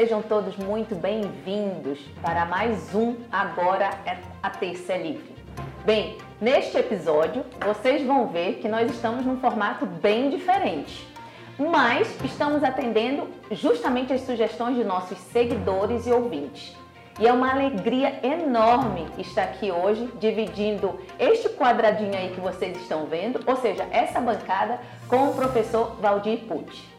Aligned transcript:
sejam 0.00 0.22
todos 0.22 0.56
muito 0.56 0.94
bem-vindos 0.94 1.98
para 2.22 2.46
mais 2.46 2.94
um 2.94 3.16
Agora 3.30 3.90
é 4.06 4.16
a 4.42 4.48
Terça 4.48 4.94
é 4.94 5.02
Livre. 5.02 5.34
Bem, 5.84 6.16
neste 6.40 6.78
episódio 6.78 7.44
vocês 7.62 8.02
vão 8.06 8.26
ver 8.28 8.60
que 8.62 8.66
nós 8.66 8.90
estamos 8.90 9.26
num 9.26 9.38
formato 9.38 9.84
bem 9.84 10.30
diferente, 10.30 11.06
mas 11.58 12.08
estamos 12.24 12.64
atendendo 12.64 13.28
justamente 13.50 14.10
as 14.10 14.22
sugestões 14.22 14.74
de 14.74 14.84
nossos 14.84 15.18
seguidores 15.18 16.06
e 16.06 16.10
ouvintes. 16.10 16.74
E 17.18 17.28
é 17.28 17.32
uma 17.34 17.52
alegria 17.52 18.20
enorme 18.22 19.06
estar 19.18 19.42
aqui 19.42 19.70
hoje 19.70 20.10
dividindo 20.18 20.98
este 21.18 21.50
quadradinho 21.50 22.16
aí 22.16 22.30
que 22.30 22.40
vocês 22.40 22.74
estão 22.78 23.04
vendo, 23.04 23.40
ou 23.46 23.56
seja, 23.56 23.86
essa 23.90 24.18
bancada 24.18 24.80
com 25.06 25.28
o 25.28 25.34
professor 25.34 25.96
Valdir 26.00 26.38
Pucci. 26.46 26.89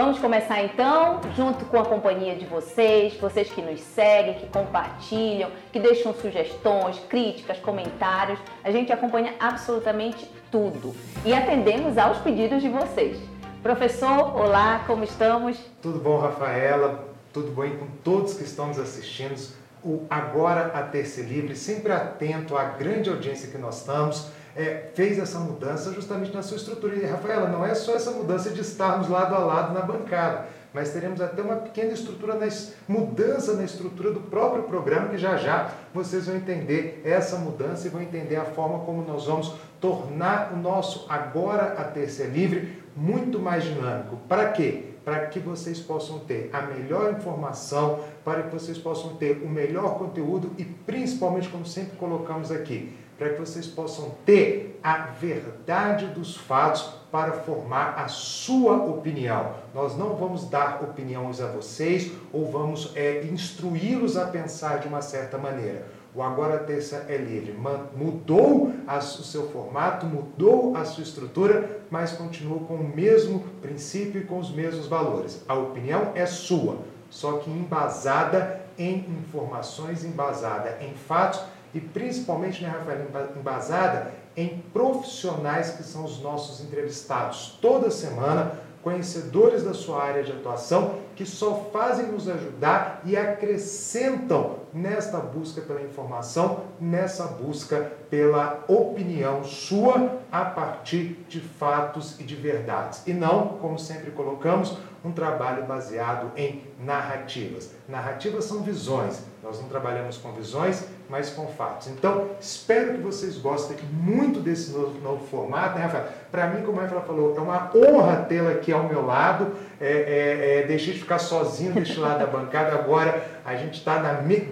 Vamos 0.00 0.20
começar 0.20 0.62
então, 0.62 1.20
junto 1.34 1.64
com 1.64 1.76
a 1.76 1.84
companhia 1.84 2.36
de 2.36 2.46
vocês, 2.46 3.14
vocês 3.14 3.50
que 3.50 3.60
nos 3.60 3.80
seguem, 3.80 4.34
que 4.34 4.46
compartilham, 4.46 5.50
que 5.72 5.80
deixam 5.80 6.14
sugestões, 6.14 7.00
críticas, 7.08 7.58
comentários. 7.58 8.38
A 8.62 8.70
gente 8.70 8.92
acompanha 8.92 9.34
absolutamente 9.40 10.30
tudo 10.52 10.94
e 11.24 11.34
atendemos 11.34 11.98
aos 11.98 12.18
pedidos 12.18 12.62
de 12.62 12.68
vocês. 12.68 13.18
Professor, 13.60 14.36
olá, 14.36 14.84
como 14.86 15.02
estamos? 15.02 15.58
Tudo 15.82 15.98
bom, 15.98 16.16
Rafaela? 16.16 17.04
Tudo 17.32 17.50
bem 17.60 17.76
com 17.76 17.88
todos 18.04 18.34
que 18.34 18.44
estão 18.44 18.68
nos 18.68 18.78
assistindo? 18.78 19.34
O 19.82 20.06
Agora 20.08 20.78
a 20.78 20.82
Terça 20.84 21.22
Livre, 21.22 21.56
sempre 21.56 21.90
atento 21.90 22.56
à 22.56 22.62
grande 22.62 23.10
audiência 23.10 23.50
que 23.50 23.58
nós 23.58 23.80
estamos 23.80 24.30
é, 24.58 24.90
fez 24.92 25.20
essa 25.20 25.38
mudança 25.38 25.92
justamente 25.92 26.34
na 26.34 26.42
sua 26.42 26.56
estrutura. 26.56 26.96
E, 26.96 27.06
Rafaela, 27.06 27.48
não 27.48 27.64
é 27.64 27.76
só 27.76 27.94
essa 27.94 28.10
mudança 28.10 28.50
de 28.50 28.60
estarmos 28.60 29.08
lado 29.08 29.32
a 29.32 29.38
lado 29.38 29.72
na 29.72 29.80
bancada, 29.80 30.46
mas 30.74 30.90
teremos 30.92 31.20
até 31.20 31.40
uma 31.40 31.56
pequena 31.56 31.92
estrutura, 31.92 32.34
na, 32.34 32.48
mudança 32.88 33.54
na 33.54 33.62
estrutura 33.62 34.10
do 34.10 34.20
próprio 34.22 34.64
programa, 34.64 35.10
que 35.10 35.16
já 35.16 35.36
já 35.36 35.70
vocês 35.94 36.26
vão 36.26 36.36
entender 36.36 37.00
essa 37.04 37.36
mudança 37.36 37.86
e 37.86 37.90
vão 37.90 38.02
entender 38.02 38.34
a 38.34 38.44
forma 38.44 38.80
como 38.80 39.02
nós 39.02 39.26
vamos 39.26 39.54
tornar 39.80 40.52
o 40.52 40.56
nosso 40.56 41.06
Agora 41.08 41.74
a 41.78 41.84
Terça 41.84 42.24
Livre 42.24 42.82
muito 42.96 43.38
mais 43.38 43.62
dinâmico. 43.62 44.16
Para 44.28 44.50
quê? 44.50 44.86
Para 45.04 45.26
que 45.26 45.38
vocês 45.38 45.78
possam 45.78 46.18
ter 46.18 46.50
a 46.52 46.62
melhor 46.62 47.12
informação, 47.12 48.00
para 48.24 48.42
que 48.42 48.52
vocês 48.52 48.76
possam 48.76 49.14
ter 49.14 49.40
o 49.44 49.48
melhor 49.48 49.96
conteúdo 49.98 50.50
e 50.58 50.64
principalmente, 50.64 51.48
como 51.48 51.64
sempre 51.64 51.96
colocamos 51.96 52.50
aqui, 52.50 52.92
para 53.18 53.30
que 53.30 53.40
vocês 53.40 53.66
possam 53.66 54.14
ter 54.24 54.78
a 54.82 54.98
verdade 55.06 56.06
dos 56.06 56.36
fatos 56.36 56.88
para 57.10 57.32
formar 57.32 57.94
a 57.98 58.06
sua 58.06 58.76
opinião. 58.84 59.54
Nós 59.74 59.96
não 59.96 60.14
vamos 60.14 60.48
dar 60.48 60.82
opiniões 60.82 61.40
a 61.40 61.48
vocês 61.48 62.12
ou 62.32 62.50
vamos 62.50 62.92
é, 62.94 63.24
instruí-los 63.24 64.16
a 64.16 64.26
pensar 64.26 64.78
de 64.78 64.86
uma 64.86 65.02
certa 65.02 65.36
maneira. 65.36 65.86
O 66.14 66.22
Agora 66.22 66.58
Terça 66.58 67.06
é 67.08 67.16
Livre 67.16 67.54
mudou 67.94 68.72
o 68.88 69.00
seu 69.00 69.50
formato, 69.50 70.06
mudou 70.06 70.74
a 70.76 70.84
sua 70.84 71.02
estrutura, 71.02 71.82
mas 71.90 72.12
continua 72.12 72.60
com 72.60 72.76
o 72.76 72.96
mesmo 72.96 73.40
princípio 73.60 74.22
e 74.22 74.24
com 74.24 74.38
os 74.38 74.50
mesmos 74.50 74.86
valores. 74.86 75.44
A 75.46 75.54
opinião 75.54 76.12
é 76.14 76.24
sua, 76.24 76.78
só 77.10 77.38
que 77.38 77.50
embasada 77.50 78.62
em 78.78 79.04
informações, 79.10 80.04
embasada 80.04 80.78
em 80.80 80.94
fatos 80.94 81.40
e 81.74 81.80
principalmente, 81.80 82.62
né, 82.62 82.68
Rafael, 82.68 83.06
embasada 83.36 84.12
em 84.36 84.58
profissionais 84.72 85.70
que 85.70 85.82
são 85.82 86.04
os 86.04 86.20
nossos 86.20 86.64
entrevistados 86.64 87.58
toda 87.60 87.90
semana, 87.90 88.52
conhecedores 88.82 89.64
da 89.64 89.74
sua 89.74 90.02
área 90.02 90.22
de 90.22 90.32
atuação, 90.32 91.00
que 91.16 91.26
só 91.26 91.68
fazem 91.72 92.06
nos 92.06 92.28
ajudar 92.28 93.02
e 93.04 93.16
acrescentam 93.16 94.60
nesta 94.72 95.18
busca 95.18 95.60
pela 95.60 95.82
informação, 95.82 96.64
nessa 96.80 97.24
busca 97.26 97.92
pela 98.08 98.64
opinião 98.68 99.42
sua 99.42 100.20
a 100.30 100.44
partir 100.44 101.24
de 101.28 101.40
fatos 101.40 102.18
e 102.20 102.22
de 102.22 102.36
verdades. 102.36 103.02
E 103.06 103.12
não, 103.12 103.58
como 103.58 103.78
sempre 103.78 104.12
colocamos, 104.12 104.78
um 105.04 105.12
trabalho 105.12 105.66
baseado 105.66 106.30
em 106.36 106.62
narrativas. 106.78 107.72
Narrativas 107.88 108.44
são 108.44 108.62
visões. 108.62 109.22
Nós 109.42 109.60
não 109.60 109.68
trabalhamos 109.68 110.16
com 110.18 110.32
visões, 110.32 110.84
mas 111.08 111.30
com 111.30 111.46
fatos. 111.46 111.88
Então, 111.88 112.28
espero 112.40 112.94
que 112.94 113.00
vocês 113.00 113.38
gostem 113.38 113.76
muito 113.92 114.40
desse 114.40 114.72
novo, 114.72 115.00
novo 115.00 115.26
formato, 115.26 115.78
né, 115.78 115.84
Rafael? 115.84 116.06
Para 116.30 116.48
mim, 116.48 116.62
como 116.62 116.78
a 116.78 116.82
Rafaela 116.82 117.04
falou, 117.04 117.34
é 117.36 117.40
uma 117.40 117.70
honra 117.74 118.26
tê-la 118.28 118.50
aqui 118.50 118.72
ao 118.72 118.84
meu 118.84 119.06
lado. 119.06 119.52
É, 119.80 119.90
é, 119.90 120.60
é, 120.60 120.66
deixei 120.66 120.92
de 120.92 121.00
ficar 121.00 121.18
sozinho 121.18 121.72
deste 121.72 121.98
lado 121.98 122.18
da 122.18 122.26
bancada. 122.26 122.74
Agora 122.74 123.40
a 123.44 123.56
gente 123.56 123.78
está 123.78 123.98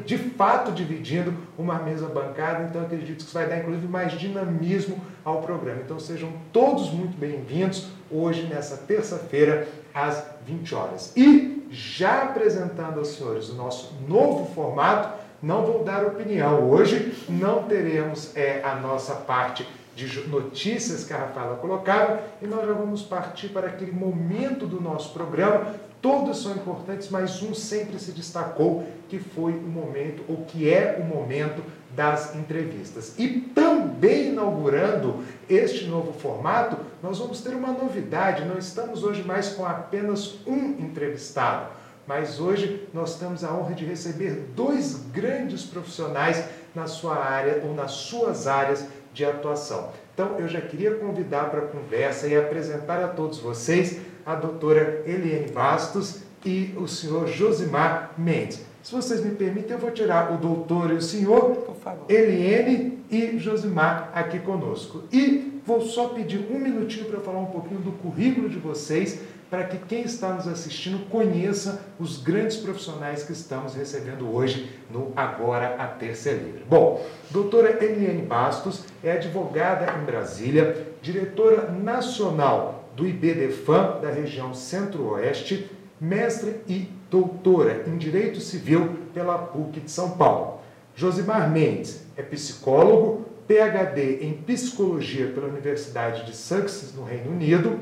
de 0.05 0.19
fato 0.19 0.73
dividindo 0.73 1.35
uma 1.59 1.79
mesa 1.79 2.07
bancada, 2.07 2.65
então 2.65 2.83
acredito 2.83 3.19
que 3.19 3.23
isso 3.25 3.35
vai 3.35 3.47
dar 3.47 3.59
inclusive 3.59 3.87
mais 3.87 4.13
dinamismo 4.13 4.99
ao 5.25 5.43
programa. 5.43 5.81
Então 5.85 5.99
sejam 5.99 6.33
todos 6.53 6.91
muito 6.91 7.19
bem-vindos 7.19 7.89
hoje, 8.11 8.47
nessa 8.47 8.77
terça-feira, 8.77 9.69
às 9.93 10.25
20 10.47 10.75
horas. 10.75 11.13
E 11.17 11.67
já 11.71 12.23
apresentando 12.23 12.99
aos 12.99 13.09
senhores 13.09 13.51
o 13.51 13.55
nosso 13.55 13.95
novo 14.09 14.47
formato, 14.55 15.26
não 15.47 15.65
vou 15.65 15.85
dar 15.85 16.05
opinião 16.05 16.69
hoje, 16.69 17.15
não 17.29 17.63
teremos 17.63 18.37
é, 18.37 18.61
a 18.65 18.75
nossa 18.75 19.15
parte 19.15 19.67
de 19.95 20.29
notícias 20.29 21.05
que 21.05 21.13
a 21.13 21.19
Rafaela 21.19 21.57
colocava 21.57 22.21
e 22.43 22.47
nós 22.47 22.67
já 22.67 22.73
vamos 22.73 23.03
partir 23.03 23.49
para 23.49 23.69
aquele 23.69 23.93
momento 23.93 24.67
do 24.67 24.81
nosso 24.81 25.13
programa. 25.15 25.75
Todos 26.03 26.43
são 26.43 26.53
importantes, 26.53 27.09
mas 27.11 27.43
um 27.43 27.55
sempre 27.55 27.99
se 27.99 28.11
destacou, 28.11 28.87
que 29.09 29.19
foi 29.19 29.53
o 29.53 29.69
momento, 29.69 30.23
ou 30.29 30.45
que 30.45 30.69
é 30.69 30.99
o 31.01 31.05
momento 31.05 31.63
das 31.95 32.35
entrevistas. 32.35 33.15
E 33.17 33.29
também 33.29 34.31
inaugurando 34.31 35.25
este 35.49 35.87
novo 35.87 36.13
formato, 36.13 36.77
nós 37.03 37.19
vamos 37.19 37.41
ter 37.41 37.55
uma 37.55 37.73
novidade. 37.73 38.45
Não 38.45 38.59
estamos 38.59 39.05
hoje 39.05 39.23
mais 39.23 39.51
com 39.51 39.65
apenas 39.65 40.41
um 40.47 40.77
entrevistado, 40.79 41.69
mas 42.07 42.41
hoje 42.41 42.87
nós 42.93 43.19
temos 43.19 43.43
a 43.43 43.53
honra 43.53 43.75
de 43.75 43.85
receber 43.85 44.49
dois 44.55 45.07
grandes 45.13 45.65
profissionais 45.65 46.45
na 46.75 46.87
sua 46.87 47.17
área 47.17 47.63
ou 47.65 47.75
nas 47.75 47.93
suas 47.93 48.47
áreas 48.47 48.87
de 49.13 49.25
atuação. 49.25 49.91
Então, 50.15 50.39
eu 50.39 50.47
já 50.49 50.61
queria 50.61 50.95
convidar 50.95 51.51
para 51.51 51.61
a 51.61 51.67
conversa 51.67 52.27
e 52.27 52.37
apresentar 52.37 53.03
a 53.03 53.09
todos 53.09 53.39
vocês 53.39 53.99
a 54.25 54.35
doutora 54.35 55.03
Eliane 55.07 55.51
Bastos 55.51 56.21
e 56.45 56.75
o 56.77 56.87
senhor 56.87 57.27
Josimar 57.27 58.13
Mendes. 58.17 58.65
Se 58.83 58.93
vocês 58.93 59.25
me 59.25 59.33
permitem, 59.33 59.73
eu 59.73 59.79
vou 59.79 59.91
tirar 59.91 60.33
o 60.33 60.37
doutor 60.37 60.91
e 60.93 60.95
o 60.95 61.03
senhor, 61.03 61.57
Por 61.57 61.75
favor. 61.77 62.05
Eliane 62.09 62.99
e 63.11 63.39
Josimar 63.39 64.11
aqui 64.15 64.39
conosco. 64.39 65.03
E 65.13 65.61
vou 65.67 65.81
só 65.81 66.09
pedir 66.11 66.47
um 66.51 66.59
minutinho 66.59 67.07
para 67.07 67.21
falar 67.21 67.41
um 67.41 67.47
pouquinho 67.47 67.81
do 67.81 67.93
currículo 67.93 68.49
de 68.49 68.59
vocês, 68.59 69.21
para 69.51 69.65
que 69.65 69.79
quem 69.79 70.03
está 70.03 70.33
nos 70.33 70.49
assistindo 70.49 71.09
conheça 71.09 71.81
os 71.99 72.21
grandes 72.21 72.57
profissionais 72.57 73.23
que 73.23 73.33
estamos 73.33 73.75
recebendo 73.75 74.35
hoje 74.35 74.71
no 74.91 75.13
Agora 75.15 75.77
a 75.77 75.87
Terça 75.87 76.31
é 76.31 76.35
Livre. 76.35 76.65
Bom, 76.69 77.05
doutora 77.31 77.83
Eliane 77.85 78.23
Bastos 78.23 78.85
é 79.05 79.13
advogada 79.13 80.01
em 80.01 80.05
Brasília, 80.05 80.89
diretora 81.01 81.71
nacional 81.71 82.91
do 82.97 83.07
IBDFAM 83.07 84.01
da 84.01 84.11
região 84.11 84.55
Centro-Oeste, 84.55 85.71
mestre 86.01 86.61
e 86.67 86.89
doutora 87.11 87.85
em 87.87 87.97
Direito 87.97 88.41
Civil 88.41 88.97
pela 89.15 89.39
PUC 89.39 89.81
de 89.81 89.91
São 89.91 90.11
Paulo. 90.11 90.61
Josimar 90.95 91.51
Mendes 91.51 92.05
é 92.17 92.23
psicólogo, 92.23 93.27
PhD 93.47 94.25
em 94.25 94.33
Psicologia 94.33 95.29
pela 95.29 95.47
Universidade 95.47 96.25
de 96.25 96.35
Sussex, 96.35 96.95
no 96.97 97.05
Reino 97.05 97.31
Unido, 97.31 97.79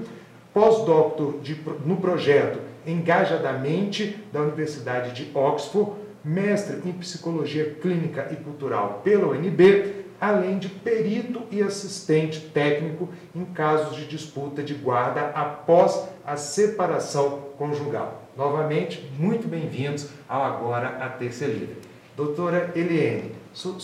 pós-doutor 0.55 1.41
no 1.85 1.97
projeto 1.97 2.61
Engajadamente, 2.87 4.23
da 4.33 4.41
Universidade 4.41 5.13
de 5.13 5.37
Oxford, 5.37 5.93
mestre 6.23 6.81
em 6.89 6.93
Psicologia 6.93 7.77
Clínica 7.81 8.29
e 8.31 8.37
Cultural 8.37 9.01
pela 9.03 9.29
UNB, 9.29 10.05
além 10.21 10.59
de 10.59 10.69
perito 10.69 11.43
e 11.51 11.63
assistente 11.63 12.41
técnico 12.41 13.09
em 13.35 13.45
casos 13.45 13.97
de 13.97 14.07
disputa 14.07 14.63
de 14.63 14.75
guarda 14.75 15.33
após 15.35 16.09
a 16.27 16.37
separação 16.37 17.49
conjugal. 17.59 18.23
Novamente, 18.37 19.11
muito 19.19 19.49
bem-vindos 19.49 20.09
ao 20.29 20.43
Agora 20.43 20.99
a 21.01 21.09
Terça 21.09 21.47
Livre. 21.47 21.77
Doutora 22.17 22.71
Eliane, 22.77 23.33
sua, 23.53 23.79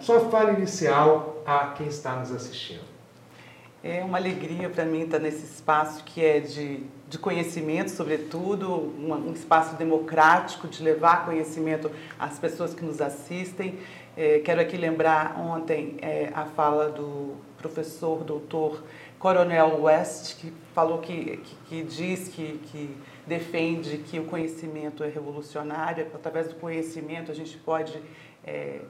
sua 0.00 0.20
fala 0.30 0.52
inicial 0.52 1.42
a 1.44 1.74
quem 1.76 1.88
está 1.88 2.14
nos 2.16 2.30
assistindo. 2.30 2.87
É 3.82 4.02
uma 4.02 4.18
alegria 4.18 4.68
para 4.68 4.84
mim 4.84 5.02
estar 5.02 5.20
nesse 5.20 5.44
espaço 5.44 6.02
que 6.02 6.24
é 6.24 6.40
de, 6.40 6.82
de 7.08 7.16
conhecimento, 7.16 7.92
sobretudo, 7.92 8.68
um, 8.72 9.14
um 9.14 9.32
espaço 9.32 9.76
democrático 9.76 10.66
de 10.66 10.82
levar 10.82 11.24
conhecimento 11.24 11.88
às 12.18 12.40
pessoas 12.40 12.74
que 12.74 12.84
nos 12.84 13.00
assistem. 13.00 13.78
É, 14.16 14.40
quero 14.40 14.60
aqui 14.60 14.76
lembrar 14.76 15.38
ontem 15.38 15.96
é, 16.02 16.28
a 16.34 16.44
fala 16.44 16.88
do 16.88 17.36
professor 17.56 18.24
doutor 18.24 18.82
Coronel 19.16 19.82
West, 19.82 20.40
que 20.40 20.52
falou 20.74 20.98
que, 20.98 21.36
que, 21.36 21.56
que 21.68 21.82
diz 21.84 22.26
que, 22.26 22.58
que 22.72 22.96
defende 23.28 23.98
que 23.98 24.18
o 24.18 24.24
conhecimento 24.24 25.04
é 25.04 25.08
revolucionário, 25.08 26.04
através 26.12 26.48
do 26.48 26.56
conhecimento 26.56 27.30
a 27.30 27.34
gente 27.34 27.56
pode 27.58 27.96
é, 28.44 28.80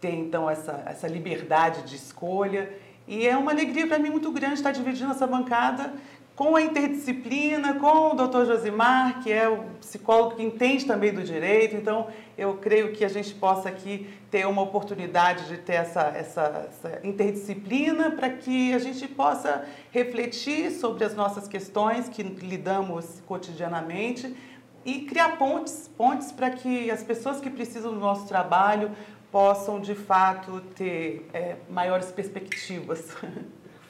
ter 0.00 0.14
então 0.14 0.48
essa, 0.48 0.82
essa 0.86 1.06
liberdade 1.06 1.82
de 1.82 1.96
escolha. 1.96 2.70
E 3.06 3.26
é 3.26 3.36
uma 3.36 3.52
alegria 3.52 3.86
para 3.86 3.98
mim 3.98 4.10
muito 4.10 4.30
grande 4.30 4.54
estar 4.54 4.72
dividindo 4.72 5.10
essa 5.10 5.26
bancada 5.26 5.92
com 6.34 6.56
a 6.56 6.62
interdisciplina, 6.62 7.74
com 7.74 8.10
o 8.10 8.14
Dr. 8.14 8.46
Josimar, 8.46 9.22
que 9.22 9.30
é 9.30 9.48
o 9.48 9.64
psicólogo 9.80 10.36
que 10.36 10.42
entende 10.42 10.86
também 10.86 11.12
do 11.12 11.22
direito. 11.22 11.76
Então, 11.76 12.08
eu 12.38 12.56
creio 12.56 12.92
que 12.92 13.04
a 13.04 13.08
gente 13.08 13.34
possa 13.34 13.68
aqui 13.68 14.08
ter 14.30 14.46
uma 14.46 14.62
oportunidade 14.62 15.46
de 15.46 15.58
ter 15.58 15.74
essa, 15.74 16.00
essa, 16.16 16.68
essa 16.68 17.06
interdisciplina 17.06 18.12
para 18.12 18.30
que 18.30 18.72
a 18.72 18.78
gente 18.78 19.06
possa 19.06 19.64
refletir 19.90 20.70
sobre 20.70 21.04
as 21.04 21.14
nossas 21.14 21.46
questões 21.46 22.08
que 22.08 22.22
lidamos 22.22 23.22
cotidianamente 23.26 24.34
e 24.84 25.02
criar 25.02 25.36
pontes, 25.36 25.90
pontes 25.96 26.32
para 26.32 26.50
que 26.50 26.90
as 26.90 27.02
pessoas 27.04 27.40
que 27.40 27.50
precisam 27.50 27.92
do 27.92 28.00
nosso 28.00 28.26
trabalho 28.26 28.90
possam, 29.32 29.80
de 29.80 29.94
fato, 29.94 30.60
ter 30.76 31.28
é, 31.32 31.56
maiores 31.68 32.12
perspectivas. 32.12 33.16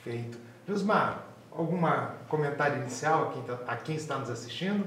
Perfeito. 0.05 0.39
Josmar, 0.67 1.25
alguma 1.51 2.15
comentário 2.29 2.79
inicial 2.81 3.25
a 3.25 3.33
quem, 3.33 3.43
tá, 3.43 3.59
a 3.67 3.77
quem 3.77 3.97
está 3.97 4.17
nos 4.19 4.31
assistindo? 4.31 4.87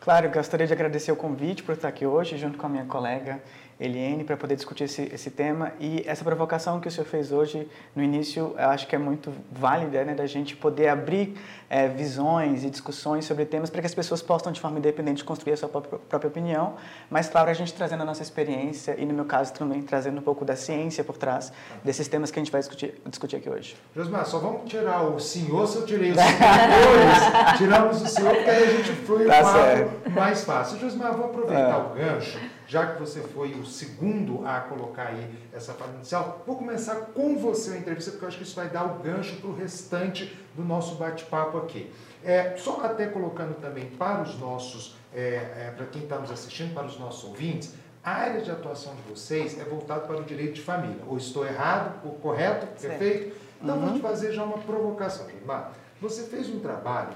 Claro, 0.00 0.30
gostaria 0.30 0.66
de 0.66 0.72
agradecer 0.72 1.10
o 1.10 1.16
convite 1.16 1.64
por 1.64 1.74
estar 1.74 1.88
aqui 1.88 2.06
hoje, 2.06 2.38
junto 2.38 2.56
com 2.56 2.66
a 2.66 2.68
minha 2.68 2.84
colega 2.84 3.42
Eliane, 3.78 4.24
para 4.24 4.36
poder 4.36 4.56
discutir 4.56 4.84
esse, 4.84 5.02
esse 5.12 5.30
tema. 5.30 5.72
E 5.78 6.02
essa 6.06 6.24
provocação 6.24 6.80
que 6.80 6.88
o 6.88 6.90
senhor 6.90 7.06
fez 7.06 7.30
hoje, 7.30 7.68
no 7.94 8.02
início, 8.02 8.54
eu 8.58 8.68
acho 8.70 8.86
que 8.86 8.94
é 8.94 8.98
muito 8.98 9.30
válida, 9.52 10.02
né, 10.02 10.14
da 10.14 10.26
gente 10.26 10.56
poder 10.56 10.88
abrir 10.88 11.34
é, 11.68 11.86
visões 11.86 12.64
e 12.64 12.70
discussões 12.70 13.26
sobre 13.26 13.44
temas 13.44 13.68
para 13.68 13.80
que 13.82 13.86
as 13.86 13.94
pessoas 13.94 14.22
possam, 14.22 14.50
de 14.50 14.60
forma 14.60 14.78
independente, 14.78 15.22
construir 15.22 15.52
a 15.52 15.56
sua 15.58 15.68
própria, 15.68 15.98
própria 15.98 16.28
opinião. 16.28 16.74
Mas, 17.10 17.28
claro, 17.28 17.50
a 17.50 17.52
gente 17.52 17.74
trazendo 17.74 18.02
a 18.02 18.06
nossa 18.06 18.22
experiência 18.22 18.96
e, 18.98 19.04
no 19.04 19.12
meu 19.12 19.26
caso, 19.26 19.52
também 19.52 19.82
trazendo 19.82 20.18
um 20.18 20.22
pouco 20.22 20.42
da 20.42 20.56
ciência 20.56 21.04
por 21.04 21.18
trás 21.18 21.52
desses 21.84 22.08
temas 22.08 22.30
que 22.30 22.38
a 22.38 22.42
gente 22.42 22.52
vai 22.52 22.62
discutir, 22.62 22.94
discutir 23.04 23.36
aqui 23.36 23.50
hoje. 23.50 23.76
Josmar, 23.94 24.24
só 24.24 24.38
vamos 24.38 24.70
tirar 24.70 25.02
o 25.02 25.20
senhor, 25.20 25.66
se 25.66 25.76
eu 25.76 25.86
tirei 25.86 26.12
os 26.12 26.16
senhores, 26.16 27.58
tiramos 27.58 28.00
o 28.00 28.06
senhor, 28.06 28.34
porque 28.34 28.50
aí 28.50 28.62
a 28.64 28.70
gente 28.70 28.92
flui 29.04 29.26
tá 29.26 30.10
mais 30.10 30.44
fácil. 30.44 30.78
Josmar, 30.78 31.14
vou 31.14 31.26
aproveitar 31.26 31.74
é. 31.74 31.76
o 31.76 31.94
gancho 31.94 32.55
já 32.66 32.86
que 32.86 33.00
você 33.00 33.20
foi 33.20 33.52
o 33.54 33.64
segundo 33.64 34.46
a 34.46 34.60
colocar 34.60 35.08
aí 35.08 35.30
essa 35.52 35.72
fala 35.72 35.94
inicial, 35.94 36.42
vou 36.46 36.56
começar 36.56 36.96
com 37.14 37.36
você 37.38 37.74
a 37.74 37.76
entrevista, 37.78 38.10
porque 38.10 38.24
eu 38.24 38.28
acho 38.28 38.38
que 38.38 38.44
isso 38.44 38.56
vai 38.56 38.68
dar 38.68 38.84
o 38.84 38.98
gancho 38.98 39.36
para 39.36 39.50
o 39.50 39.54
restante 39.54 40.36
do 40.54 40.64
nosso 40.64 40.96
bate-papo 40.96 41.58
aqui. 41.58 41.92
É, 42.24 42.56
só 42.56 42.80
até 42.84 43.06
colocando 43.06 43.54
também 43.60 43.86
para 43.90 44.22
os 44.22 44.38
nossos, 44.38 44.96
é, 45.14 45.20
é, 45.20 45.74
para 45.76 45.86
quem 45.86 46.02
está 46.02 46.18
nos 46.18 46.30
assistindo, 46.30 46.74
para 46.74 46.86
os 46.86 46.98
nossos 46.98 47.24
ouvintes, 47.24 47.74
a 48.02 48.10
área 48.10 48.40
de 48.40 48.50
atuação 48.50 48.94
de 48.94 49.02
vocês 49.02 49.58
é 49.60 49.64
voltada 49.64 50.00
para 50.00 50.16
o 50.16 50.24
direito 50.24 50.54
de 50.54 50.62
família. 50.62 51.02
Ou 51.08 51.16
estou 51.16 51.46
errado, 51.46 52.00
ou 52.04 52.12
correto, 52.14 52.66
certo. 52.80 52.98
perfeito? 52.98 53.36
Então, 53.62 53.76
uhum. 53.76 53.86
vou 53.86 53.94
te 53.94 54.00
fazer 54.00 54.32
já 54.32 54.44
uma 54.44 54.58
provocação, 54.58 55.28
Gilmar. 55.28 55.72
Você 56.00 56.24
fez 56.24 56.48
um 56.48 56.60
trabalho 56.60 57.10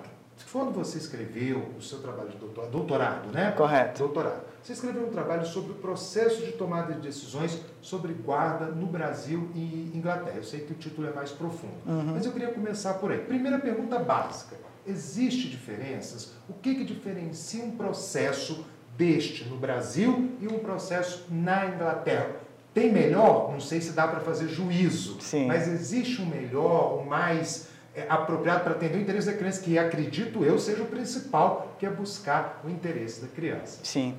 quando 0.50 0.72
você 0.72 0.98
escreveu 0.98 1.58
o 1.78 1.82
seu 1.82 2.00
trabalho 2.00 2.30
de 2.30 2.38
doutorado, 2.38 2.70
doutorado, 2.70 3.32
né? 3.32 3.52
Correto. 3.52 3.98
Doutorado. 3.98 4.49
Você 4.62 4.74
escreveu 4.74 5.06
um 5.06 5.10
trabalho 5.10 5.46
sobre 5.46 5.72
o 5.72 5.74
processo 5.76 6.44
de 6.44 6.52
tomada 6.52 6.92
de 6.94 7.00
decisões 7.00 7.58
sobre 7.80 8.12
guarda 8.12 8.66
no 8.66 8.86
Brasil 8.86 9.50
e 9.54 9.90
Inglaterra. 9.94 10.36
Eu 10.36 10.44
sei 10.44 10.60
que 10.60 10.72
o 10.72 10.76
título 10.76 11.08
é 11.08 11.12
mais 11.12 11.30
profundo, 11.30 11.72
uhum. 11.86 12.12
mas 12.14 12.26
eu 12.26 12.32
queria 12.32 12.48
começar 12.48 12.94
por 12.94 13.10
aí. 13.10 13.18
Primeira 13.18 13.58
pergunta 13.58 13.98
básica: 13.98 14.56
existe 14.86 15.48
diferenças? 15.48 16.34
O 16.48 16.52
que, 16.52 16.74
que 16.74 16.84
diferencia 16.84 17.64
um 17.64 17.72
processo 17.72 18.66
deste 18.96 19.44
no 19.44 19.56
Brasil 19.56 20.32
e 20.40 20.46
um 20.46 20.58
processo 20.58 21.24
na 21.30 21.66
Inglaterra? 21.66 22.36
Tem 22.74 22.92
melhor? 22.92 23.50
Não 23.50 23.60
sei 23.60 23.80
se 23.80 23.92
dá 23.92 24.06
para 24.06 24.20
fazer 24.20 24.48
juízo, 24.48 25.20
Sim. 25.20 25.46
mas 25.46 25.66
existe 25.66 26.20
um 26.22 26.26
melhor, 26.26 27.00
um 27.00 27.04
mais 27.04 27.68
é, 27.94 28.06
apropriado 28.08 28.62
para 28.62 28.72
atender 28.72 28.98
o 28.98 29.00
interesse 29.00 29.26
da 29.26 29.32
criança, 29.32 29.60
que 29.60 29.76
acredito 29.76 30.44
eu 30.44 30.58
seja 30.58 30.82
o 30.82 30.86
principal, 30.86 31.74
que 31.78 31.86
é 31.86 31.90
buscar 31.90 32.60
o 32.64 32.70
interesse 32.70 33.20
da 33.20 33.26
criança. 33.26 33.80
Sim. 33.82 34.16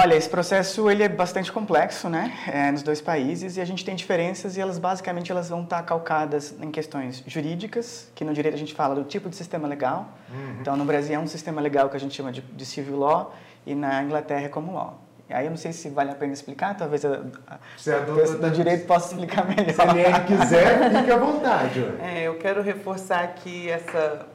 Olha, 0.00 0.14
esse 0.14 0.28
processo 0.28 0.88
ele 0.88 1.02
é 1.02 1.08
bastante 1.08 1.50
complexo, 1.50 2.08
né, 2.08 2.32
é, 2.46 2.70
nos 2.70 2.84
dois 2.84 3.00
países 3.00 3.56
e 3.56 3.60
a 3.60 3.64
gente 3.64 3.84
tem 3.84 3.96
diferenças 3.96 4.56
e 4.56 4.60
elas 4.60 4.78
basicamente 4.78 5.32
elas 5.32 5.48
vão 5.48 5.64
estar 5.64 5.82
calcadas 5.82 6.54
em 6.62 6.70
questões 6.70 7.24
jurídicas, 7.26 8.08
que 8.14 8.24
no 8.24 8.32
direito 8.32 8.54
a 8.54 8.58
gente 8.58 8.74
fala 8.74 8.94
do 8.94 9.02
tipo 9.02 9.28
de 9.28 9.34
sistema 9.34 9.66
legal. 9.66 10.06
Uhum. 10.30 10.58
Então, 10.60 10.76
no 10.76 10.84
Brasil 10.84 11.16
é 11.16 11.18
um 11.18 11.26
sistema 11.26 11.60
legal 11.60 11.88
que 11.88 11.96
a 11.96 11.98
gente 11.98 12.14
chama 12.14 12.30
de, 12.30 12.42
de 12.42 12.64
civil 12.64 12.96
law 12.96 13.34
e 13.66 13.74
na 13.74 14.00
Inglaterra 14.00 14.42
é 14.42 14.48
como 14.48 14.72
law. 14.72 15.00
Aí 15.28 15.46
eu 15.46 15.50
não 15.50 15.58
sei 15.58 15.72
se 15.72 15.88
vale 15.88 16.12
a 16.12 16.14
pena 16.14 16.32
explicar, 16.32 16.76
talvez 16.76 17.04
a, 17.04 17.20
a, 17.48 17.54
a 17.56 18.36
do 18.36 18.50
direito 18.52 18.86
possa 18.86 19.12
explicar 19.12 19.48
melhor. 19.48 19.74
Se 19.74 19.82
ele 19.82 20.38
quiser, 20.38 20.96
fique 20.96 21.10
à 21.10 21.16
vontade. 21.16 21.84
É, 22.00 22.22
eu 22.22 22.38
quero 22.38 22.62
reforçar 22.62 23.24
aqui 23.24 23.68
essa, 23.68 24.26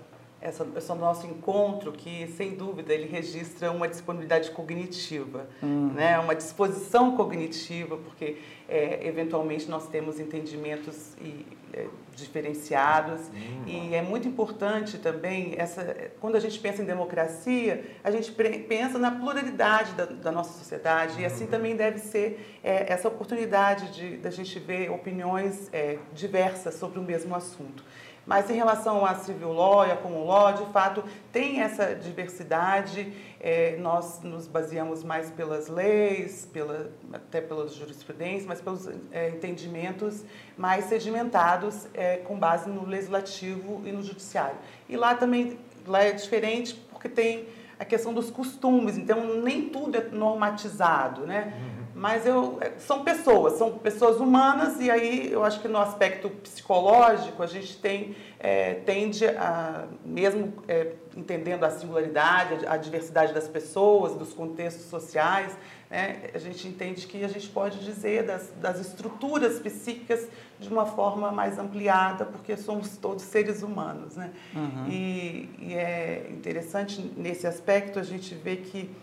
essa, 0.44 0.68
esse 0.76 0.94
nosso 0.94 1.26
encontro, 1.26 1.94
que 1.94 2.28
sem 2.28 2.54
dúvida 2.54 2.94
ele 2.94 3.08
registra 3.08 3.72
uma 3.72 3.88
disponibilidade 3.88 4.52
cognitiva, 4.52 5.48
hum. 5.64 5.92
né? 5.96 6.20
uma 6.20 6.36
disposição 6.36 7.16
cognitiva, 7.16 7.96
porque 7.96 8.38
é, 8.68 9.08
eventualmente 9.08 9.70
nós 9.70 9.88
temos 9.88 10.20
entendimentos 10.20 11.14
e, 11.22 11.46
é, 11.74 11.88
diferenciados 12.16 13.22
hum. 13.30 13.64
e 13.66 13.96
é 13.96 14.02
muito 14.02 14.28
importante 14.28 15.00
também 15.00 15.56
essa 15.58 16.12
quando 16.20 16.36
a 16.36 16.40
gente 16.40 16.60
pensa 16.60 16.84
em 16.84 16.86
democracia 16.86 17.84
a 18.04 18.12
gente 18.12 18.32
pensa 18.32 19.00
na 19.00 19.10
pluralidade 19.10 19.94
da, 19.94 20.06
da 20.06 20.32
nossa 20.32 20.58
sociedade 20.60 21.20
e 21.20 21.26
assim 21.26 21.46
uhum. 21.46 21.50
também 21.50 21.76
deve 21.76 21.98
ser 21.98 22.60
é, 22.64 22.94
essa 22.94 23.08
oportunidade 23.08 23.92
de 23.92 24.18
da 24.18 24.30
gente 24.30 24.60
ver 24.60 24.92
opiniões 24.92 25.70
é, 25.74 25.98
diversas 26.14 26.76
sobre 26.76 27.00
o 27.00 27.02
mesmo 27.02 27.34
assunto 27.36 27.84
mas 28.26 28.50
em 28.50 28.54
relação 28.54 29.06
à 29.06 29.16
civil 29.16 29.52
law 29.52 29.86
e 29.86 29.92
a 29.92 29.98
common 29.98 30.26
law, 30.26 30.54
de 30.54 30.66
fato, 30.72 31.04
tem 31.32 31.62
essa 31.62 31.94
diversidade. 31.94 33.12
É, 33.40 33.76
nós 33.78 34.22
nos 34.24 34.48
baseamos 34.48 35.04
mais 35.04 35.30
pelas 35.30 35.68
leis, 35.68 36.48
pela, 36.52 36.90
até 37.12 37.42
pelas 37.42 37.74
jurisprudências, 37.76 38.46
mas 38.46 38.62
pelos 38.62 38.88
é, 39.12 39.30
entendimentos 39.30 40.24
mais 40.58 40.86
sedimentados 40.86 41.88
é, 41.94 42.18
com 42.18 42.40
base 42.40 42.70
no 42.70 42.86
legislativo 42.86 43.82
e 43.86 43.92
no 43.92 44.02
judiciário. 44.02 44.56
E 44.88 44.96
lá 44.96 45.16
também 45.16 45.60
lá 45.86 46.02
é 46.04 46.14
diferente 46.14 46.74
porque 46.90 47.10
tem 47.10 47.46
a 47.78 47.84
questão 47.84 48.14
dos 48.14 48.32
costumes, 48.32 48.98
então 48.98 49.42
nem 49.42 49.68
tudo 49.68 49.98
é 49.98 50.02
normatizado, 50.04 51.28
né? 51.28 51.54
Uhum 51.58 51.83
mas 52.04 52.26
eu, 52.26 52.58
é, 52.60 52.74
são 52.80 53.02
pessoas, 53.02 53.54
são 53.54 53.78
pessoas 53.78 54.20
humanas 54.20 54.78
e 54.82 54.92
aí 54.92 55.32
eu 55.32 55.42
acho 55.42 55.62
que 55.62 55.70
no 55.70 55.78
aspecto 55.78 56.30
psicológico 56.30 57.42
a 57.42 57.48
gente 57.48 57.78
tem, 57.78 58.14
é, 58.42 58.74
tende 58.74 59.26
a, 59.26 59.86
mesmo 60.04 60.52
é, 60.68 60.96
entendendo 61.16 61.64
a 61.64 61.70
singularidade, 61.70 62.66
a 62.68 62.76
diversidade 62.76 63.32
das 63.32 63.48
pessoas, 63.48 64.16
dos 64.16 64.34
contextos 64.34 64.88
sociais, 64.88 65.58
né, 65.90 66.24
a 66.34 66.40
gente 66.40 66.68
entende 66.68 67.08
que 67.08 67.24
a 67.24 67.30
gente 67.30 67.48
pode 67.48 67.80
dizer 67.80 68.24
das, 68.24 68.52
das 68.60 68.82
estruturas 68.82 69.60
psíquicas 69.60 70.28
de 70.60 70.68
uma 70.68 70.86
forma 70.86 71.32
mais 71.32 71.58
ampliada, 71.58 72.26
porque 72.26 72.58
somos 72.58 72.98
todos 72.98 73.24
seres 73.24 73.64
humanos. 73.64 74.18
Né? 74.18 74.30
Uhum. 74.54 74.90
E, 74.90 75.50
e 75.58 75.74
é 75.74 76.28
interessante 76.32 77.00
nesse 77.16 77.48
aspecto 77.48 77.98
a 77.98 78.04
gente 78.04 78.36
ver 78.36 78.58
que 78.58 78.94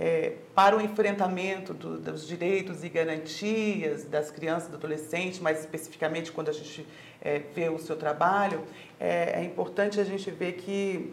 é, 0.00 0.32
para 0.54 0.74
o 0.74 0.80
enfrentamento 0.80 1.74
do, 1.74 1.98
dos 1.98 2.26
direitos 2.26 2.82
e 2.82 2.88
garantias 2.88 4.04
das 4.04 4.30
crianças 4.30 4.68
e 4.68 4.70
do 4.70 4.78
adolescente, 4.78 5.42
mais 5.42 5.60
especificamente 5.60 6.32
quando 6.32 6.48
a 6.48 6.52
gente 6.52 6.86
é, 7.20 7.38
vê 7.54 7.68
o 7.68 7.78
seu 7.78 7.94
trabalho, 7.94 8.64
é, 8.98 9.42
é 9.42 9.44
importante 9.44 10.00
a 10.00 10.04
gente 10.04 10.30
ver 10.30 10.54
que, 10.54 11.12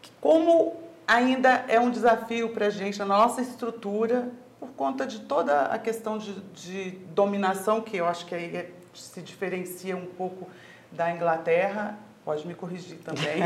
que, 0.00 0.12
como 0.20 0.80
ainda 1.08 1.64
é 1.66 1.80
um 1.80 1.90
desafio 1.90 2.50
para 2.50 2.66
a 2.66 2.70
gente, 2.70 2.96
na 3.00 3.04
nossa 3.04 3.42
estrutura, 3.42 4.30
por 4.60 4.68
conta 4.68 5.04
de 5.04 5.18
toda 5.22 5.62
a 5.62 5.78
questão 5.78 6.18
de, 6.18 6.32
de 6.54 6.90
dominação, 7.16 7.80
que 7.80 7.96
eu 7.96 8.06
acho 8.06 8.26
que 8.26 8.34
aí 8.36 8.56
é, 8.56 8.70
se 8.94 9.20
diferencia 9.20 9.96
um 9.96 10.06
pouco 10.06 10.48
da 10.92 11.10
Inglaterra, 11.10 11.98
pode 12.24 12.46
me 12.46 12.54
corrigir 12.54 12.98
também. 12.98 13.42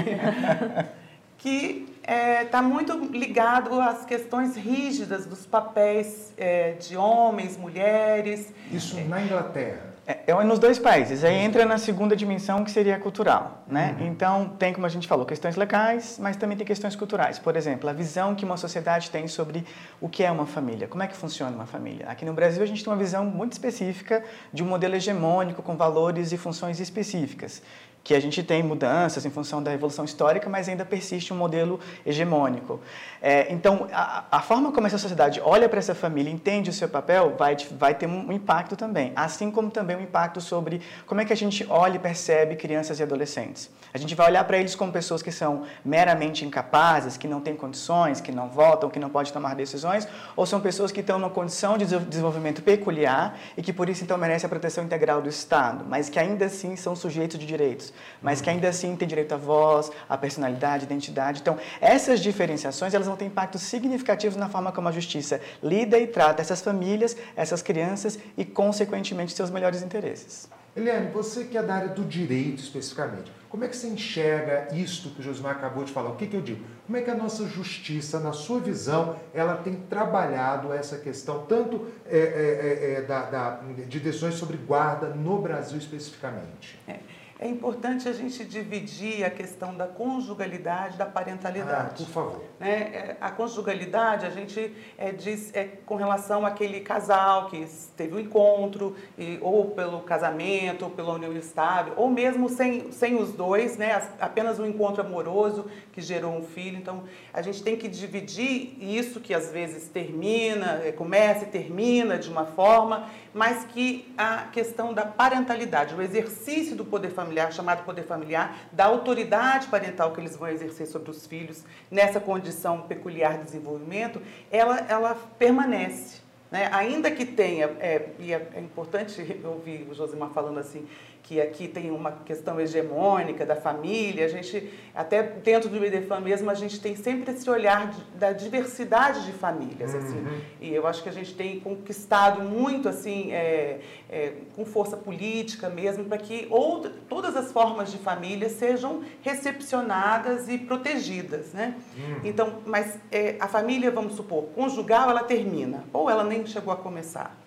que 1.44 1.86
está 2.00 2.10
é, 2.10 2.44
tá 2.46 2.62
muito 2.62 2.94
ligado 3.12 3.78
às 3.78 4.06
questões 4.06 4.56
rígidas 4.56 5.26
dos 5.26 5.44
papéis 5.44 6.32
é, 6.38 6.72
de 6.72 6.96
homens, 6.96 7.58
mulheres. 7.58 8.50
Isso 8.72 8.98
na 9.04 9.20
Inglaterra. 9.20 9.92
É, 10.06 10.20
é 10.26 10.44
nos 10.44 10.58
dois 10.58 10.78
países. 10.78 11.22
Aí 11.22 11.34
entra 11.34 11.66
na 11.66 11.76
segunda 11.76 12.16
dimensão 12.16 12.64
que 12.64 12.70
seria 12.70 12.98
cultural, 12.98 13.62
né? 13.66 13.94
Uhum. 14.00 14.06
Então 14.06 14.48
tem, 14.58 14.72
como 14.72 14.86
a 14.86 14.88
gente 14.88 15.06
falou, 15.06 15.26
questões 15.26 15.54
legais, 15.56 16.18
mas 16.18 16.34
também 16.36 16.56
tem 16.56 16.66
questões 16.66 16.96
culturais. 16.96 17.38
Por 17.38 17.56
exemplo, 17.56 17.90
a 17.90 17.92
visão 17.92 18.34
que 18.34 18.44
uma 18.44 18.56
sociedade 18.56 19.10
tem 19.10 19.28
sobre 19.28 19.66
o 20.00 20.08
que 20.08 20.24
é 20.24 20.30
uma 20.30 20.46
família, 20.46 20.88
como 20.88 21.02
é 21.02 21.06
que 21.06 21.16
funciona 21.16 21.54
uma 21.54 21.66
família. 21.66 22.06
Aqui 22.08 22.24
no 22.24 22.32
Brasil 22.32 22.62
a 22.62 22.66
gente 22.66 22.82
tem 22.82 22.90
uma 22.90 22.98
visão 22.98 23.26
muito 23.26 23.52
específica 23.52 24.24
de 24.50 24.62
um 24.62 24.66
modelo 24.66 24.94
hegemônico 24.94 25.62
com 25.62 25.76
valores 25.76 26.32
e 26.32 26.38
funções 26.38 26.80
específicas 26.80 27.62
que 28.04 28.14
a 28.14 28.20
gente 28.20 28.42
tem 28.42 28.62
mudanças 28.62 29.24
em 29.24 29.30
função 29.30 29.62
da 29.62 29.72
evolução 29.72 30.04
histórica, 30.04 30.48
mas 30.50 30.68
ainda 30.68 30.84
persiste 30.84 31.32
um 31.32 31.36
modelo 31.36 31.80
hegemônico. 32.04 32.78
É, 33.22 33.50
então, 33.50 33.88
a, 33.90 34.24
a, 34.30 34.42
forma 34.42 34.70
como 34.70 34.86
essa 34.86 34.98
sociedade 34.98 35.40
olha 35.42 35.70
para 35.70 35.78
essa 35.78 35.94
família, 35.94 36.30
entende 36.30 36.68
o 36.68 36.72
seu 36.72 36.86
papel, 36.86 37.34
vai, 37.38 37.56
vai 37.72 37.94
ter 37.94 38.06
um 38.06 38.30
impacto 38.30 38.76
também. 38.76 39.10
Assim 39.16 39.50
como 39.50 39.70
também 39.70 39.96
um 39.96 40.02
impacto 40.02 40.38
sobre 40.38 40.82
como 41.06 41.22
é 41.22 41.24
que 41.24 41.32
a 41.32 41.36
gente 41.36 41.66
olha 41.70 41.96
e 41.96 41.98
percebe 41.98 42.56
crianças 42.56 43.00
e 43.00 43.02
adolescentes. 43.02 43.70
A 43.94 43.96
gente 43.96 44.14
vai 44.14 44.28
olhar 44.28 44.44
para 44.44 44.58
eles 44.58 44.74
como 44.74 44.92
pessoas 44.92 45.22
que 45.22 45.32
são 45.32 45.62
meramente 45.82 46.44
incapazes, 46.44 47.16
que 47.16 47.26
não 47.26 47.40
têm 47.40 47.56
condições, 47.56 48.20
que 48.20 48.30
não 48.30 48.50
votam, 48.50 48.90
que 48.90 48.98
não 48.98 49.08
podem 49.08 49.32
tomar 49.32 49.54
decisões, 49.54 50.06
ou 50.36 50.44
são 50.44 50.60
pessoas 50.60 50.92
que 50.92 51.00
estão 51.00 51.18
numa 51.18 51.30
condição 51.30 51.78
de 51.78 51.86
desenvolvimento 51.86 52.60
peculiar 52.60 53.38
e 53.56 53.62
que 53.62 53.72
por 53.72 53.88
isso 53.88 54.04
então 54.04 54.18
merecem 54.18 54.46
a 54.46 54.50
proteção 54.50 54.84
integral 54.84 55.22
do 55.22 55.28
Estado, 55.30 55.86
mas 55.88 56.10
que 56.10 56.18
ainda 56.18 56.44
assim 56.44 56.76
são 56.76 56.94
sujeitos 56.94 57.38
de 57.38 57.46
direitos, 57.46 57.93
mas 58.22 58.40
que 58.40 58.50
ainda 58.50 58.68
assim 58.68 58.96
têm 58.96 59.06
direito 59.06 59.32
à 59.32 59.36
voz, 59.36 59.90
à 60.08 60.16
personalidade, 60.16 60.84
à 60.84 60.86
identidade. 60.86 61.40
Então, 61.40 61.58
essas 61.80 62.20
diferenciações 62.20 62.94
elas 62.94 63.06
vão 63.06 63.16
ter 63.16 63.26
impactos 63.26 63.62
significativos 63.62 64.36
na 64.36 64.48
forma 64.48 64.72
como 64.72 64.88
a 64.88 64.92
justiça 64.92 65.40
lida 65.62 65.98
e 65.98 66.06
trata 66.06 66.42
essas 66.42 66.60
famílias, 66.60 67.16
essas 67.36 67.62
crianças 67.62 68.18
e, 68.36 68.44
consequentemente, 68.44 69.32
seus 69.32 69.50
melhores 69.50 69.82
interesses. 69.82 70.48
Eliane, 70.76 71.08
você 71.10 71.44
que 71.44 71.56
é 71.56 71.62
da 71.62 71.74
área 71.74 71.88
do 71.88 72.04
direito 72.04 72.58
especificamente, 72.58 73.30
como 73.48 73.62
é 73.62 73.68
que 73.68 73.76
você 73.76 73.86
enxerga 73.86 74.74
isto 74.74 75.10
que 75.10 75.20
o 75.20 75.22
Josmar 75.22 75.52
acabou 75.52 75.84
de 75.84 75.92
falar? 75.92 76.10
O 76.10 76.16
que, 76.16 76.26
que 76.26 76.34
eu 76.34 76.40
digo? 76.40 76.64
Como 76.84 76.98
é 76.98 77.02
que 77.02 77.08
a 77.08 77.14
nossa 77.14 77.46
justiça, 77.46 78.18
na 78.18 78.32
sua 78.32 78.58
visão, 78.58 79.14
ela 79.32 79.56
tem 79.56 79.76
trabalhado 79.88 80.72
essa 80.72 80.98
questão, 80.98 81.46
tanto 81.46 81.86
é, 82.04 82.18
é, 82.18 82.20
é, 82.20 82.94
é 82.94 83.02
da, 83.02 83.22
da, 83.30 83.50
de 83.88 84.00
decisões 84.00 84.34
sobre 84.34 84.56
guarda 84.56 85.10
no 85.10 85.40
Brasil 85.40 85.78
especificamente? 85.78 86.76
É. 86.88 86.98
É 87.38 87.48
importante 87.48 88.08
a 88.08 88.12
gente 88.12 88.44
dividir 88.44 89.24
a 89.24 89.30
questão 89.30 89.74
da 89.74 89.86
conjugalidade 89.86 90.96
da 90.96 91.04
parentalidade. 91.04 92.04
Ah, 92.04 92.06
por 92.06 92.06
favor. 92.06 92.44
Né? 92.60 92.70
É, 92.70 93.16
a 93.20 93.30
conjugalidade, 93.30 94.24
a 94.24 94.30
gente 94.30 94.72
é, 94.96 95.10
diz 95.10 95.50
é, 95.52 95.64
com 95.84 95.96
relação 95.96 96.46
àquele 96.46 96.80
casal 96.80 97.48
que 97.48 97.66
teve 97.96 98.14
um 98.14 98.20
encontro, 98.20 98.96
e, 99.18 99.38
ou 99.40 99.70
pelo 99.70 100.00
casamento, 100.02 100.84
ou 100.84 100.90
pela 100.92 101.12
união 101.14 101.32
estável, 101.32 101.94
ou 101.96 102.08
mesmo 102.08 102.48
sem, 102.48 102.92
sem 102.92 103.16
os 103.16 103.32
dois, 103.32 103.76
né? 103.76 104.00
apenas 104.20 104.60
um 104.60 104.66
encontro 104.66 105.02
amoroso 105.02 105.66
que 105.92 106.00
gerou 106.00 106.36
um 106.36 106.44
filho. 106.44 106.78
Então, 106.78 107.02
a 107.32 107.42
gente 107.42 107.62
tem 107.64 107.76
que 107.76 107.88
dividir 107.88 108.76
isso 108.80 109.20
que 109.20 109.34
às 109.34 109.50
vezes 109.50 109.88
termina, 109.88 110.82
é, 110.84 110.92
começa 110.92 111.44
e 111.44 111.48
termina 111.48 112.16
de 112.16 112.30
uma 112.30 112.46
forma, 112.46 113.08
mas 113.32 113.64
que 113.64 114.12
a 114.16 114.44
questão 114.52 114.94
da 114.94 115.04
parentalidade, 115.04 115.94
o 115.94 116.00
exercício 116.00 116.76
do 116.76 116.84
poder 116.84 117.10
familiar, 117.10 117.23
chamado 117.52 117.84
poder 117.84 118.02
familiar, 118.02 118.56
da 118.72 118.86
autoridade 118.86 119.66
parental 119.68 120.12
que 120.12 120.20
eles 120.20 120.36
vão 120.36 120.48
exercer 120.48 120.86
sobre 120.86 121.10
os 121.10 121.26
filhos 121.26 121.64
nessa 121.90 122.20
condição 122.20 122.82
peculiar 122.82 123.38
de 123.38 123.44
desenvolvimento, 123.44 124.20
ela, 124.50 124.78
ela 124.88 125.14
permanece. 125.38 126.22
Né? 126.50 126.68
Ainda 126.72 127.10
que 127.10 127.24
tenha, 127.24 127.66
é, 127.80 128.10
e 128.18 128.32
é, 128.32 128.48
é 128.54 128.60
importante 128.60 129.20
ouvir 129.44 129.88
o 129.90 129.94
Josimar 129.94 130.30
falando 130.30 130.58
assim, 130.58 130.86
que 131.24 131.40
aqui 131.40 131.66
tem 131.66 131.90
uma 131.90 132.12
questão 132.12 132.60
hegemônica 132.60 133.46
da 133.46 133.56
família, 133.56 134.26
a 134.26 134.28
gente, 134.28 134.70
até 134.94 135.22
dentro 135.22 135.70
do 135.70 135.84
IDEFAM 135.84 136.20
mesmo, 136.20 136.50
a 136.50 136.54
gente 136.54 136.78
tem 136.78 136.94
sempre 136.94 137.32
esse 137.32 137.48
olhar 137.48 137.90
de, 137.90 138.00
da 138.18 138.32
diversidade 138.32 139.24
de 139.24 139.32
famílias, 139.32 139.94
assim, 139.94 140.18
uhum. 140.18 140.26
assim, 140.26 140.42
e 140.60 140.74
eu 140.74 140.86
acho 140.86 141.02
que 141.02 141.08
a 141.08 141.12
gente 141.12 141.34
tem 141.34 141.58
conquistado 141.60 142.42
muito, 142.42 142.90
assim, 142.90 143.32
é, 143.32 143.80
é, 144.10 144.34
com 144.54 144.66
força 144.66 144.98
política 144.98 145.70
mesmo, 145.70 146.04
para 146.04 146.18
que 146.18 146.46
outra, 146.50 146.92
todas 147.08 147.34
as 147.34 147.50
formas 147.50 147.90
de 147.90 147.96
família 147.96 148.50
sejam 148.50 149.02
recepcionadas 149.22 150.46
e 150.46 150.58
protegidas, 150.58 151.54
né? 151.54 151.74
Uhum. 151.96 152.20
Então, 152.22 152.58
mas 152.66 152.98
é, 153.10 153.36
a 153.40 153.48
família, 153.48 153.90
vamos 153.90 154.12
supor, 154.12 154.44
conjugal, 154.54 155.08
ela 155.08 155.24
termina, 155.24 155.84
ou 155.90 156.10
ela 156.10 156.22
nem 156.22 156.44
chegou 156.44 156.70
a 156.70 156.76
começar 156.76 157.43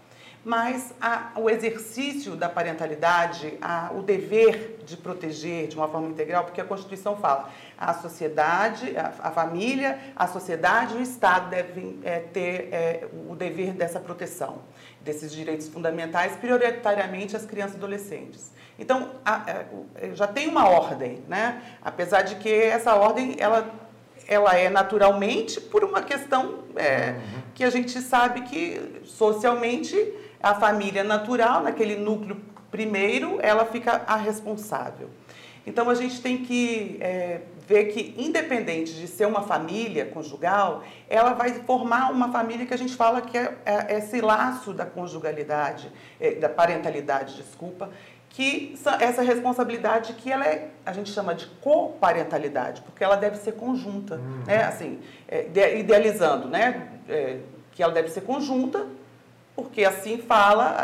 mas 0.48 0.94
a, 1.01 1.32
o 1.36 1.50
exercício 1.50 2.34
da 2.34 2.48
parentalidade, 2.48 3.58
a, 3.62 3.92
o 3.94 4.01
dever 4.01 4.80
de 4.86 4.96
proteger 4.96 5.68
de 5.68 5.75
uma 5.75 5.89
forma 5.89 6.08
integral, 6.08 6.46
porque 6.46 6.62
a 6.62 6.63
Constituição 6.63 7.18
fala 7.18 7.50
a 7.77 7.94
sociedade, 7.94 8.96
a, 8.98 9.27
a 9.27 9.32
família, 9.32 10.00
a 10.16 10.25
sociedade 10.25 10.94
e 10.96 11.00
o 11.00 11.01
Estado 11.01 11.50
devem 11.50 12.00
é, 12.01 12.20
ter 12.20 12.70
é, 12.72 13.08
o 13.27 13.36
dever 13.36 13.74
dessa 13.74 14.00
proteção, 14.00 14.60
desses 15.01 15.34
direitos 15.34 15.68
fundamentais, 15.68 16.38
prioritariamente 16.38 17.36
as 17.36 17.46
crianças 17.46 17.74
e 17.74 17.77
adolescentes. 17.80 18.54
Então, 18.80 19.10
é, 19.96 20.16
já 20.16 20.27
tem 20.27 20.48
uma 20.48 20.70
ordem, 20.70 21.25
né? 21.27 21.62
apesar 21.84 22.22
de 22.22 22.36
que 22.36 22.50
essa 22.50 22.96
ordem 22.96 23.36
ela 23.38 23.70
ela 24.30 24.58
é 24.58 24.70
naturalmente 24.70 25.62
por 25.62 25.86
uma 25.86 26.01
questão 26.01 26.66
é, 26.75 27.12
uhum. 27.12 27.42
que 27.56 27.63
a 27.63 27.70
gente 27.70 28.01
sabe 28.01 28.42
que 28.42 29.01
socialmente 29.06 29.96
a 30.50 30.56
família 30.56 31.04
natural, 31.04 31.62
naquele 31.62 31.96
núcleo 31.96 32.38
primeiro, 32.72 33.39
ela 33.42 33.66
fica 33.66 34.04
a 34.08 34.16
responsável. 34.16 35.10
Então 35.66 35.89
a 35.89 35.96
gente 35.96 36.22
tem 36.22 36.38
que 36.38 36.98
é, 37.01 37.42
ver 37.68 37.86
que, 37.86 38.16
independente 38.18 38.94
de 38.94 39.08
ser 39.08 39.25
uma 39.25 39.42
família 39.42 40.06
conjugal, 40.06 40.84
ela 41.10 41.34
vai 41.34 41.51
formar 41.66 42.12
uma 42.12 42.32
família 42.32 42.66
que 42.66 42.74
a 42.74 42.77
gente 42.77 42.96
fala 42.96 43.20
que 43.20 43.38
é, 43.38 43.54
é 43.66 43.98
esse 43.98 44.22
laço 44.22 44.72
da 44.72 44.86
conjugalidade, 44.86 45.92
é, 46.20 46.36
da 46.36 46.48
parentalidade, 46.48 47.36
desculpa, 47.36 47.89
que 48.30 48.77
essa 49.01 49.22
responsabilidade 49.22 50.13
que 50.13 50.32
ela 50.32 50.46
é, 50.46 50.70
a 50.86 50.94
gente 50.94 51.12
chama 51.12 51.36
de 51.36 51.48
coparentalidade, 51.62 52.82
porque 52.84 53.04
ela 53.04 53.18
deve 53.18 53.36
ser 53.38 53.54
conjunta, 53.54 54.16
uhum. 54.16 54.44
né? 54.46 54.63
Assim, 54.63 55.00
é, 55.27 55.80
idealizando, 55.80 56.48
né? 56.48 56.88
É, 57.10 57.39
que 57.72 57.84
ela 57.84 57.92
deve 57.92 58.10
ser 58.10 58.22
conjunta 58.22 58.88
porque 59.58 59.84
assim 59.84 60.20
fala 60.20 60.78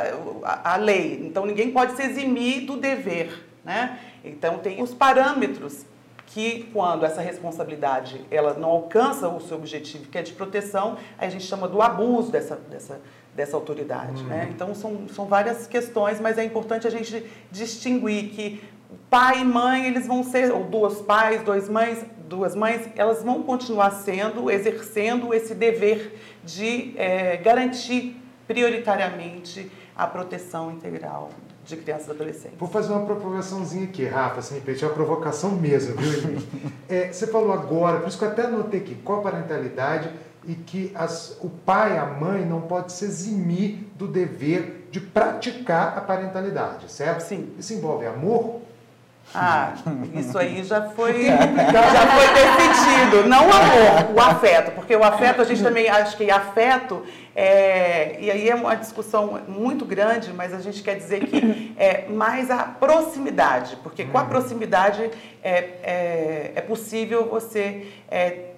a, 0.43 0.73
a, 0.73 0.75
lei. 0.77 1.21
Então 1.23 1.45
ninguém 1.45 1.71
pode 1.71 1.95
se 1.95 2.01
eximir 2.01 2.65
do 2.65 2.75
dever, 2.75 3.45
né? 3.63 3.99
Então 4.25 4.57
tem 4.57 4.81
os 4.81 4.95
parâmetros 4.95 5.85
que 6.25 6.67
quando 6.73 7.05
essa 7.05 7.21
responsabilidade 7.21 8.19
ela 8.31 8.55
não 8.55 8.69
alcança 8.69 9.29
o 9.29 9.39
seu 9.39 9.57
objetivo, 9.57 10.09
que 10.09 10.17
é 10.17 10.23
de 10.23 10.33
proteção, 10.33 10.97
a 11.19 11.29
gente 11.29 11.43
chama 11.43 11.67
do 11.67 11.83
abuso 11.83 12.31
dessa, 12.31 12.55
dessa, 12.55 12.99
dessa 13.35 13.55
autoridade. 13.55 14.23
Né? 14.23 14.45
Uhum. 14.45 14.49
Então 14.49 14.73
são, 14.73 15.07
são 15.09 15.25
várias 15.25 15.67
questões, 15.67 16.19
mas 16.19 16.39
é 16.39 16.43
importante 16.43 16.87
a 16.87 16.89
gente 16.89 17.23
distinguir 17.51 18.29
que 18.29 18.63
pai 19.07 19.41
e 19.41 19.45
mãe, 19.45 19.85
eles 19.85 20.07
vão 20.07 20.23
ser, 20.23 20.51
ou 20.51 20.63
duas 20.63 20.99
pais, 20.99 21.43
dois 21.43 21.69
mães, 21.69 22.03
duas 22.27 22.55
mães, 22.55 22.89
elas 22.95 23.21
vão 23.21 23.43
continuar 23.43 23.91
sendo, 23.91 24.49
exercendo 24.49 25.31
esse 25.35 25.53
dever 25.53 26.17
de 26.43 26.95
é, 26.97 27.37
garantir 27.37 28.22
prioritariamente 28.47 29.71
a 29.95 30.07
proteção 30.07 30.71
integral 30.71 31.29
de 31.65 31.77
crianças 31.77 32.07
e 32.07 32.11
adolescentes. 32.11 32.57
Vou 32.59 32.67
fazer 32.67 32.91
uma 32.91 33.05
provocaçãozinha 33.05 33.85
aqui, 33.85 34.05
Rafa, 34.05 34.41
se 34.41 34.53
me 34.53 34.61
permitir, 34.61 34.85
uma 34.85 34.93
provocação 34.93 35.51
mesmo, 35.51 35.95
viu, 35.95 36.41
é, 36.89 37.11
Você 37.11 37.27
falou 37.27 37.53
agora, 37.53 37.99
por 37.99 38.09
isso 38.09 38.17
que 38.17 38.25
eu 38.25 38.29
até 38.29 38.43
anotei 38.43 38.81
aqui, 38.81 38.95
parentalidade 38.95 40.09
e 40.45 40.55
que 40.55 40.91
as, 40.93 41.37
o 41.41 41.49
pai, 41.49 41.97
a 41.97 42.05
mãe, 42.05 42.45
não 42.45 42.61
pode 42.61 42.91
se 42.91 43.05
eximir 43.05 43.87
do 43.95 44.07
dever 44.07 44.89
de 44.91 44.99
praticar 44.99 45.97
a 45.97 46.01
parentalidade, 46.01 46.91
certo? 46.91 47.21
Sim. 47.21 47.53
Isso 47.57 47.73
envolve 47.73 48.05
amor, 48.05 48.61
ah, 49.33 49.73
isso 50.13 50.37
aí 50.37 50.63
já 50.63 50.89
foi, 50.89 51.25
já 51.25 52.07
foi 52.07 52.27
decidido. 52.33 53.27
Não 53.27 53.47
o 53.47 53.51
amor, 53.51 54.15
o 54.15 54.19
afeto. 54.19 54.71
Porque 54.71 54.95
o 54.95 55.03
afeto, 55.03 55.41
a 55.41 55.45
gente 55.45 55.63
também 55.63 55.89
acha 55.89 56.15
que 56.15 56.29
afeto, 56.29 57.03
é, 57.35 58.17
e 58.19 58.29
aí 58.29 58.49
é 58.49 58.55
uma 58.55 58.75
discussão 58.75 59.41
muito 59.47 59.85
grande, 59.85 60.31
mas 60.31 60.53
a 60.53 60.59
gente 60.59 60.83
quer 60.83 60.95
dizer 60.95 61.25
que 61.25 61.73
é 61.77 62.07
mais 62.07 62.51
a 62.51 62.63
proximidade. 62.63 63.75
Porque 63.83 64.05
com 64.05 64.17
a 64.17 64.25
proximidade 64.25 65.09
é, 65.43 65.51
é, 65.51 66.51
é 66.55 66.61
possível 66.61 67.27
você 67.27 67.87
é, 68.09 68.52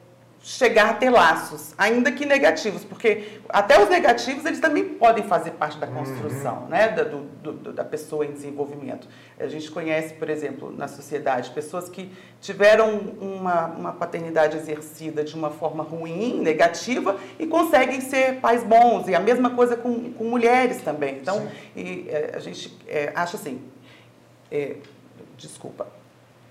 chegar 0.48 0.92
a 0.92 0.94
ter 0.94 1.10
laços, 1.10 1.74
ainda 1.76 2.12
que 2.12 2.24
negativos, 2.24 2.84
porque 2.84 3.40
até 3.50 3.82
os 3.82 3.90
negativos 3.90 4.46
eles 4.46 4.60
também 4.60 4.84
podem 4.90 5.24
fazer 5.24 5.50
parte 5.52 5.80
da 5.80 5.88
construção, 5.88 6.62
uhum. 6.62 6.68
né, 6.68 6.90
da, 6.90 7.04
do, 7.04 7.22
do, 7.24 7.74
da 7.74 7.84
pessoa 7.84 8.24
em 8.24 8.32
desenvolvimento. 8.32 9.08
A 9.40 9.48
gente 9.48 9.72
conhece, 9.72 10.14
por 10.14 10.30
exemplo, 10.30 10.72
na 10.72 10.88
sociedade, 10.88 11.50
pessoas 11.50 11.90
que 11.90 12.12
tiveram 12.40 12.96
uma, 13.20 13.66
uma 13.66 13.92
paternidade 13.94 14.56
exercida 14.56 15.24
de 15.24 15.34
uma 15.34 15.50
forma 15.50 15.84
ruim, 15.84 16.40
negativa, 16.42 17.18
e 17.40 17.48
conseguem 17.48 18.00
ser 18.00 18.36
pais 18.40 18.64
bons, 18.64 19.08
e 19.08 19.16
a 19.16 19.20
mesma 19.20 19.50
coisa 19.50 19.76
com, 19.76 20.14
com 20.14 20.26
mulheres 20.26 20.80
também. 20.84 21.18
Então, 21.18 21.50
e, 21.76 22.06
é, 22.08 22.34
a 22.36 22.40
gente 22.40 22.78
é, 22.88 23.12
acha 23.16 23.36
assim, 23.36 23.64
é, 24.52 24.76
desculpa, 25.36 25.88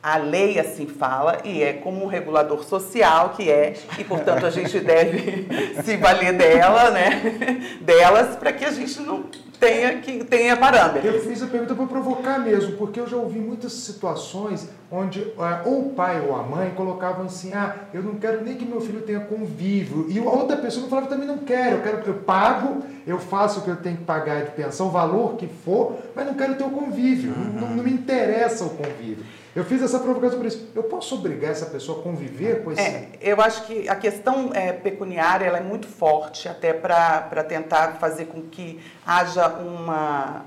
a 0.05 0.19
lei 0.19 0.59
assim 0.61 0.87
fala 0.87 1.39
e 1.45 1.63
é 1.63 1.73
como 1.73 2.05
um 2.05 2.07
regulador 2.07 2.63
social 2.63 3.31
que 3.31 3.51
é 3.51 3.73
e 3.99 4.05
portanto 4.05 4.45
a 4.45 4.51
gente 4.51 4.79
deve 4.79 5.49
se 5.83 5.97
valer 5.97 6.35
dela, 6.35 6.91
né? 6.91 7.79
Delas 7.81 8.37
para 8.37 8.53
que 8.53 8.67
a 8.67 8.71
gente 8.71 9.01
não 9.01 9.25
tenha, 9.59 9.99
que 10.01 10.23
tenha 10.25 10.59
parâmetros. 10.59 11.07
Eu 11.07 11.23
fiz 11.23 11.43
a 11.43 11.47
pergunta 11.47 11.75
para 11.75 11.87
provocar 11.87 12.39
mesmo, 12.39 12.77
porque 12.77 13.01
eu 13.01 13.07
já 13.07 13.17
ouvi 13.17 13.39
muitas 13.39 13.73
situações 13.73 14.69
onde 14.93 15.23
é, 15.23 15.63
ou 15.65 15.87
o 15.87 15.95
pai 15.95 16.21
ou 16.21 16.37
a 16.37 16.43
mãe 16.43 16.73
colocavam 16.77 17.25
assim, 17.25 17.55
ah, 17.55 17.75
eu 17.95 18.03
não 18.03 18.17
quero 18.17 18.45
nem 18.45 18.57
que 18.57 18.67
meu 18.67 18.83
filho 18.83 19.01
tenha 19.01 19.21
convívio. 19.21 20.05
E 20.11 20.19
a 20.19 20.23
outra 20.23 20.59
pessoa 20.59 20.87
falava, 20.87 21.07
também 21.07 21.27
não 21.27 21.39
quero, 21.39 21.77
eu 21.77 21.83
quero 21.83 22.03
eu 22.07 22.15
pago, 22.15 22.83
eu 23.07 23.19
faço 23.19 23.61
o 23.61 23.63
que 23.63 23.71
eu 23.71 23.77
tenho 23.77 23.97
que 23.97 24.05
pagar 24.05 24.45
de 24.45 24.51
pensão, 24.51 24.89
o 24.89 24.91
valor 24.91 25.37
que 25.37 25.47
for, 25.47 25.97
mas 26.15 26.27
não 26.27 26.35
quero 26.35 26.57
ter 26.57 26.65
o 26.65 26.71
convívio, 26.71 27.33
uhum. 27.33 27.59
não, 27.59 27.71
não 27.71 27.85
me 27.85 27.91
interessa 27.91 28.65
o 28.65 28.71
convívio. 28.71 29.25
Eu 29.55 29.65
fiz 29.65 29.81
essa 29.83 30.01
provocação 30.01 30.39
por 30.39 30.47
isso. 30.47 30.69
Eu 30.75 30.83
posso 30.85 31.15
obrigar 31.15 31.53
essa 31.53 31.67
pessoa 31.67 32.01
a 32.01 32.03
conviver 32.03 32.65
com 32.65 32.73
esse. 32.73 32.81
É, 32.81 33.11
eu 33.21 33.41
acho 33.41 33.65
que 33.67 33.89
a 33.89 33.95
questão 33.95 34.51
é, 34.53 34.73
pecuniária 34.73 35.47
ela 35.47 35.59
é 35.59 35.63
muito 35.63 35.87
forte, 35.87 36.49
até 36.49 36.73
para 36.73 37.45
tentar 37.45 37.97
fazer 38.01 38.27
com 38.27 38.43
que 38.43 38.81
haja 39.07 39.49
uma. 39.49 40.47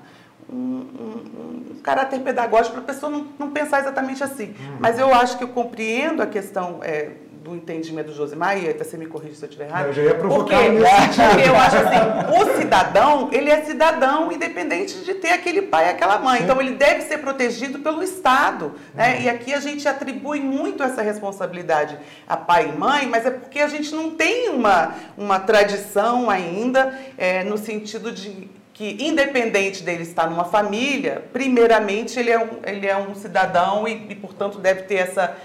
Um, 0.49 0.55
um, 0.55 1.71
um 1.75 1.81
caráter 1.83 2.21
pedagógico 2.21 2.75
para 2.75 2.81
a 2.81 2.85
pessoa 2.85 3.11
não, 3.11 3.27
não, 3.37 3.51
pensar 3.51 3.81
exatamente 3.81 4.23
assim. 4.23 4.55
Uhum. 4.57 4.77
Mas 4.79 4.97
eu 4.97 5.13
acho 5.13 5.37
que 5.37 5.43
eu 5.43 5.49
compreendo 5.49 6.21
a 6.21 6.25
questão 6.25 6.79
é, 6.81 7.11
do 7.47 7.55
entendimento 7.55 8.07
do 8.07 8.13
Josimar, 8.13 8.57
e 8.57 8.73
você 8.73 8.97
me 8.97 9.05
corrige 9.05 9.35
se 9.35 9.45
eu 9.45 9.47
estiver 9.47 9.69
errado. 9.69 9.87
Eu 9.87 9.93
já 9.93 10.01
ia 10.01 10.15
provocar 10.15 10.57
porque, 10.57 10.75
porque 11.31 11.49
eu 11.49 11.55
acho 11.55 11.77
assim, 11.77 12.41
o 12.41 12.57
cidadão, 12.57 13.29
ele 13.31 13.49
é 13.49 13.61
cidadão 13.63 14.31
independente 14.31 14.97
de 15.05 15.13
ter 15.15 15.29
aquele 15.29 15.61
pai 15.61 15.87
e 15.87 15.89
aquela 15.91 16.19
mãe. 16.19 16.39
Sim. 16.39 16.43
Então 16.43 16.61
ele 16.61 16.71
deve 16.71 17.03
ser 17.03 17.19
protegido 17.19 17.79
pelo 17.79 18.03
Estado. 18.03 18.73
Né? 18.93 19.15
Uhum. 19.15 19.21
E 19.21 19.29
aqui 19.29 19.53
a 19.53 19.59
gente 19.59 19.87
atribui 19.87 20.41
muito 20.41 20.83
essa 20.83 21.01
responsabilidade 21.01 21.97
a 22.27 22.35
pai 22.35 22.69
e 22.69 22.77
mãe, 22.77 23.07
mas 23.07 23.25
é 23.25 23.31
porque 23.31 23.59
a 23.59 23.67
gente 23.67 23.95
não 23.95 24.11
tem 24.11 24.49
uma, 24.49 24.93
uma 25.17 25.39
tradição 25.39 26.29
ainda 26.29 26.99
é, 27.17 27.43
no 27.43 27.57
sentido 27.57 28.11
de 28.11 28.49
que, 28.73 28.97
independente 28.99 29.81
dele 29.81 30.03
estar 30.03 30.29
numa 30.29 30.45
família, 30.45 31.23
primeiramente 31.33 32.19
ele 32.19 32.29
é 32.29 32.37
um, 32.37 32.49
ele 32.63 32.85
é 32.85 32.95
um 32.95 33.15
cidadão 33.15 33.87
e, 33.87 34.05
e 34.09 34.15
portanto, 34.15 34.59
deve 34.59 34.83
ter 34.83 34.95
essa 34.95 35.35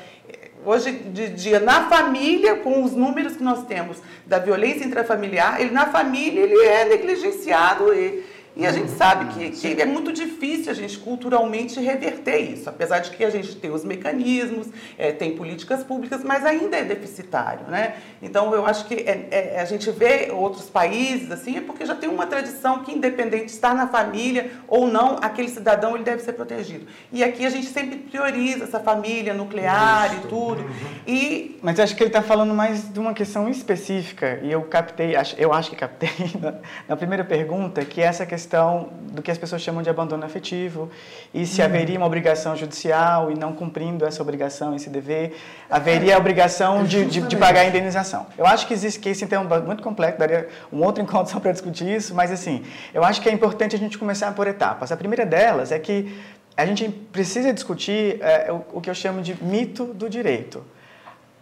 Hoje 0.65 0.93
de 0.93 1.29
dia, 1.31 1.59
na 1.59 1.89
família, 1.89 2.55
com 2.55 2.85
os 2.85 2.93
números 2.93 3.35
que 3.35 3.43
nós 3.43 3.65
temos 3.65 3.97
da 4.25 4.39
violência 4.39 4.85
intrafamiliar, 4.85 5.61
ele 5.61 5.73
na 5.73 5.87
família 5.87 6.41
ele 6.41 6.57
é 6.65 6.85
negligenciado 6.85 7.93
e 7.93 8.25
e 8.55 8.67
a 8.67 8.73
gente 8.73 8.91
sabe 8.91 9.33
que, 9.33 9.51
que, 9.51 9.81
é 9.81 9.87
muito 9.87 10.13
difícil 10.13 10.71
a 10.71 10.75
gente 10.75 10.99
culturalmente 10.99 11.81
reverter 11.81 12.39
isso, 12.39 12.69
apesar 12.69 12.99
de 12.99 13.11
que 13.11 13.25
a 13.25 13.31
gente 13.31 13.57
tem 13.57 13.71
os 13.71 13.83
mecanismos, 13.83 14.67
é, 14.99 15.11
tem 15.11 15.35
políticas 15.35 15.83
públicas, 15.83 16.23
mas 16.23 16.45
ainda 16.45 16.77
é 16.77 16.85
deficitário, 16.85 17.67
né? 17.69 17.95
Então 18.21 18.53
eu 18.53 18.67
acho 18.67 18.85
que 18.85 18.95
é, 18.95 19.29
é, 19.31 19.61
a 19.61 19.65
gente 19.65 19.91
vê 19.91 20.31
outros 20.31 20.69
países 20.69 21.31
assim, 21.31 21.57
é 21.57 21.61
porque 21.63 21.87
já 21.87 21.95
tem 21.95 22.11
uma 22.11 22.27
tradição 22.27 22.81
que 22.85 22.93
independente 22.93 23.47
de 23.47 23.53
estar 23.53 23.75
na 23.75 23.87
família 23.87 24.51
ou 24.69 24.87
não, 24.87 25.19
aquele 25.23 25.49
cidadão 25.49 25.95
ele 25.95 26.05
deve 26.05 26.23
ser 26.23 26.35
protegido. 26.35 26.87
E 27.11 27.25
aqui 27.25 27.47
a 27.47 27.51
gente 27.51 27.69
sempre 27.69 27.97
prioriza 27.97 28.65
essa 28.65 28.81
família 28.81 29.33
nuclear 29.33 30.13
isso. 30.15 30.27
e 30.27 30.29
tudo. 30.29 30.61
Uhum. 30.61 30.71
E 31.07 31.59
mas 31.63 31.79
eu 31.79 31.85
acho 31.85 31.97
que 31.97 32.03
ele 32.03 32.11
está 32.11 32.23
falando 32.23 32.53
mais 32.53 32.93
de 32.93 33.01
uma 33.01 33.15
questão 33.15 33.49
específica 33.49 34.41
e 34.43 34.53
eu 34.53 34.63
captei, 34.63 35.15
eu 35.39 35.53
acho 35.55 35.71
que 35.71 35.77
captei 35.77 36.11
na, 36.39 36.55
na 36.87 36.97
primeira 36.97 37.25
pergunta 37.25 37.83
que 37.83 38.03
é 38.03 38.05
essa 38.05 38.27
questão 38.27 38.42
questão 38.43 38.89
do 39.13 39.23
que 39.23 39.31
as 39.31 39.39
pessoas 39.39 39.63
chamam 39.63 39.83
de 39.83 39.91
abandono 39.91 40.25
afetivo 40.25 40.91
e 41.33 41.47
se 41.47 41.61
uhum. 41.61 41.67
haveria 41.67 41.97
uma 41.97 42.07
obrigação 42.07 42.57
judicial 42.57 43.31
e 43.31 43.39
não 43.39 43.53
cumprindo 43.53 44.05
essa 44.05 44.21
obrigação, 44.21 44.75
esse 44.75 44.91
dever, 44.91 45.37
haveria 45.71 46.17
a 46.17 46.19
obrigação 46.19 46.83
de, 46.83 47.05
de, 47.05 47.21
de, 47.21 47.37
pagar 47.37 47.61
a 47.61 47.65
indenização. 47.67 48.27
Eu 48.37 48.47
acho 48.47 48.67
que 48.67 48.75
existe 48.75 48.99
que 48.99 49.09
esse 49.09 49.25
então 49.25 49.47
é 49.49 49.61
muito 49.61 49.83
complexo, 49.83 50.19
daria 50.19 50.49
um 50.73 50.83
outro 50.83 51.03
encontro 51.03 51.31
só 51.33 51.39
para 51.39 51.53
discutir 51.53 51.87
isso, 51.87 52.15
mas 52.15 52.33
assim, 52.33 52.65
eu 52.93 53.05
acho 53.05 53.21
que 53.21 53.29
é 53.29 53.33
importante 53.33 53.77
a 53.77 53.79
gente 53.79 53.97
começar 53.97 54.33
por 54.35 54.47
etapas. 54.49 54.91
A 54.91 54.97
primeira 54.97 55.25
delas 55.25 55.71
é 55.71 55.79
que 55.79 56.21
a 56.57 56.67
gente 56.67 56.89
precisa 56.89 57.53
discutir 57.53 58.19
é, 58.21 58.51
o, 58.51 58.79
o 58.79 58.81
que 58.81 58.91
eu 58.91 58.95
chamo 58.95 59.23
de 59.23 59.37
mito 59.43 59.85
do 59.85 60.11
direito. 60.11 60.65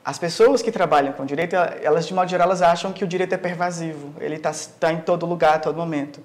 As 0.05 0.19
pessoas 0.19 0.63
que 0.63 0.71
trabalham 0.71 1.13
com 1.13 1.25
direito, 1.25 1.55
elas 1.83 2.07
de 2.07 2.13
modo 2.15 2.29
geral, 2.29 2.47
elas 2.47 2.63
acham 2.63 2.93
que 2.93 3.05
o 3.05 3.07
direito 3.07 3.35
é 3.35 3.39
pervasivo, 3.39 4.15
ele 4.21 4.37
está 4.37 4.53
tá 4.79 4.93
em 4.93 5.01
todo 5.01 5.25
lugar, 5.25 5.55
a 5.55 5.59
todo 5.59 5.77
momento 5.77 6.21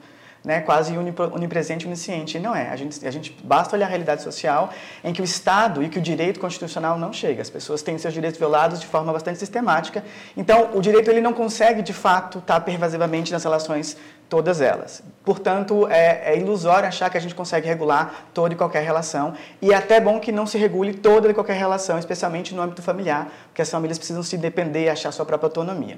né, 0.46 0.62
quase 0.62 0.96
onipresente 0.98 1.88
onisciente. 1.88 2.38
E 2.38 2.40
não 2.40 2.56
é. 2.56 2.70
A 2.70 2.76
gente, 2.76 3.06
a 3.06 3.12
gente 3.12 3.36
basta 3.44 3.76
olhar 3.76 3.88
a 3.88 3.90
realidade 3.90 4.22
social 4.22 4.72
em 5.04 5.12
que 5.12 5.22
o 5.22 5.24
Estado 5.26 5.84
e 5.84 5.90
que 5.90 5.98
o 5.98 6.02
direito 6.02 6.40
constitucional 6.40 6.98
não 6.98 7.12
chega. 7.12 7.42
As 7.42 7.50
pessoas 7.50 7.82
têm 7.82 7.98
seus 7.98 8.14
direitos 8.14 8.40
violados 8.40 8.80
de 8.80 8.88
forma 8.88 9.12
bastante 9.12 9.40
sistemática. 9.40 10.04
Então, 10.38 10.70
o 10.74 10.82
direito 10.82 11.10
ele 11.10 11.22
não 11.22 11.34
consegue, 11.34 11.82
de 11.82 11.94
fato, 11.94 12.38
estar 12.38 12.60
pervasivamente 12.62 13.32
nas 13.32 13.44
relações 13.44 13.98
todas 14.30 14.62
elas. 14.62 15.04
Portanto, 15.24 15.88
é, 15.88 16.34
é, 16.34 16.38
ilusório 16.38 16.88
achar 16.88 17.10
que 17.10 17.18
a 17.18 17.22
gente 17.22 17.34
consegue 17.34 17.68
regular 17.68 18.26
toda 18.34 18.54
e 18.54 18.58
qualquer 18.58 18.84
relação, 18.84 19.34
e 19.62 19.72
é 19.72 19.76
até 19.76 20.00
bom 20.00 20.20
que 20.20 20.32
não 20.32 20.46
se 20.46 20.58
regule 20.58 20.94
toda 20.94 21.30
e 21.30 21.34
qualquer 21.34 21.58
relação, 21.58 21.98
especialmente 21.98 22.54
no 22.54 22.62
âmbito 22.62 22.82
familiar, 22.82 23.28
porque 23.48 23.62
as 23.62 23.70
famílias 23.70 23.98
precisam 23.98 24.24
se 24.24 24.38
depender 24.38 24.86
e 24.86 24.90
achar 24.90 25.12
sua 25.12 25.26
própria 25.26 25.48
autonomia. 25.48 25.98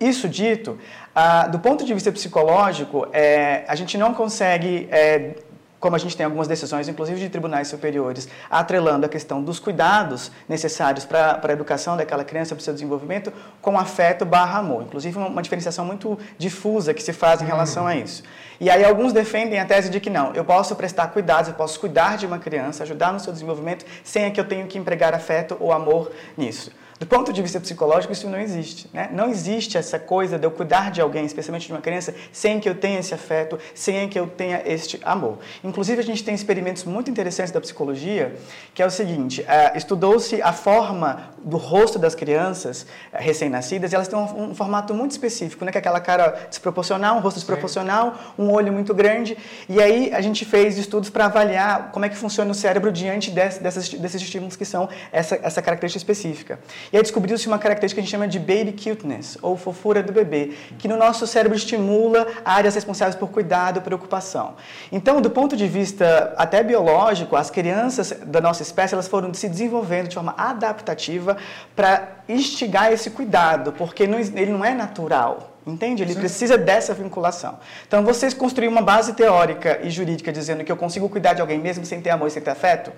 Isso 0.00 0.28
dito, 0.28 0.78
ah, 1.14 1.46
do 1.48 1.58
ponto 1.58 1.84
de 1.84 1.92
vista 1.92 2.10
psicológico, 2.10 3.06
é, 3.12 3.64
a 3.68 3.74
gente 3.74 3.98
não 3.98 4.14
consegue 4.14 4.88
é, 4.90 5.34
como 5.82 5.96
a 5.96 5.98
gente 5.98 6.16
tem 6.16 6.24
algumas 6.24 6.46
decisões, 6.46 6.86
inclusive 6.86 7.18
de 7.18 7.28
tribunais 7.28 7.66
superiores, 7.66 8.28
atrelando 8.48 9.04
a 9.04 9.08
questão 9.08 9.42
dos 9.42 9.58
cuidados 9.58 10.30
necessários 10.48 11.04
para 11.04 11.40
a 11.42 11.52
educação 11.52 11.96
daquela 11.96 12.22
criança, 12.22 12.54
para 12.54 12.60
o 12.60 12.64
seu 12.64 12.72
desenvolvimento, 12.72 13.32
com 13.60 13.76
afeto 13.76 14.24
barra 14.24 14.60
amor. 14.60 14.84
Inclusive, 14.84 15.18
uma, 15.18 15.26
uma 15.26 15.42
diferenciação 15.42 15.84
muito 15.84 16.16
difusa 16.38 16.94
que 16.94 17.02
se 17.02 17.12
faz 17.12 17.42
em 17.42 17.46
relação 17.46 17.84
a 17.84 17.96
isso. 17.96 18.22
E 18.60 18.70
aí 18.70 18.84
alguns 18.84 19.12
defendem 19.12 19.58
a 19.58 19.64
tese 19.64 19.90
de 19.90 19.98
que 19.98 20.08
não, 20.08 20.32
eu 20.34 20.44
posso 20.44 20.76
prestar 20.76 21.08
cuidados, 21.08 21.48
eu 21.48 21.54
posso 21.54 21.80
cuidar 21.80 22.16
de 22.16 22.26
uma 22.26 22.38
criança, 22.38 22.84
ajudar 22.84 23.12
no 23.12 23.18
seu 23.18 23.32
desenvolvimento, 23.32 23.84
sem 24.04 24.30
que 24.30 24.38
eu 24.38 24.44
tenha 24.44 24.64
que 24.68 24.78
empregar 24.78 25.12
afeto 25.12 25.56
ou 25.58 25.72
amor 25.72 26.12
nisso. 26.36 26.70
Do 27.02 27.06
ponto 27.06 27.32
de 27.32 27.42
vista 27.42 27.58
psicológico, 27.58 28.12
isso 28.12 28.28
não 28.28 28.38
existe. 28.38 28.88
Né? 28.92 29.10
Não 29.12 29.28
existe 29.28 29.76
essa 29.76 29.98
coisa 29.98 30.38
de 30.38 30.46
eu 30.46 30.52
cuidar 30.52 30.92
de 30.92 31.00
alguém, 31.00 31.26
especialmente 31.26 31.66
de 31.66 31.72
uma 31.72 31.80
criança, 31.80 32.14
sem 32.30 32.60
que 32.60 32.68
eu 32.68 32.76
tenha 32.76 33.00
esse 33.00 33.12
afeto, 33.12 33.58
sem 33.74 34.08
que 34.08 34.16
eu 34.16 34.28
tenha 34.28 34.62
este 34.64 35.00
amor. 35.02 35.38
Inclusive, 35.64 35.98
a 36.00 36.04
gente 36.04 36.22
tem 36.22 36.32
experimentos 36.32 36.84
muito 36.84 37.10
interessantes 37.10 37.50
da 37.50 37.60
psicologia, 37.60 38.36
que 38.72 38.80
é 38.80 38.86
o 38.86 38.90
seguinte: 38.90 39.40
uh, 39.40 39.76
estudou-se 39.76 40.40
a 40.40 40.52
forma 40.52 41.32
do 41.42 41.56
rosto 41.56 41.98
das 41.98 42.14
crianças 42.14 42.82
uh, 42.82 42.86
recém-nascidas, 43.14 43.90
e 43.90 43.96
elas 43.96 44.06
têm 44.06 44.16
um, 44.16 44.50
um, 44.50 44.54
formato 44.54 44.94
muito 44.94 45.10
específico, 45.10 45.64
né? 45.64 45.72
que 45.72 45.78
é 45.78 45.80
aquela 45.80 45.98
cara 45.98 46.46
desproporcional, 46.48 47.16
um 47.16 47.20
rosto 47.20 47.38
desproporcional, 47.38 48.14
um 48.38 48.48
olho 48.48 48.72
muito 48.72 48.94
grande. 48.94 49.36
E 49.68 49.82
aí 49.82 50.14
a 50.14 50.20
gente 50.20 50.44
fez 50.44 50.78
estudos 50.78 51.10
para 51.10 51.24
avaliar 51.24 51.90
como 51.90 52.04
é 52.04 52.08
que 52.08 52.16
funciona 52.16 52.52
o 52.52 52.54
cérebro 52.54 52.92
diante 52.92 53.28
desse, 53.32 53.60
dessas, 53.60 53.88
desses 53.88 54.22
estímulos 54.22 54.54
que 54.54 54.64
são 54.64 54.88
essa, 55.10 55.34
essa 55.42 55.60
característica 55.60 55.98
específica. 55.98 56.60
E 56.92 56.96
aí 56.96 57.02
descobriu-se 57.02 57.48
uma 57.48 57.58
característica 57.58 58.00
que 58.00 58.00
a 58.00 58.04
gente 58.04 58.10
chama 58.10 58.28
de 58.28 58.38
baby 58.38 58.72
cuteness, 58.72 59.38
ou 59.40 59.56
fofura 59.56 60.02
do 60.02 60.12
bebê, 60.12 60.52
que 60.78 60.86
no 60.86 60.96
nosso 60.96 61.26
cérebro 61.26 61.56
estimula 61.56 62.26
áreas 62.44 62.74
responsáveis 62.74 63.16
por 63.16 63.30
cuidado 63.30 63.78
e 63.78 63.80
preocupação. 63.80 64.56
Então, 64.90 65.20
do 65.22 65.30
ponto 65.30 65.56
de 65.56 65.66
vista 65.66 66.34
até 66.36 66.62
biológico, 66.62 67.34
as 67.34 67.50
crianças 67.50 68.12
da 68.26 68.42
nossa 68.42 68.62
espécie 68.62 68.92
elas 68.92 69.08
foram 69.08 69.32
se 69.32 69.48
desenvolvendo 69.48 70.08
de 70.08 70.14
forma 70.14 70.34
adaptativa 70.36 71.38
para 71.74 72.16
instigar 72.28 72.92
esse 72.92 73.10
cuidado, 73.10 73.72
porque 73.72 74.06
não, 74.06 74.18
ele 74.18 74.52
não 74.52 74.64
é 74.64 74.74
natural. 74.74 75.48
Entende? 75.64 76.02
Ele 76.02 76.12
Sim. 76.12 76.18
precisa 76.18 76.58
dessa 76.58 76.92
vinculação. 76.92 77.58
Então, 77.86 78.04
vocês 78.04 78.34
construíram 78.34 78.72
uma 78.72 78.82
base 78.82 79.12
teórica 79.12 79.78
e 79.82 79.90
jurídica 79.90 80.32
dizendo 80.32 80.64
que 80.64 80.72
eu 80.72 80.76
consigo 80.76 81.08
cuidar 81.08 81.34
de 81.34 81.40
alguém 81.40 81.60
mesmo 81.60 81.86
sem 81.86 82.00
ter 82.00 82.10
amor 82.10 82.26
e 82.26 82.30
sem 82.32 82.42
ter 82.42 82.50
afeto? 82.50 82.92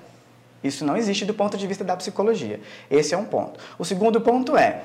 Isso 0.65 0.85
não 0.85 0.97
existe 0.97 1.27
do 1.27 1.35
ponto 1.35 1.59
de 1.59 1.67
vista 1.67 1.85
da 1.85 1.95
psicologia. 1.95 2.59
Esse 2.91 3.15
é 3.15 3.19
um 3.19 3.27
ponto. 3.27 3.61
O 3.79 3.85
segundo 3.85 4.19
ponto 4.23 4.57
é, 4.57 4.83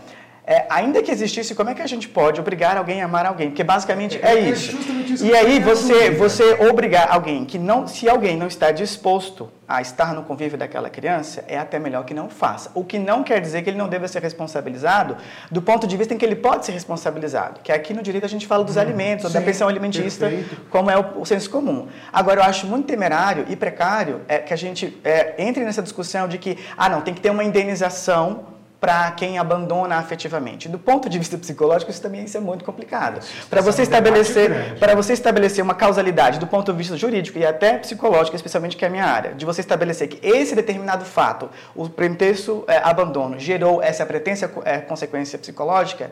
é, 0.49 0.65
ainda 0.67 1.03
que 1.03 1.12
existisse, 1.12 1.53
como 1.53 1.69
é 1.69 1.75
que 1.75 1.81
a 1.83 1.85
gente 1.85 2.09
pode 2.09 2.41
obrigar 2.41 2.75
alguém 2.75 3.03
a 3.03 3.05
amar 3.05 3.23
alguém? 3.23 3.49
Porque 3.49 3.63
basicamente 3.63 4.17
é, 4.17 4.33
é, 4.33 4.35
é 4.35 4.49
isso. 4.49 4.75
isso. 5.07 5.23
E 5.23 5.35
aí 5.35 5.59
você, 5.59 6.09
você 6.09 6.43
obrigar 6.67 7.07
alguém 7.12 7.45
que 7.45 7.59
não, 7.59 7.85
se 7.85 8.09
alguém 8.09 8.35
não 8.35 8.47
está 8.47 8.71
disposto 8.71 9.47
a 9.67 9.79
estar 9.79 10.12
no 10.15 10.23
convívio 10.23 10.57
daquela 10.57 10.89
criança, 10.89 11.45
é 11.47 11.55
até 11.55 11.77
melhor 11.77 12.03
que 12.03 12.15
não 12.15 12.31
faça. 12.31 12.71
O 12.73 12.83
que 12.83 12.97
não 12.97 13.21
quer 13.21 13.39
dizer 13.39 13.62
que 13.62 13.69
ele 13.69 13.77
não 13.77 13.88
deva 13.88 14.07
ser 14.07 14.23
responsabilizado 14.23 15.17
do 15.51 15.62
ponto 15.62 15.85
de 15.85 15.95
vista 15.95 16.15
em 16.15 16.17
que 16.17 16.25
ele 16.25 16.35
pode 16.35 16.65
ser 16.65 16.71
responsabilizado. 16.71 17.59
Que 17.63 17.71
aqui 17.71 17.93
no 17.93 18.01
direito 18.01 18.23
a 18.23 18.29
gente 18.29 18.47
fala 18.47 18.63
dos 18.63 18.75
hum, 18.75 18.81
alimentos, 18.81 19.27
sim, 19.27 19.33
da 19.33 19.41
pensão 19.45 19.67
alimentista, 19.67 20.29
perfeito. 20.29 20.62
como 20.71 20.89
é 20.89 20.97
o, 20.97 21.21
o, 21.21 21.25
senso 21.27 21.47
comum. 21.51 21.88
Agora, 22.12 22.39
eu 22.39 22.43
acho 22.45 22.65
muito 22.65 22.88
temerário 22.88 23.45
e 23.49 23.55
precário 23.55 24.21
é, 24.27 24.39
que 24.39 24.51
a 24.51 24.57
gente 24.57 24.99
é, 25.03 25.35
entre 25.38 25.63
nessa 25.63 25.83
discussão 25.83 26.27
de 26.27 26.39
que, 26.39 26.57
ah, 26.75 26.89
não, 26.89 27.01
tem 27.01 27.13
que 27.13 27.21
ter 27.21 27.29
uma 27.29 27.43
indenização 27.43 28.57
para 28.79 29.11
quem 29.11 29.37
abandona 29.37 29.95
afetivamente. 29.95 30.69
Do 30.69 30.79
ponto 30.79 31.09
de 31.09 31.19
vista 31.19 31.37
psicológico, 31.37 31.91
isso 31.91 32.01
também 32.01 32.25
é 32.33 32.39
muito 32.39 32.63
complicado. 32.63 33.19
Para 33.49 33.61
você 33.61 33.81
estabelecer, 33.81 34.77
para 34.79 34.95
você 34.95 35.13
estabelecer 35.13 35.63
uma 35.63 35.75
causalidade 35.75 36.39
do 36.39 36.47
ponto 36.47 36.71
de 36.71 36.77
vista 36.77 36.95
jurídico 36.95 37.37
e 37.37 37.45
até 37.45 37.77
psicológico, 37.77 38.35
especialmente 38.35 38.77
que 38.77 38.85
é 38.85 38.87
a 38.87 38.91
minha 38.91 39.05
área, 39.05 39.33
de 39.33 39.45
você 39.45 39.61
estabelecer 39.61 40.07
que 40.07 40.25
esse 40.25 40.55
determinado 40.55 41.03
fato, 41.03 41.49
o 41.75 41.89
pretexto 41.89 42.63
é, 42.67 42.77
abandono, 42.77 43.37
gerou 43.37 43.81
essa 43.81 44.05
pretensa 44.05 44.49
é, 44.63 44.77
consequência 44.77 45.37
psicológica, 45.37 46.11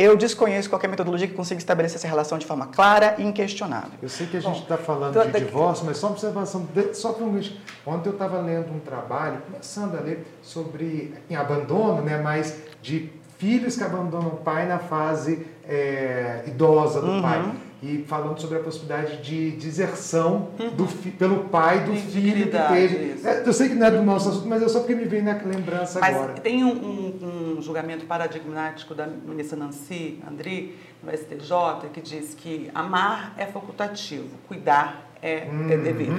Eu 0.00 0.16
desconheço 0.16 0.70
qualquer 0.70 0.86
metodologia 0.86 1.26
que 1.26 1.34
consiga 1.34 1.58
estabelecer 1.58 1.96
essa 1.96 2.06
relação 2.06 2.38
de 2.38 2.46
forma 2.46 2.68
clara 2.68 3.16
e 3.18 3.24
inquestionável. 3.24 3.90
Eu 4.00 4.08
sei 4.08 4.28
que 4.28 4.36
a 4.36 4.40
gente 4.40 4.62
está 4.62 4.76
falando 4.76 5.20
de 5.20 5.40
divórcio, 5.40 5.84
mas 5.84 5.96
só 5.96 6.06
uma 6.06 6.12
observação, 6.12 6.68
só 6.92 7.12
para 7.12 7.24
um 7.24 7.36
Ontem 7.84 8.08
eu 8.08 8.12
estava 8.12 8.40
lendo 8.40 8.72
um 8.72 8.78
trabalho, 8.78 9.42
começando 9.50 9.96
a 9.96 10.00
ler 10.00 10.24
sobre 10.40 11.14
em 11.28 11.34
abandono, 11.34 12.00
né, 12.02 12.16
mas 12.16 12.58
de 12.80 13.10
filhos 13.38 13.76
que 13.76 13.82
abandonam 13.82 14.28
o 14.28 14.36
pai 14.36 14.68
na 14.68 14.78
fase 14.78 15.44
é, 15.68 16.44
idosa 16.46 17.00
do 17.00 17.08
uhum. 17.08 17.22
pai 17.22 17.52
e 17.82 18.04
falando 18.08 18.40
sobre 18.40 18.58
a 18.58 18.60
possibilidade 18.60 19.22
de 19.22 19.52
deserção 19.52 20.48
do 20.76 20.86
pelo 21.12 21.44
pai 21.44 21.84
do 21.84 21.94
filho 21.94 22.46
que 22.46 22.50
teve. 22.50 23.26
É, 23.26 23.42
eu 23.46 23.52
sei 23.52 23.68
que 23.68 23.74
não 23.74 23.86
é 23.86 23.90
do 23.90 24.02
nosso 24.02 24.28
assunto, 24.28 24.48
mas 24.48 24.62
é 24.62 24.68
só 24.68 24.80
porque 24.80 24.94
me 24.94 25.04
vem 25.04 25.22
na 25.22 25.34
lembrança 25.34 26.00
mas 26.00 26.16
agora. 26.16 26.34
Tem 26.34 26.64
um, 26.64 26.72
um, 26.72 27.56
um, 27.58 27.62
julgamento 27.62 28.04
paradigmático 28.04 28.94
da 28.94 29.06
ministra 29.06 29.56
Nancy 29.56 30.18
Andri, 30.28 30.76
no 31.02 31.12
STJ, 31.12 31.88
que 31.92 32.00
diz 32.00 32.34
que 32.34 32.68
amar 32.74 33.34
é 33.38 33.46
facultativo, 33.46 34.28
cuidar 34.48 35.08
é, 35.22 35.46
uhum. 35.50 35.70
é 35.70 35.76
dever. 35.76 36.12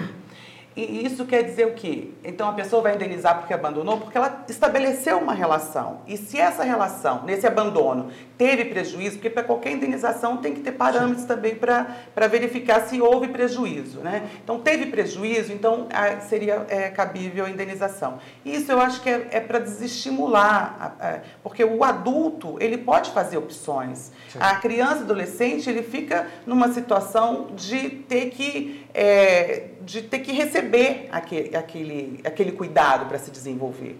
E 0.75 1.05
isso 1.05 1.25
quer 1.25 1.43
dizer 1.43 1.67
o 1.67 1.73
quê? 1.73 2.09
Então 2.23 2.47
a 2.47 2.53
pessoa 2.53 2.81
vai 2.81 2.95
indenizar 2.95 3.37
porque 3.39 3.53
abandonou, 3.53 3.97
porque 3.97 4.17
ela 4.17 4.45
estabeleceu 4.47 5.17
uma 5.17 5.33
relação. 5.33 6.01
E 6.07 6.15
se 6.15 6.39
essa 6.39 6.63
relação, 6.63 7.23
nesse 7.25 7.45
abandono, 7.45 8.11
teve 8.37 8.65
prejuízo, 8.65 9.15
porque 9.15 9.29
para 9.29 9.43
qualquer 9.43 9.71
indenização 9.71 10.37
tem 10.37 10.53
que 10.53 10.61
ter 10.61 10.71
parâmetros 10.71 11.23
Sim. 11.23 11.27
também 11.27 11.55
para 11.55 12.27
verificar 12.27 12.81
se 12.81 13.01
houve 13.01 13.27
prejuízo. 13.27 13.99
Né? 13.99 14.29
Então 14.43 14.59
teve 14.59 14.85
prejuízo, 14.85 15.51
então 15.51 15.87
seria 16.27 16.65
é, 16.69 16.89
cabível 16.89 17.45
a 17.45 17.49
indenização. 17.49 18.19
Isso 18.45 18.71
eu 18.71 18.79
acho 18.79 19.01
que 19.01 19.09
é, 19.09 19.27
é 19.31 19.39
para 19.39 19.59
desestimular, 19.59 20.95
porque 21.43 21.63
o 21.63 21.83
adulto 21.83 22.55
ele 22.59 22.77
pode 22.77 23.11
fazer 23.11 23.37
opções. 23.37 24.11
Sim. 24.29 24.39
A 24.39 24.55
criança, 24.55 25.01
adolescente, 25.01 25.69
ele 25.69 25.83
fica 25.83 26.27
numa 26.45 26.71
situação 26.71 27.47
de 27.55 27.89
ter 27.89 28.29
que 28.29 28.85
é, 28.93 29.67
de 29.81 30.01
ter 30.01 30.19
que 30.19 30.31
receber 30.31 31.07
aquele, 31.11 31.55
aquele, 31.55 32.19
aquele 32.23 32.51
cuidado 32.51 33.05
para 33.07 33.19
se 33.19 33.31
desenvolver. 33.31 33.97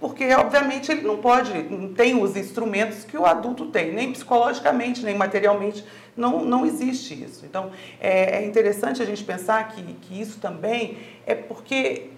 Porque, 0.00 0.32
obviamente, 0.32 0.92
ele 0.92 1.02
não 1.02 1.16
pode, 1.16 1.52
não 1.64 1.92
tem 1.92 2.20
os 2.22 2.36
instrumentos 2.36 3.04
que 3.04 3.16
o 3.16 3.26
adulto 3.26 3.66
tem, 3.66 3.92
nem 3.92 4.12
psicologicamente, 4.12 5.04
nem 5.04 5.16
materialmente, 5.16 5.84
não, 6.16 6.44
não 6.44 6.64
existe 6.64 7.14
isso. 7.14 7.44
Então, 7.44 7.70
é, 8.00 8.38
é 8.38 8.46
interessante 8.46 9.02
a 9.02 9.04
gente 9.04 9.24
pensar 9.24 9.68
que, 9.68 9.82
que 9.82 10.20
isso 10.20 10.38
também 10.38 10.98
é 11.26 11.34
porque 11.34 12.10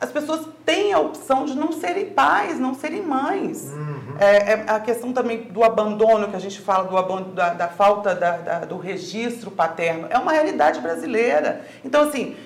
as 0.00 0.12
pessoas 0.12 0.46
têm 0.64 0.92
a 0.92 1.00
opção 1.00 1.44
de 1.44 1.56
não 1.56 1.72
serem 1.72 2.10
pais, 2.10 2.58
não 2.60 2.72
serem 2.72 3.02
mães. 3.02 3.72
Uhum. 3.72 4.16
É, 4.20 4.52
é, 4.52 4.64
a 4.68 4.78
questão 4.78 5.12
também 5.12 5.42
do 5.44 5.64
abandono, 5.64 6.28
que 6.28 6.36
a 6.36 6.40
gente 6.40 6.60
fala 6.60 6.84
do 6.84 6.96
abandono, 6.96 7.34
da, 7.34 7.52
da 7.52 7.68
falta 7.68 8.14
da, 8.14 8.36
da, 8.36 8.58
do 8.60 8.78
registro 8.78 9.50
paterno, 9.50 10.06
é 10.08 10.16
uma 10.16 10.30
realidade 10.30 10.80
brasileira. 10.80 11.62
Então, 11.84 12.02
assim, 12.08 12.36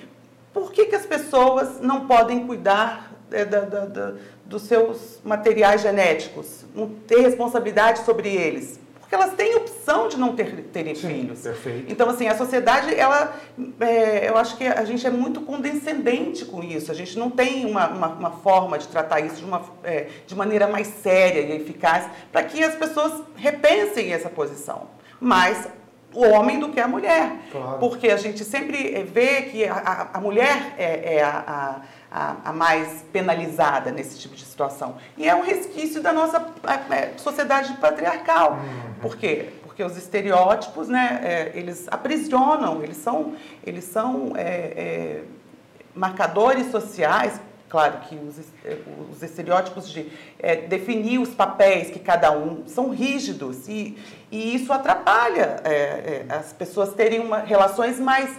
por 0.51 0.71
que, 0.71 0.85
que 0.85 0.95
as 0.95 1.05
pessoas 1.05 1.79
não 1.79 2.07
podem 2.07 2.47
cuidar 2.47 3.11
é, 3.31 3.45
da, 3.45 3.61
da, 3.61 4.13
dos 4.45 4.63
seus 4.63 5.19
materiais 5.23 5.81
genéticos, 5.81 6.65
não 6.73 6.89
ter 6.89 7.21
responsabilidade 7.21 7.99
sobre 7.99 8.29
eles? 8.29 8.79
Porque 9.13 9.15
elas 9.15 9.33
têm 9.35 9.55
opção 9.55 10.07
de 10.07 10.17
não 10.17 10.35
ter, 10.35 10.51
terem 10.71 10.95
Sim, 10.95 11.07
filhos. 11.07 11.41
Perfeito. 11.41 11.91
Então, 11.91 12.09
assim, 12.09 12.27
a 12.27 12.35
sociedade, 12.35 12.93
ela, 12.95 13.35
é, 13.79 14.27
eu 14.27 14.37
acho 14.37 14.57
que 14.57 14.65
a 14.65 14.83
gente 14.83 15.05
é 15.05 15.09
muito 15.09 15.41
condescendente 15.41 16.45
com 16.45 16.63
isso. 16.63 16.91
A 16.91 16.95
gente 16.95 17.17
não 17.17 17.29
tem 17.29 17.65
uma, 17.65 17.87
uma, 17.87 18.07
uma 18.07 18.31
forma 18.31 18.77
de 18.77 18.87
tratar 18.87 19.19
isso 19.19 19.35
de, 19.35 19.45
uma, 19.45 19.61
é, 19.83 20.07
de 20.25 20.35
maneira 20.35 20.67
mais 20.67 20.87
séria 20.87 21.41
e 21.41 21.55
eficaz 21.55 22.09
para 22.31 22.43
que 22.43 22.63
as 22.63 22.75
pessoas 22.75 23.21
repensem 23.35 24.11
essa 24.11 24.29
posição. 24.29 24.87
Mas 25.19 25.67
o 26.13 26.25
homem 26.27 26.59
do 26.59 26.69
que 26.69 26.79
a 26.79 26.87
mulher. 26.87 27.35
Claro. 27.51 27.79
Porque 27.79 28.09
a 28.09 28.17
gente 28.17 28.43
sempre 28.43 29.03
vê 29.03 29.43
que 29.43 29.65
a, 29.65 29.73
a, 29.73 30.17
a 30.17 30.21
mulher 30.21 30.75
é, 30.77 31.15
é 31.15 31.23
a, 31.23 31.43
a, 31.47 31.81
a, 32.13 32.53
mais 32.53 33.03
penalizada 33.11 33.91
nesse 33.91 34.19
tipo 34.19 34.35
de 34.35 34.45
situação. 34.45 34.95
E 35.17 35.27
é 35.27 35.33
um 35.33 35.41
resquício 35.41 36.01
da 36.01 36.13
nossa 36.13 36.45
é, 36.91 37.17
sociedade 37.17 37.73
patriarcal. 37.73 38.53
Uhum. 38.53 38.93
Por 39.01 39.17
quê? 39.17 39.49
Porque 39.63 39.83
os 39.83 39.97
estereótipos, 39.97 40.87
né, 40.87 41.19
é, 41.23 41.51
eles 41.55 41.87
aprisionam, 41.89 42.83
eles 42.83 42.97
são, 42.97 43.33
eles 43.65 43.85
são 43.85 44.33
é, 44.35 44.43
é 44.45 45.23
marcadores 45.95 46.71
sociais 46.71 47.39
Claro 47.73 48.01
que 48.07 48.15
os, 48.15 48.37
eh, 48.63 48.77
os 49.11 49.23
estereótipos 49.23 49.89
de 49.89 50.07
é, 50.37 50.57
definir 50.57 51.17
os 51.17 51.29
papéis 51.29 51.89
que 51.89 51.97
cada 51.97 52.31
um 52.31 52.67
são 52.67 52.91
rígidos 52.91 53.67
e, 53.67 53.97
e 54.31 54.53
isso 54.53 54.71
atrapalha 54.71 55.59
é, 55.63 55.71
é, 55.71 56.25
as 56.29 56.53
pessoas 56.53 56.93
terem 56.93 57.19
uma, 57.19 57.39
relações 57.39 57.99
mais 57.99 58.29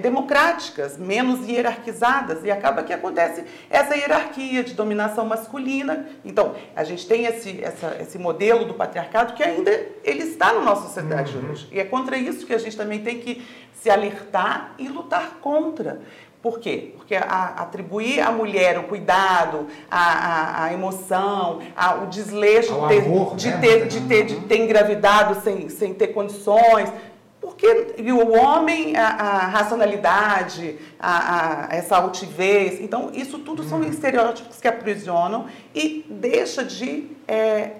democráticas, 0.00 0.96
menos 0.96 1.48
hierarquizadas 1.48 2.44
e 2.44 2.50
acaba 2.50 2.84
que 2.84 2.92
acontece 2.92 3.44
essa 3.68 3.96
hierarquia 3.96 4.62
de 4.62 4.74
dominação 4.74 5.26
masculina. 5.26 6.06
Então, 6.24 6.54
a 6.76 6.84
gente 6.84 7.08
tem 7.08 7.26
esse, 7.26 7.60
essa, 7.60 7.96
esse 8.00 8.18
modelo 8.18 8.64
do 8.66 8.74
patriarcado 8.74 9.32
que 9.32 9.42
ainda 9.42 9.72
ele 10.04 10.22
está 10.22 10.52
na 10.52 10.60
nossa 10.60 10.82
sociedade 10.82 11.36
uhum. 11.36 11.50
hoje. 11.50 11.68
E 11.72 11.80
é 11.80 11.84
contra 11.84 12.16
isso 12.16 12.46
que 12.46 12.54
a 12.54 12.58
gente 12.58 12.76
também 12.76 13.02
tem 13.02 13.18
que 13.18 13.44
se 13.74 13.90
alertar 13.90 14.74
e 14.78 14.86
lutar 14.86 15.38
contra. 15.40 16.00
Por 16.42 16.58
quê? 16.58 16.92
Porque 16.96 17.14
a, 17.14 17.54
atribuir 17.58 18.20
à 18.20 18.32
mulher 18.32 18.76
o 18.76 18.82
cuidado, 18.82 19.68
a, 19.88 20.00
a, 20.00 20.64
a 20.64 20.72
emoção, 20.72 21.60
a, 21.76 21.94
o 22.02 22.06
desleixo 22.08 22.74
de, 22.74 22.88
ter, 22.88 23.04
amor, 23.04 23.36
de, 23.36 23.48
né? 23.48 23.58
ter, 23.58 23.86
de, 23.86 24.00
ter, 24.00 24.24
de 24.24 24.36
ter 24.40 24.58
engravidado 24.58 25.40
sem, 25.40 25.68
sem 25.68 25.94
ter 25.94 26.08
condições, 26.08 26.92
porque 27.40 27.94
e 27.96 28.10
o 28.10 28.32
homem, 28.32 28.96
a, 28.96 29.06
a 29.06 29.38
racionalidade, 29.46 30.78
a, 30.98 31.68
a, 31.70 31.76
essa 31.76 31.96
altivez. 31.96 32.80
Então, 32.80 33.10
isso 33.14 33.38
tudo 33.38 33.62
são 33.62 33.78
hum. 33.78 33.84
estereótipos 33.84 34.60
que 34.60 34.66
aprisionam 34.66 35.46
e 35.72 36.04
deixa 36.10 36.64
de 36.64 37.08
é, 37.28 37.70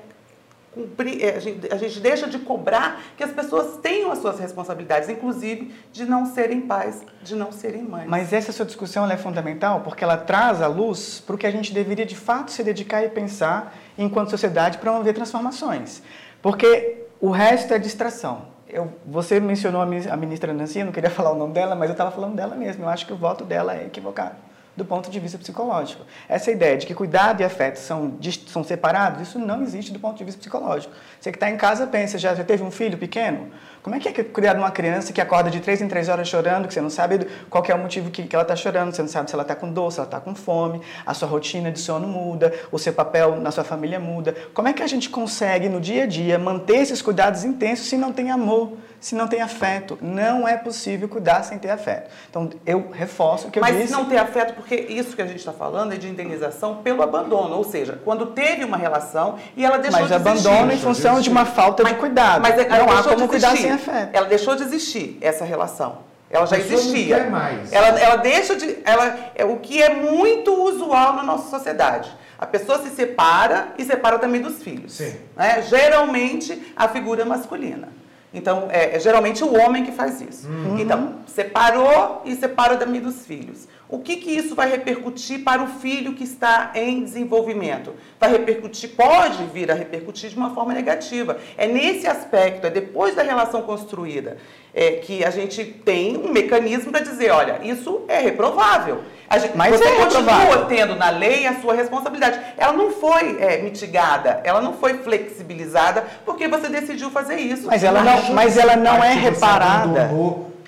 cumprir, 0.73 1.23
é, 1.23 1.37
a 1.37 1.41
gente, 1.41 1.73
a 1.73 1.77
gente 1.77 2.01
deixa 2.01 2.27
de 2.27 2.39
cobrar 2.39 3.01
que 3.17 3.23
as 3.23 3.31
pessoas 3.31 3.77
tenham 3.79 4.11
as 4.11 4.19
suas 4.19 4.39
responsabilidades, 4.39 5.09
inclusive 5.09 5.73
de 5.93 6.05
não 6.05 6.27
serem 6.27 6.63
pais, 6.63 7.03
de 7.23 7.35
não 7.37 7.53
serem 7.53 7.83
mães. 7.83 8.09
Mas 8.09 8.33
essa 8.33 8.53
sua 8.53 8.65
discussão 8.65 9.09
é 9.11 9.17
fundamental 9.17 9.81
porque 9.81 10.03
ela 10.03 10.17
traz 10.17 10.63
a 10.63 10.67
luz 10.67 11.23
para 11.25 11.35
o 11.35 11.39
que 11.39 11.47
a 11.47 11.51
gente 11.51 11.73
deveria 11.73 12.07
de 12.07 12.17
fato 12.17 12.51
se 12.51 12.63
dedicar 12.65 13.05
e 13.05 13.09
pensar 13.09 13.75
enquanto 13.99 14.31
sociedade 14.31 14.79
para 14.79 14.91
promover 14.91 15.15
transformações. 15.15 16.03
Porque 16.41 17.05
o 17.21 17.31
resto 17.31 17.75
é 17.75 17.79
distração. 17.79 18.51
Eu, 18.69 18.91
você 19.05 19.39
mencionou 19.39 19.83
a 19.83 20.17
ministra 20.17 20.53
Nancy, 20.55 20.79
eu 20.79 20.87
não 20.87 20.93
queria 20.93 21.11
falar 21.11 21.33
o 21.33 21.37
nome 21.37 21.53
dela, 21.53 21.75
mas 21.75 21.91
eu 21.91 21.93
estava 21.93 22.11
falando 22.11 22.35
dela 22.35 22.57
mesmo. 22.57 22.85
Eu 22.85 22.89
acho 22.89 23.07
que 23.07 23.13
o 23.13 23.17
voto 23.17 23.45
dela 23.45 23.77
é 23.77 23.85
equivocado 23.85 24.37
do 24.77 24.85
ponto 24.85 25.11
de 25.11 25.21
vista 25.21 25.37
psicológico. 25.37 26.05
Essa 26.29 26.51
ideia 26.51 26.77
de 26.77 26.87
que 26.87 26.95
cuidado 26.95 27.41
e 27.41 27.45
afeto 27.45 27.77
são, 27.77 28.19
são 28.47 28.65
separados, 28.65 29.21
isso 29.21 29.39
não 29.39 29.63
existe 29.63 29.93
do 29.93 30.01
ponto 30.01 30.17
de 30.17 30.25
vista 30.25 30.39
psicológico. 30.39 30.95
Você 31.21 31.31
que 31.31 31.37
está 31.37 31.51
em 31.51 31.57
casa 31.57 31.87
pensa, 31.87 32.19
já, 32.19 32.35
já 32.35 32.45
teve 32.45 32.63
um 32.63 32.71
filho 32.71 32.97
pequeno? 32.97 33.51
Como 33.83 33.97
é 33.97 33.99
que 33.99 34.09
é 34.09 34.25
cuidar 34.25 34.53
de 34.53 34.61
uma 34.61 34.71
criança 34.71 35.13
que 35.13 35.21
acorda 35.21 35.51
de 35.51 35.59
três 35.59 35.83
em 35.83 35.89
três 35.89 36.09
horas 36.09 36.29
chorando, 36.29 36.69
que 36.69 36.75
você 36.75 36.81
não 36.81 36.89
sabe 36.89 37.27
qual 37.51 37.65
é 37.67 37.75
o 37.75 37.79
motivo 37.79 38.11
que, 38.11 38.23
que 38.23 38.37
ela 38.37 38.45
está 38.45 38.55
chorando, 38.55 38.95
você 38.95 39.03
não 39.03 39.09
sabe 39.09 39.29
se 39.29 39.35
ela 39.35 39.43
está 39.43 39.57
com 39.57 39.73
dor, 39.73 39.91
se 39.91 39.99
ela 39.99 40.07
está 40.07 40.21
com 40.21 40.37
fome, 40.37 40.81
a 41.05 41.13
sua 41.13 41.27
rotina 41.27 41.71
de 41.71 41.81
sono 41.81 42.07
muda, 42.07 42.55
o 42.71 42.79
seu 42.79 42.93
papel 42.93 43.41
na 43.41 43.51
sua 43.51 43.65
família 43.65 43.99
muda. 43.99 44.37
Como 44.55 44.69
é 44.69 44.73
que 44.73 44.85
a 44.85 44.87
gente 44.87 45.11
consegue, 45.11 45.69
no 45.69 45.81
dia 45.81 46.05
a 46.05 46.07
dia, 46.07 46.39
manter 46.39 46.77
esses 46.77 47.03
cuidados 47.03 47.43
intensos 47.43 47.89
se 47.89 47.97
não 47.97 48.13
tem 48.13 48.31
amor? 48.31 48.73
se 49.03 49.17
não 49.17 49.27
tem 49.27 49.43
afeto. 49.43 49.99
Não 50.01 50.47
é 50.47 50.57
possível 50.57 51.09
cuidar 51.09 51.43
sem 51.43 51.59
ter 51.59 51.71
afeto. 51.71 52.09
Então, 52.31 52.49
eu 52.65 52.89
reforço 52.93 53.49
o 53.49 53.51
que 53.51 53.59
eu 53.59 53.61
Mas 53.61 53.77
disse. 53.77 53.91
Mas 53.93 54.01
não 54.01 54.09
ter 54.09 54.17
afeto, 54.17 54.55
porque 54.55 54.77
isso 54.77 55.17
que 55.17 55.21
a 55.21 55.27
gente 55.27 55.41
está 55.41 55.53
falando 55.53 55.93
é 55.93 55.97
de 55.97 56.09
indenização 56.09 56.77
pelo 56.77 57.03
abandono. 57.03 57.57
Ou 57.57 57.65
seja, 57.65 57.99
quando 58.05 58.27
teve 58.27 58.65
uma 58.65 58.77
relação 58.77 59.39
e 59.57 59.65
ela 59.65 59.79
deixou 59.79 60.01
mas 60.01 60.09
de 60.09 60.15
abandono 60.15 60.73
em 60.73 60.79
função 60.79 61.21
de 61.21 61.29
uma 61.29 61.45
falta 61.45 61.83
mas, 61.83 61.95
de 61.95 61.99
cuidado. 61.99 62.43
Mas 62.43 62.57
não 62.57 62.97
há 62.97 63.03
como 63.03 63.27
cuidar 63.27 63.57
sem 63.57 63.72
afeto. 63.73 64.11
Ela 64.13 64.27
deixou 64.27 64.55
de 64.57 64.63
existir, 64.63 65.19
essa 65.21 65.45
relação. 65.45 65.99
Ela 66.31 66.47
já 66.47 66.59
existia. 66.59 67.17
Não 67.17 67.25
quer 67.25 67.31
mais. 67.31 67.73
Ela, 67.73 67.89
ela 68.01 68.17
deixa 68.17 68.57
de. 68.57 68.79
Ela, 68.85 69.33
é 69.35 69.45
o 69.45 69.59
que 69.59 69.83
é 69.83 69.95
muito 69.95 70.53
usual 70.65 71.15
na 71.15 71.23
nossa 71.23 71.51
sociedade. 71.51 72.11
A 72.39 72.47
pessoa 72.47 72.79
se 72.79 72.91
separa 72.91 73.69
e 73.79 73.85
separa 73.85 74.19
também 74.19 74.41
dos 74.41 74.63
filhos. 74.63 74.95
Sim. 74.95 75.15
Né? 75.37 75.63
Geralmente 75.63 76.73
a 76.75 76.89
figura 76.89 77.25
masculina. 77.25 77.89
Então, 78.35 78.69
é, 78.71 78.97
é, 78.97 79.01
geralmente 79.01 79.45
o 79.45 79.55
homem 79.55 79.85
que 79.85 79.93
faz 79.93 80.21
isso. 80.21 80.49
Uhum. 80.49 80.79
Então, 80.79 81.17
separou 81.27 82.23
e 82.25 82.35
separa 82.35 82.77
também 82.77 83.01
dos 83.01 83.27
filhos. 83.27 83.69
O 83.89 83.99
que, 83.99 84.17
que 84.17 84.31
isso 84.31 84.55
vai 84.55 84.71
repercutir 84.71 85.45
para 85.45 85.63
o 85.63 85.67
filho 85.67 86.15
que 86.15 86.25
está 86.25 86.73
em 86.75 87.05
desenvolvimento? 87.05 87.93
Vai 88.19 88.31
repercutir, 88.31 88.91
pode 88.97 89.45
vir 89.53 89.71
a 89.71 89.75
repercutir 89.75 90.31
de 90.31 90.37
uma 90.37 90.55
forma 90.55 90.73
negativa. 90.73 91.37
É 91.59 91.67
nesse 91.67 92.07
aspecto, 92.07 92.67
é 92.67 92.71
depois 92.71 93.15
da 93.15 93.23
relação 93.23 93.61
construída, 93.61 94.39
é, 94.73 94.93
que 94.93 95.23
a 95.23 95.29
gente 95.29 95.63
tem 95.63 96.17
um 96.17 96.33
mecanismo 96.33 96.91
para 96.91 97.03
dizer, 97.03 97.31
olha, 97.33 97.61
isso 97.63 98.07
é 98.09 98.19
reprovável. 98.19 99.03
Gente, 99.39 99.57
Mas 99.57 99.79
você 99.79 99.85
é 99.85 99.97
continua 99.97 100.67
tendo 100.69 100.95
na 100.95 101.11
lei 101.11 101.47
a 101.47 101.61
sua 101.61 101.75
responsabilidade. 101.75 102.39
Ela 102.57 102.73
não 102.73 102.91
foi 102.91 103.39
é, 103.41 103.63
mitigada, 103.63 104.41
ela 104.45 104.61
não 104.61 104.75
foi 104.75 104.95
flexibilizada 104.99 106.05
porque 106.25 106.47
você 106.49 106.69
decidiu 106.69 107.11
fazer 107.11 107.37
isso. 107.37 107.67
Mas 107.67 107.83
ela 107.83 108.03
não, 108.03 108.35
mas 108.35 108.57
ela 108.57 108.77
não 108.77 109.03
é 109.03 109.15
reparada. 109.15 110.11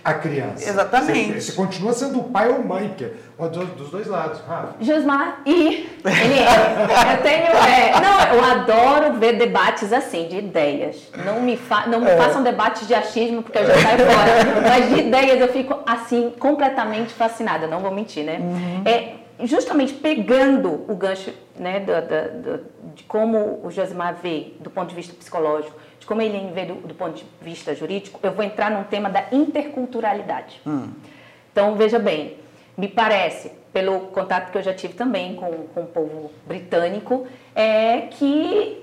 A 0.05 0.13
criança. 0.15 0.69
Exatamente. 0.69 1.33
Você, 1.35 1.41
você 1.41 1.53
continua 1.53 1.93
sendo 1.95 2.21
o 2.21 2.25
pai 2.25 2.49
ou 2.51 2.63
mãe, 2.63 2.89
porque 2.89 3.05
é 3.05 3.49
dos, 3.49 3.69
dos 3.71 3.91
dois 3.91 4.07
lados. 4.07 4.39
Rafa. 4.47 4.75
Josmar 4.81 5.41
e 5.47 5.89
Eliane, 6.05 7.15
eu 7.17 7.23
tenho. 7.23 7.47
é, 7.47 7.93
não, 8.01 8.35
eu 8.37 8.45
adoro 8.45 9.15
ver 9.19 9.39
debates 9.39 9.93
assim, 9.93 10.29
de 10.29 10.37
ideias. 10.39 11.11
Não 11.25 11.41
me, 11.41 11.57
fa, 11.57 11.87
não 11.87 12.01
me 12.01 12.11
É. 12.11 12.17
façam 12.17 12.43
debates 12.43 12.87
de 12.87 12.95
achismo, 12.95 13.43
porque 13.43 13.57
eu 13.59 13.67
já 13.67 13.75
saio 13.75 13.99
fora. 13.99 14.69
Mas 14.69 14.89
de 14.91 15.01
ideias 15.01 15.41
eu 15.41 15.49
fico 15.49 15.79
assim, 15.87 16.33
completamente 16.39 17.13
fascinada, 17.15 17.67
não 17.67 17.81
vou 17.81 17.91
mentir, 17.91 18.25
né? 18.25 18.39
Uhum. 18.41 18.83
É, 18.85 19.15
justamente 19.47 19.95
pegando 19.95 20.85
o 20.87 20.95
gancho 20.95 21.33
né, 21.59 21.81
da- 21.81 22.01
da- 22.01 22.29
da- 22.29 22.59
de 22.95 23.05
como 23.05 23.61
o 23.65 23.71
Josimar 23.71 24.17
vê 24.23 24.53
do 24.61 24.69
ponto 24.71 24.89
de 24.91 24.95
vista 24.95 25.15
psicológico, 25.15 25.77
de 26.05 26.07
como 26.07 26.21
ele 26.21 26.53
vê 26.53 26.67
do, 26.67 26.75
do 26.75 26.95
ponto 26.95 27.17
de 27.17 27.25
vista 27.41 27.75
jurídico, 27.75 28.21
eu 28.23 28.33
vou 28.33 28.45
entrar 28.45 28.71
num 28.71 28.85
tema 28.85 29.09
da 29.09 29.25
interculturalidade. 29.33 30.61
Então, 31.51 31.75
veja 31.75 31.99
bem, 31.99 32.37
me 32.77 32.89
parece, 32.89 33.51
pelo 33.73 34.01
contato 34.09 34.53
que 34.53 34.59
eu 34.59 34.63
já 34.63 34.75
tive 34.75 34.95
também 34.95 35.35
com, 35.35 35.51
com 35.75 35.83
o 35.83 35.87
povo 35.87 36.31
britânico, 36.47 37.27
é 37.55 38.03
que 38.03 38.83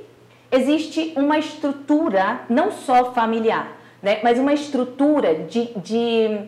existe 0.52 1.14
uma 1.16 1.38
estrutura, 1.38 2.42
não 2.50 2.72
só 2.72 3.14
familiar, 3.14 3.78
né, 4.02 4.20
mas 4.24 4.40
uma 4.40 4.54
estrutura 4.54 5.36
de, 5.36 5.68
de 5.78 6.40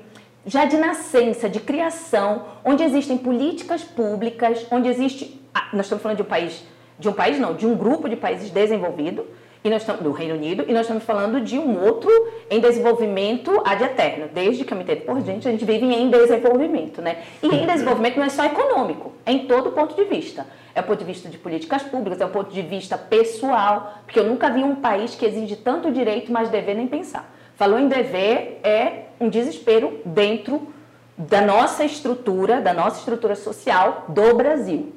já 0.46 0.66
de 0.66 0.76
nascença, 0.76 1.48
de 1.48 1.60
criação, 1.60 2.46
onde 2.66 2.84
existem 2.84 3.18
políticas 3.18 3.84
públicas, 3.84 4.66
onde 4.72 4.90
existe. 4.90 5.40
ah, 5.54 5.70
nós 5.72 5.86
estamos 5.86 6.02
falando 6.02 6.18
de 6.18 6.24
um 6.24 6.28
país, 6.28 6.64
de 6.98 7.08
um 7.08 7.14
país 7.14 7.40
não, 7.40 7.54
de 7.54 7.68
um 7.68 7.76
grupo 7.76 8.10
de 8.10 8.16
países 8.16 8.50
desenvolvido, 8.50 9.26
e 9.63 9.69
nós 9.69 9.82
estamos 9.82 10.02
do 10.02 10.12
Reino 10.12 10.36
Unido, 10.36 10.65
e 10.67 10.73
nós 10.73 10.82
estamos 10.82 11.04
falando 11.04 11.39
de 11.39 11.58
um 11.58 11.82
outro 11.84 12.10
em 12.49 12.60
desenvolvimento 12.60 13.62
ad 13.63 13.84
eterno. 13.84 14.28
Desde 14.34 14.65
que 14.65 14.73
eu 14.73 14.78
me 14.78 14.84
entendo 14.84 15.02
por 15.02 15.21
gente, 15.21 15.47
a 15.47 15.52
gente 15.52 15.63
vive 15.63 15.86
em 15.86 16.10
desenvolvimento, 16.10 17.02
né? 17.02 17.23
E 17.41 17.47
em 17.47 17.65
desenvolvimento 17.65 18.17
não 18.17 18.26
é 18.26 18.30
só 18.30 18.45
econômico, 18.45 19.13
é 19.26 19.32
em 19.32 19.45
todo 19.47 19.71
ponto 19.71 19.95
de 19.95 20.04
vista. 20.04 20.45
É 20.76 20.82
o 20.82 20.84
ponto 20.84 20.99
de 20.99 21.06
vista 21.06 21.30
de 21.30 21.38
políticas 21.38 21.84
públicas, 21.84 22.19
é 22.19 22.26
o 22.26 22.30
ponto 22.30 22.52
de 22.52 22.62
vista 22.62 22.97
pessoal, 22.97 23.99
porque 24.06 24.19
eu 24.19 24.26
nunca 24.26 24.49
vi 24.49 24.63
um 24.63 24.76
país 24.76 25.15
que 25.15 25.26
exige 25.26 25.56
tanto 25.56 25.91
direito, 25.91 26.32
mas 26.32 26.49
dever 26.49 26.76
nem 26.76 26.88
pensar. 26.88 27.32
Falou 27.56 27.80
em 27.80 27.88
dever, 27.88 28.60
é 28.63 29.04
um 29.19 29.30
desespero 29.30 30.02
dentro 30.04 30.67
da 31.15 31.41
nossa 31.41 31.86
estrutura, 31.86 32.60
da 32.60 32.73
nossa 32.73 32.99
estrutura 32.99 33.36
social 33.36 34.06
do 34.10 34.34
Brasil. 34.34 34.93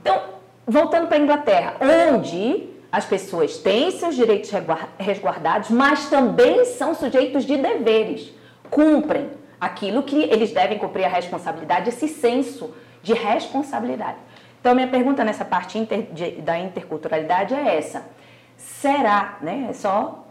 Então, 0.00 0.20
voltando 0.66 1.08
para 1.08 1.16
a 1.16 1.20
Inglaterra, 1.20 1.76
onde 1.80 2.75
as 2.90 3.04
pessoas 3.04 3.58
têm 3.58 3.90
seus 3.90 4.14
direitos 4.14 4.50
resguardados, 4.98 5.70
mas 5.70 6.08
também 6.08 6.64
são 6.64 6.94
sujeitos 6.94 7.44
de 7.44 7.56
deveres, 7.56 8.32
cumprem 8.70 9.30
aquilo 9.60 10.02
que 10.02 10.22
eles 10.24 10.52
devem 10.52 10.78
cumprir 10.78 11.04
a 11.04 11.08
responsabilidade, 11.08 11.88
esse 11.88 12.08
senso 12.08 12.74
de 13.02 13.12
responsabilidade. 13.14 14.18
Então, 14.60 14.74
minha 14.74 14.88
pergunta 14.88 15.24
nessa 15.24 15.44
parte 15.44 15.78
inter- 15.78 16.08
de- 16.12 16.40
da 16.42 16.58
interculturalidade 16.58 17.54
é 17.54 17.76
essa: 17.76 18.04
será, 18.56 19.38
né? 19.40 19.66
É 19.70 19.72
só 19.72 20.22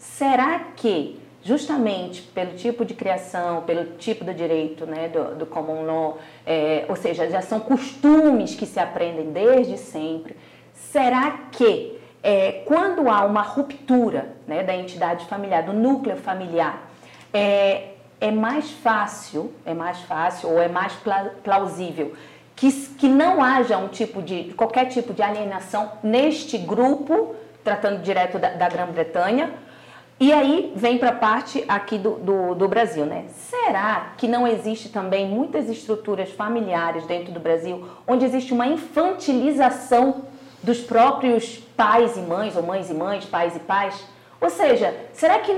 Será 0.00 0.58
que, 0.76 1.20
justamente 1.42 2.22
pelo 2.22 2.52
tipo 2.52 2.86
de 2.86 2.94
criação, 2.94 3.60
pelo 3.64 3.84
tipo 3.98 4.24
do 4.24 4.32
direito 4.32 4.86
né, 4.86 5.08
do, 5.08 5.34
do 5.34 5.44
common 5.46 5.82
law, 5.84 6.18
é, 6.46 6.86
ou 6.88 6.96
seja, 6.96 7.28
já 7.28 7.42
são 7.42 7.60
costumes 7.60 8.54
que 8.54 8.64
se 8.64 8.80
aprendem 8.80 9.30
desde 9.30 9.76
sempre, 9.76 10.34
será 10.92 11.32
que 11.52 11.98
é, 12.22 12.62
quando 12.66 13.08
há 13.08 13.24
uma 13.24 13.42
ruptura 13.42 14.32
né, 14.46 14.62
da 14.62 14.74
entidade 14.74 15.24
familiar, 15.26 15.62
do 15.62 15.72
núcleo 15.72 16.16
familiar, 16.16 16.88
é, 17.32 17.90
é 18.20 18.30
mais 18.30 18.70
fácil, 18.70 19.52
é 19.64 19.72
mais 19.72 20.00
fácil 20.00 20.50
ou 20.50 20.60
é 20.60 20.68
mais 20.68 20.92
pla- 20.94 21.30
plausível 21.42 22.12
que, 22.56 22.70
que 22.98 23.08
não 23.08 23.42
haja 23.42 23.78
um 23.78 23.88
tipo 23.88 24.20
de 24.20 24.52
qualquer 24.54 24.86
tipo 24.86 25.14
de 25.14 25.22
alienação 25.22 25.92
neste 26.02 26.58
grupo, 26.58 27.34
tratando 27.64 28.02
direto 28.02 28.38
da, 28.38 28.50
da 28.50 28.68
Grã-Bretanha, 28.68 29.50
e 30.18 30.30
aí 30.30 30.70
vem 30.76 30.98
para 30.98 31.08
a 31.08 31.14
parte 31.14 31.64
aqui 31.66 31.96
do, 31.96 32.16
do, 32.16 32.54
do 32.54 32.68
Brasil, 32.68 33.06
né? 33.06 33.24
Será 33.28 34.12
que 34.18 34.28
não 34.28 34.46
existe 34.46 34.90
também 34.90 35.26
muitas 35.26 35.70
estruturas 35.70 36.30
familiares 36.30 37.06
dentro 37.06 37.32
do 37.32 37.40
Brasil 37.40 37.88
onde 38.06 38.26
existe 38.26 38.52
uma 38.52 38.66
infantilização 38.66 40.24
dos 40.62 40.80
próprios 40.80 41.58
pais 41.76 42.16
e 42.16 42.20
mães, 42.20 42.56
ou 42.56 42.62
mães 42.62 42.90
e 42.90 42.94
mães, 42.94 43.24
pais 43.24 43.56
e 43.56 43.60
pais? 43.60 44.04
Ou 44.40 44.48
seja, 44.48 44.94
será 45.12 45.38
que 45.38 45.52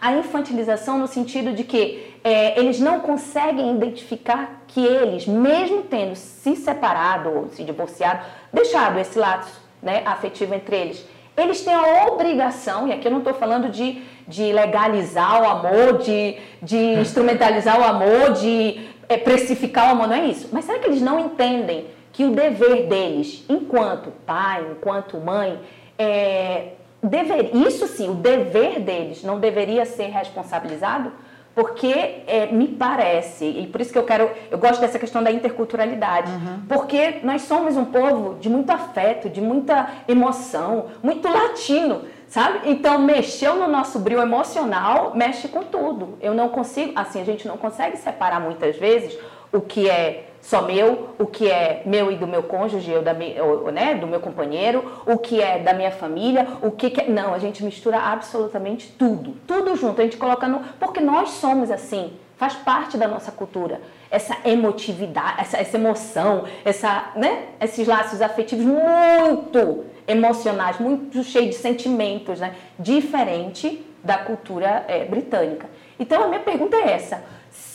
a 0.00 0.12
infantilização 0.12 0.98
no 0.98 1.06
sentido 1.06 1.52
de 1.52 1.64
que 1.64 2.16
é, 2.22 2.58
eles 2.58 2.78
não 2.78 3.00
conseguem 3.00 3.74
identificar 3.74 4.62
que 4.68 4.84
eles, 4.84 5.26
mesmo 5.26 5.82
tendo 5.82 6.14
se 6.14 6.54
separado 6.54 7.30
ou 7.30 7.48
se 7.48 7.64
divorciado, 7.64 8.20
deixado 8.52 8.98
esse 8.98 9.18
laço 9.18 9.60
né, 9.82 10.02
afetivo 10.04 10.54
entre 10.54 10.76
eles, 10.76 11.06
eles 11.36 11.62
têm 11.62 11.72
a 11.72 12.06
obrigação, 12.08 12.88
e 12.88 12.92
aqui 12.92 13.06
eu 13.06 13.12
não 13.12 13.18
estou 13.18 13.32
falando 13.32 13.70
de, 13.70 14.02
de 14.28 14.52
legalizar 14.52 15.42
o 15.42 15.48
amor, 15.48 15.98
de, 15.98 16.36
de 16.62 16.76
instrumentalizar 16.76 17.80
o 17.80 17.84
amor, 17.84 18.32
de 18.32 18.86
é, 19.08 19.16
precificar 19.16 19.88
o 19.88 19.90
amor, 19.92 20.08
não 20.08 20.16
é 20.16 20.26
isso. 20.26 20.48
Mas 20.52 20.66
será 20.66 20.78
que 20.78 20.86
eles 20.86 21.00
não 21.00 21.18
entendem 21.18 21.86
que 22.12 22.24
o 22.24 22.32
dever 22.32 22.86
deles, 22.86 23.44
enquanto 23.48 24.10
pai, 24.26 24.66
enquanto 24.72 25.16
mãe, 25.18 25.60
é, 25.98 26.72
dever, 27.02 27.54
isso 27.54 27.86
sim, 27.86 28.10
o 28.10 28.14
dever 28.14 28.80
deles 28.80 29.22
não 29.22 29.38
deveria 29.38 29.84
ser 29.84 30.06
responsabilizado? 30.06 31.12
Porque 31.54 32.22
é, 32.26 32.46
me 32.50 32.68
parece, 32.68 33.44
e 33.44 33.66
por 33.66 33.80
isso 33.80 33.92
que 33.92 33.98
eu 33.98 34.04
quero, 34.04 34.30
eu 34.50 34.56
gosto 34.56 34.80
dessa 34.80 34.98
questão 35.00 35.22
da 35.22 35.32
interculturalidade, 35.32 36.30
porque 36.68 37.20
nós 37.24 37.42
somos 37.42 37.76
um 37.76 37.84
povo 37.84 38.38
de 38.38 38.48
muito 38.48 38.70
afeto, 38.70 39.28
de 39.28 39.40
muita 39.40 39.90
emoção, 40.06 40.86
muito 41.02 41.28
latino, 41.28 42.02
sabe? 42.28 42.70
Então, 42.70 42.98
mexeu 42.98 43.56
no 43.56 43.66
nosso 43.66 43.98
brilho 43.98 44.22
emocional, 44.22 45.12
mexe 45.16 45.48
com 45.48 45.64
tudo. 45.64 46.16
Eu 46.20 46.34
não 46.34 46.48
consigo, 46.48 46.92
assim, 46.94 47.20
a 47.20 47.24
gente 47.24 47.48
não 47.48 47.56
consegue 47.56 47.96
separar 47.96 48.40
muitas 48.40 48.76
vezes 48.76 49.18
o 49.52 49.60
que 49.60 49.90
é 49.90 50.29
só 50.40 50.62
meu, 50.62 51.10
o 51.18 51.26
que 51.26 51.50
é 51.50 51.82
meu 51.84 52.10
e 52.10 52.16
do 52.16 52.26
meu 52.26 52.42
cônjuge, 52.42 52.90
eu 52.90 53.02
da 53.02 53.14
ou, 53.44 53.70
né, 53.70 53.94
do 53.94 54.06
meu 54.06 54.20
companheiro, 54.20 55.02
o 55.06 55.18
que 55.18 55.40
é 55.40 55.58
da 55.58 55.72
minha 55.72 55.90
família, 55.90 56.46
o 56.62 56.70
que, 56.70 56.90
que 56.90 57.02
é... 57.02 57.08
Não, 57.08 57.34
a 57.34 57.38
gente 57.38 57.62
mistura 57.62 57.98
absolutamente 57.98 58.90
tudo, 58.98 59.36
tudo 59.46 59.76
junto, 59.76 60.00
a 60.00 60.04
gente 60.04 60.16
coloca 60.16 60.48
no... 60.48 60.60
Porque 60.78 61.00
nós 61.00 61.30
somos 61.30 61.70
assim, 61.70 62.12
faz 62.36 62.54
parte 62.54 62.96
da 62.96 63.06
nossa 63.06 63.30
cultura, 63.30 63.80
essa 64.10 64.36
emotividade, 64.44 65.42
essa, 65.42 65.58
essa 65.58 65.76
emoção, 65.76 66.44
essa, 66.64 67.12
né, 67.14 67.48
esses 67.60 67.86
laços 67.86 68.22
afetivos 68.22 68.64
muito 68.64 69.84
emocionais, 70.08 70.78
muito 70.80 71.22
cheios 71.22 71.50
de 71.50 71.56
sentimentos, 71.56 72.40
né, 72.40 72.54
diferente 72.78 73.86
da 74.02 74.16
cultura 74.16 74.84
eh, 74.88 75.04
britânica. 75.04 75.68
Então, 75.98 76.24
a 76.24 76.28
minha 76.28 76.40
pergunta 76.40 76.76
é 76.76 76.92
essa. 76.92 77.22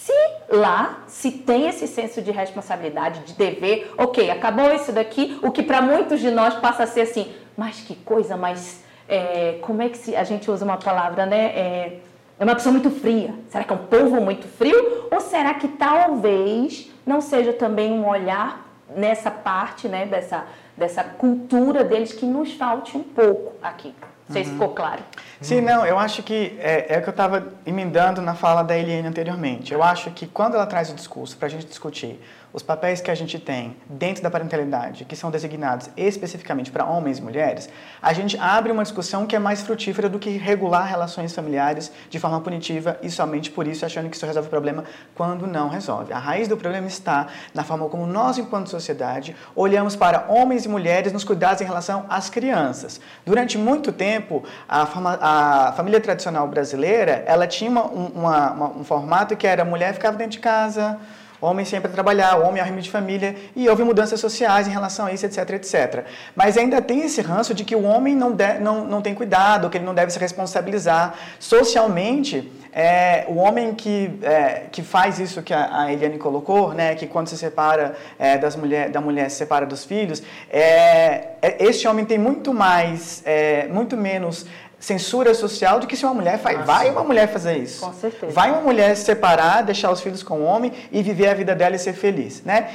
Se 0.05 0.55
lá 0.55 0.99
se 1.07 1.31
tem 1.31 1.67
esse 1.67 1.87
senso 1.87 2.21
de 2.21 2.29
responsabilidade, 2.29 3.21
de 3.21 3.33
dever, 3.33 3.91
ok, 3.97 4.29
acabou 4.29 4.71
isso 4.71 4.91
daqui, 4.91 5.39
o 5.41 5.49
que 5.49 5.63
para 5.63 5.81
muitos 5.81 6.19
de 6.19 6.29
nós 6.29 6.53
passa 6.53 6.83
a 6.83 6.87
ser 6.87 7.01
assim, 7.01 7.33
mas 7.57 7.81
que 7.81 7.95
coisa 7.95 8.37
mais. 8.37 8.83
é, 9.09 9.57
como 9.63 9.81
é 9.81 9.89
que 9.89 9.97
se, 9.97 10.15
a 10.15 10.23
gente 10.23 10.51
usa 10.51 10.63
uma 10.63 10.77
palavra, 10.77 11.25
né? 11.25 11.45
É, 11.45 11.99
é 12.37 12.43
uma 12.43 12.53
pessoa 12.53 12.71
muito 12.71 12.91
fria. 12.91 13.33
Será 13.49 13.63
que 13.63 13.73
é 13.73 13.75
um 13.75 13.87
povo 13.87 14.21
muito 14.21 14.47
frio? 14.47 15.07
Ou 15.11 15.19
será 15.21 15.55
que 15.55 15.69
talvez 15.69 16.91
não 17.03 17.19
seja 17.19 17.51
também 17.51 17.91
um 17.91 18.07
olhar 18.07 18.63
nessa 18.95 19.31
parte, 19.31 19.87
né, 19.87 20.05
dessa, 20.05 20.45
dessa 20.77 21.03
cultura 21.03 21.83
deles 21.83 22.13
que 22.13 22.27
nos 22.27 22.53
falte 22.53 22.95
um 22.95 23.01
pouco 23.01 23.53
aqui? 23.59 23.91
Não 24.27 24.33
sei 24.33 24.43
se 24.43 24.51
ficou 24.51 24.69
claro. 24.69 25.03
Sim, 25.39 25.61
não, 25.61 25.85
eu 25.85 25.99
acho 25.99 26.23
que 26.23 26.57
é, 26.59 26.95
é 26.95 26.97
o 26.97 27.01
que 27.03 27.09
eu 27.09 27.11
estava 27.11 27.47
emendando 27.65 28.21
na 28.21 28.33
fala 28.33 28.63
da 28.63 28.75
Eliane 28.75 29.07
anteriormente. 29.07 29.71
Eu 29.71 29.83
acho 29.83 30.09
que 30.11 30.25
quando 30.25 30.55
ela 30.55 30.65
traz 30.65 30.89
o 30.89 30.95
discurso 30.95 31.37
para 31.37 31.47
a 31.47 31.49
gente 31.49 31.67
discutir 31.67 32.19
os 32.55 32.63
papéis 32.63 33.01
que 33.01 33.11
a 33.11 33.15
gente 33.15 33.37
tem 33.37 33.75
dentro 33.89 34.23
da 34.23 34.31
parentalidade, 34.31 35.03
que 35.03 35.13
são 35.13 35.29
designados 35.29 35.89
especificamente 35.97 36.71
para 36.71 36.85
homens 36.85 37.17
e 37.17 37.21
mulheres, 37.21 37.67
a 38.01 38.13
gente 38.13 38.37
abre 38.39 38.71
uma 38.71 38.81
discussão 38.81 39.25
que 39.25 39.35
é 39.35 39.39
mais 39.39 39.61
frutífera 39.61 40.07
do 40.07 40.17
que 40.17 40.29
regular 40.37 40.87
relações 40.87 41.35
familiares 41.35 41.91
de 42.09 42.17
forma 42.17 42.39
punitiva 42.39 42.97
e 43.03 43.11
somente 43.11 43.51
por 43.51 43.67
isso 43.67 43.85
achando 43.85 44.09
que 44.09 44.15
isso 44.15 44.25
resolve 44.25 44.47
o 44.47 44.49
problema 44.49 44.85
quando 45.13 45.45
não 45.45 45.67
resolve. 45.67 46.13
A 46.13 46.17
raiz 46.17 46.47
do 46.47 46.55
problema 46.55 46.87
está 46.87 47.27
na 47.53 47.65
forma 47.65 47.89
como 47.89 48.07
nós, 48.07 48.37
enquanto 48.37 48.69
sociedade, 48.69 49.35
olhamos 49.53 49.97
para 49.97 50.23
homens 50.29 50.63
e 50.63 50.69
mulheres 50.69 51.11
nos 51.11 51.25
cuidados 51.25 51.59
em 51.61 51.65
relação 51.65 52.05
às 52.07 52.29
crianças. 52.29 53.01
Durante 53.25 53.57
muito 53.57 53.91
tempo, 53.91 54.45
a, 54.69 54.85
forma- 54.85 55.19
a 55.21 55.73
família 55.73 55.99
tradicional 55.99 56.47
brasileira, 56.47 57.21
ela 57.27 57.47
tinha 57.47 57.69
uma- 57.69 57.85
um, 57.87 58.05
uma- 58.15 58.51
uma- 58.51 58.69
um 58.77 58.83
formato 58.85 59.35
que 59.35 59.45
era 59.45 59.63
a 59.63 59.65
mulher 59.65 59.93
ficava 59.93 60.15
dentro 60.15 60.31
de 60.31 60.39
casa, 60.39 60.97
homem 61.41 61.65
sempre 61.65 61.89
a 61.89 61.93
trabalhar, 61.93 62.37
homem 62.37 62.61
ao 62.61 62.67
rimo 62.67 62.81
de 62.81 62.89
família, 62.89 63.35
e 63.55 63.67
houve 63.69 63.83
mudanças 63.83 64.19
sociais 64.19 64.67
em 64.67 64.71
relação 64.71 65.05
a 65.05 65.13
isso, 65.13 65.25
etc, 65.25 65.49
etc. 65.51 66.05
Mas 66.35 66.57
ainda 66.57 66.81
tem 66.81 67.01
esse 67.01 67.21
ranço 67.21 67.53
de 67.53 67.63
que 67.63 67.75
o 67.75 67.83
homem 67.83 68.15
não, 68.15 68.31
de, 68.31 68.59
não, 68.59 68.85
não 68.85 69.01
tem 69.01 69.13
cuidado, 69.13 69.69
que 69.69 69.77
ele 69.77 69.85
não 69.85 69.93
deve 69.93 70.11
se 70.11 70.19
responsabilizar. 70.19 71.15
Socialmente, 71.39 72.51
é, 72.77 73.23
o 73.29 73.35
homem 73.35 73.73
que, 73.73 74.19
é, 74.21 74.63
que 74.69 74.83
faz 74.83 75.17
isso 75.17 75.41
que 75.41 75.53
a, 75.53 75.83
a, 75.83 75.93
Eliane 75.93 76.17
colocou, 76.17 76.73
né, 76.73 76.93
que 76.93 77.07
quando 77.07 77.29
se 77.29 77.37
separa 77.37 77.95
é, 78.19 78.37
das 78.37 78.57
mulher, 78.57 78.89
da 78.89 78.99
mulher, 78.99 79.29
se 79.29 79.37
separa 79.37 79.65
dos 79.65 79.85
filhos, 79.85 80.21
é, 80.49 81.27
é 81.41 81.55
este 81.59 81.87
homem 81.87 82.03
tem 82.03 82.17
muito 82.17 82.53
mais, 82.53 83.23
é, 83.25 83.67
muito 83.69 83.95
menos 83.95 84.45
censura 84.85 85.33
social 85.33 85.79
do 85.79 85.87
que 85.87 85.97
se 85.97 86.05
uma 86.05 86.13
mulher 86.13 86.37
faz. 86.37 86.59
Ah, 86.59 86.61
vai 86.61 86.91
uma 86.91 87.03
mulher 87.03 87.27
fazer 87.27 87.57
isso. 87.57 87.83
Com 87.83 87.91
certeza. 87.91 88.31
Vai 88.31 88.51
uma 88.51 88.61
mulher 88.61 88.95
se 88.95 89.03
separar, 89.03 89.63
deixar 89.63 89.91
os 89.91 89.99
filhos 89.99 90.21
com 90.21 90.41
o 90.41 90.43
homem 90.43 90.71
e 90.91 91.01
viver 91.01 91.27
a 91.27 91.33
vida 91.33 91.55
dela 91.55 91.75
e 91.75 91.79
ser 91.79 91.93
feliz, 91.93 92.43
né? 92.43 92.69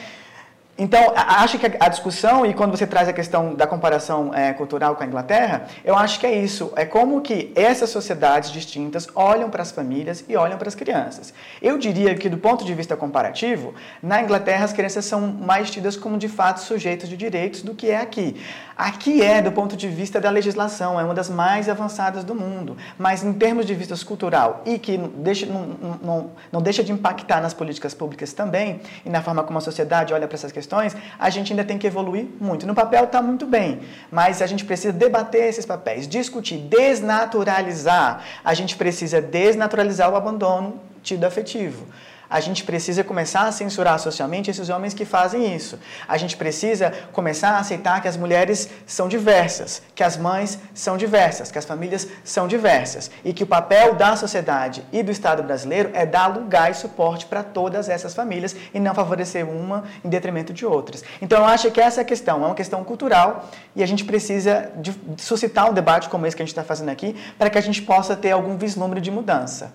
Então, 0.81 1.13
acho 1.15 1.59
que 1.59 1.67
a 1.79 1.89
discussão, 1.91 2.47
e 2.47 2.55
quando 2.55 2.71
você 2.71 2.87
traz 2.87 3.07
a 3.07 3.13
questão 3.13 3.55
da 3.55 3.67
comparação 3.67 4.33
é, 4.35 4.55
cultural 4.55 4.97
com 4.97 5.03
a 5.03 5.07
Inglaterra, 5.07 5.67
eu 5.85 5.95
acho 5.95 6.19
que 6.19 6.27
é 6.27 6.35
isso. 6.35 6.73
É 6.75 6.87
como 6.87 7.21
que 7.21 7.53
essas 7.55 7.91
sociedades 7.91 8.51
distintas 8.51 9.07
olham 9.15 9.51
para 9.51 9.61
as 9.61 9.71
famílias 9.71 10.25
e 10.27 10.35
olham 10.37 10.57
para 10.57 10.69
as 10.69 10.75
crianças. 10.75 11.35
Eu 11.61 11.77
diria 11.77 12.15
que, 12.15 12.31
do 12.31 12.39
ponto 12.39 12.65
de 12.65 12.75
vista 12.75 12.97
comparativo, 12.97 13.75
na 14.03 14.23
Inglaterra 14.23 14.65
as 14.65 14.73
crianças 14.73 15.05
são 15.05 15.21
mais 15.21 15.71
tidas 15.71 15.99
como, 15.99 16.17
de 16.17 16.29
fato, 16.29 16.61
sujeitos 16.61 17.11
de 17.11 17.17
direitos 17.17 17.61
do 17.61 17.75
que 17.75 17.91
é 17.91 18.01
aqui. 18.01 18.41
Aqui 18.75 19.21
é, 19.21 19.43
do 19.43 19.53
ponto 19.53 19.77
de 19.77 19.87
vista 19.87 20.19
da 20.19 20.31
legislação, 20.31 20.99
é 20.99 21.05
uma 21.05 21.13
das 21.13 21.29
mais 21.29 21.69
avançadas 21.69 22.25
do 22.25 22.35
mundo. 22.35 22.79
Mas, 22.97 23.23
em 23.23 23.35
termos 23.35 23.67
de 23.67 23.75
vista 23.75 23.95
cultural, 24.07 24.63
e 24.65 24.79
que 24.79 24.97
deixa, 24.97 25.45
não, 25.45 25.99
não, 26.03 26.31
não 26.51 26.63
deixa 26.63 26.83
de 26.83 26.91
impactar 26.91 27.43
nas 27.43 27.53
políticas 27.53 27.93
públicas 27.93 28.33
também, 28.33 28.81
e 29.05 29.11
na 29.11 29.21
forma 29.21 29.43
como 29.43 29.59
a 29.59 29.61
sociedade 29.61 30.15
olha 30.15 30.27
para 30.27 30.37
essas 30.37 30.51
questões, 30.51 30.70
questões, 30.71 30.97
a 31.19 31.29
gente 31.31 31.53
ainda 31.53 31.65
tem 31.65 31.77
que 31.77 31.87
evoluir 31.87 32.27
muito. 32.41 32.67
No 32.67 32.75
papel 32.75 33.05
está 33.05 33.21
muito 33.21 33.45
bem, 33.45 33.81
mas 34.11 34.41
a 34.41 34.47
gente 34.47 34.65
precisa 34.65 34.93
debater 34.93 35.49
esses 35.49 35.67
papéis, 35.67 36.07
discutir, 36.07 36.59
desnaturalizar. 36.59 38.23
A 38.45 38.55
gente 38.55 38.77
precisa 38.77 39.21
desnaturalizar 39.21 40.11
o 40.11 40.17
abandono 40.17 40.81
tido 41.03 41.25
afetivo. 41.25 41.87
A 42.31 42.39
gente 42.39 42.63
precisa 42.63 43.03
começar 43.03 43.43
a 43.43 43.53
censurar 43.53 43.99
socialmente 43.99 44.51
esses 44.51 44.69
homens 44.69 44.95
que 44.95 45.05
fazem 45.05 45.53
isso. 45.55 45.81
A 46.07 46.17
gente 46.17 46.37
precisa 46.37 46.93
começar 47.13 47.51
a 47.51 47.59
aceitar 47.59 48.01
que 48.01 48.07
as 48.07 48.17
mulheres 48.17 48.71
são 48.87 49.09
diversas, 49.09 49.83
que 49.97 50.05
as 50.05 50.17
mães 50.17 50.57
são 50.73 50.97
diversas, 50.97 51.51
que 51.51 51.59
as 51.59 51.65
famílias 51.65 52.07
são 52.23 52.47
diversas 52.47 53.11
e 53.25 53.33
que 53.33 53.43
o 53.43 53.47
papel 53.47 53.97
da 53.97 54.15
sociedade 54.15 54.85
e 54.93 55.03
do 55.03 55.11
Estado 55.11 55.43
brasileiro 55.43 55.91
é 55.93 56.07
dar 56.07 56.29
lugar 56.29 56.71
e 56.71 56.75
suporte 56.75 57.27
para 57.27 57.43
todas 57.43 57.89
essas 57.89 58.15
famílias 58.15 58.55
e 58.73 58.79
não 58.79 58.95
favorecer 58.95 59.49
uma 59.49 59.83
em 60.05 60.09
detrimento 60.09 60.53
de 60.53 60.65
outras. 60.65 61.03
Então 61.21 61.41
eu 61.41 61.47
acho 61.47 61.69
que 61.73 61.81
essa 61.81 62.05
questão, 62.05 62.45
é 62.45 62.47
uma 62.47 62.55
questão 62.55 62.85
cultural 62.85 63.51
e 63.75 63.83
a 63.83 63.87
gente 63.87 64.05
precisa 64.05 64.71
de 64.77 64.95
suscitar 65.17 65.69
um 65.69 65.75
debate 65.75 66.09
como 66.09 66.27
esse 66.27 66.37
que 66.37 66.43
a 66.43 66.47
gente 66.47 66.53
está 66.53 66.63
fazendo 66.63 66.91
aqui 66.91 67.17
para 67.37 67.51
que 67.51 67.59
a 67.59 67.61
gente 67.61 67.83
possa 67.83 68.15
ter 68.15 68.31
algum 68.31 68.57
vislumbre 68.57 69.01
de 69.01 69.11
mudança. 69.11 69.73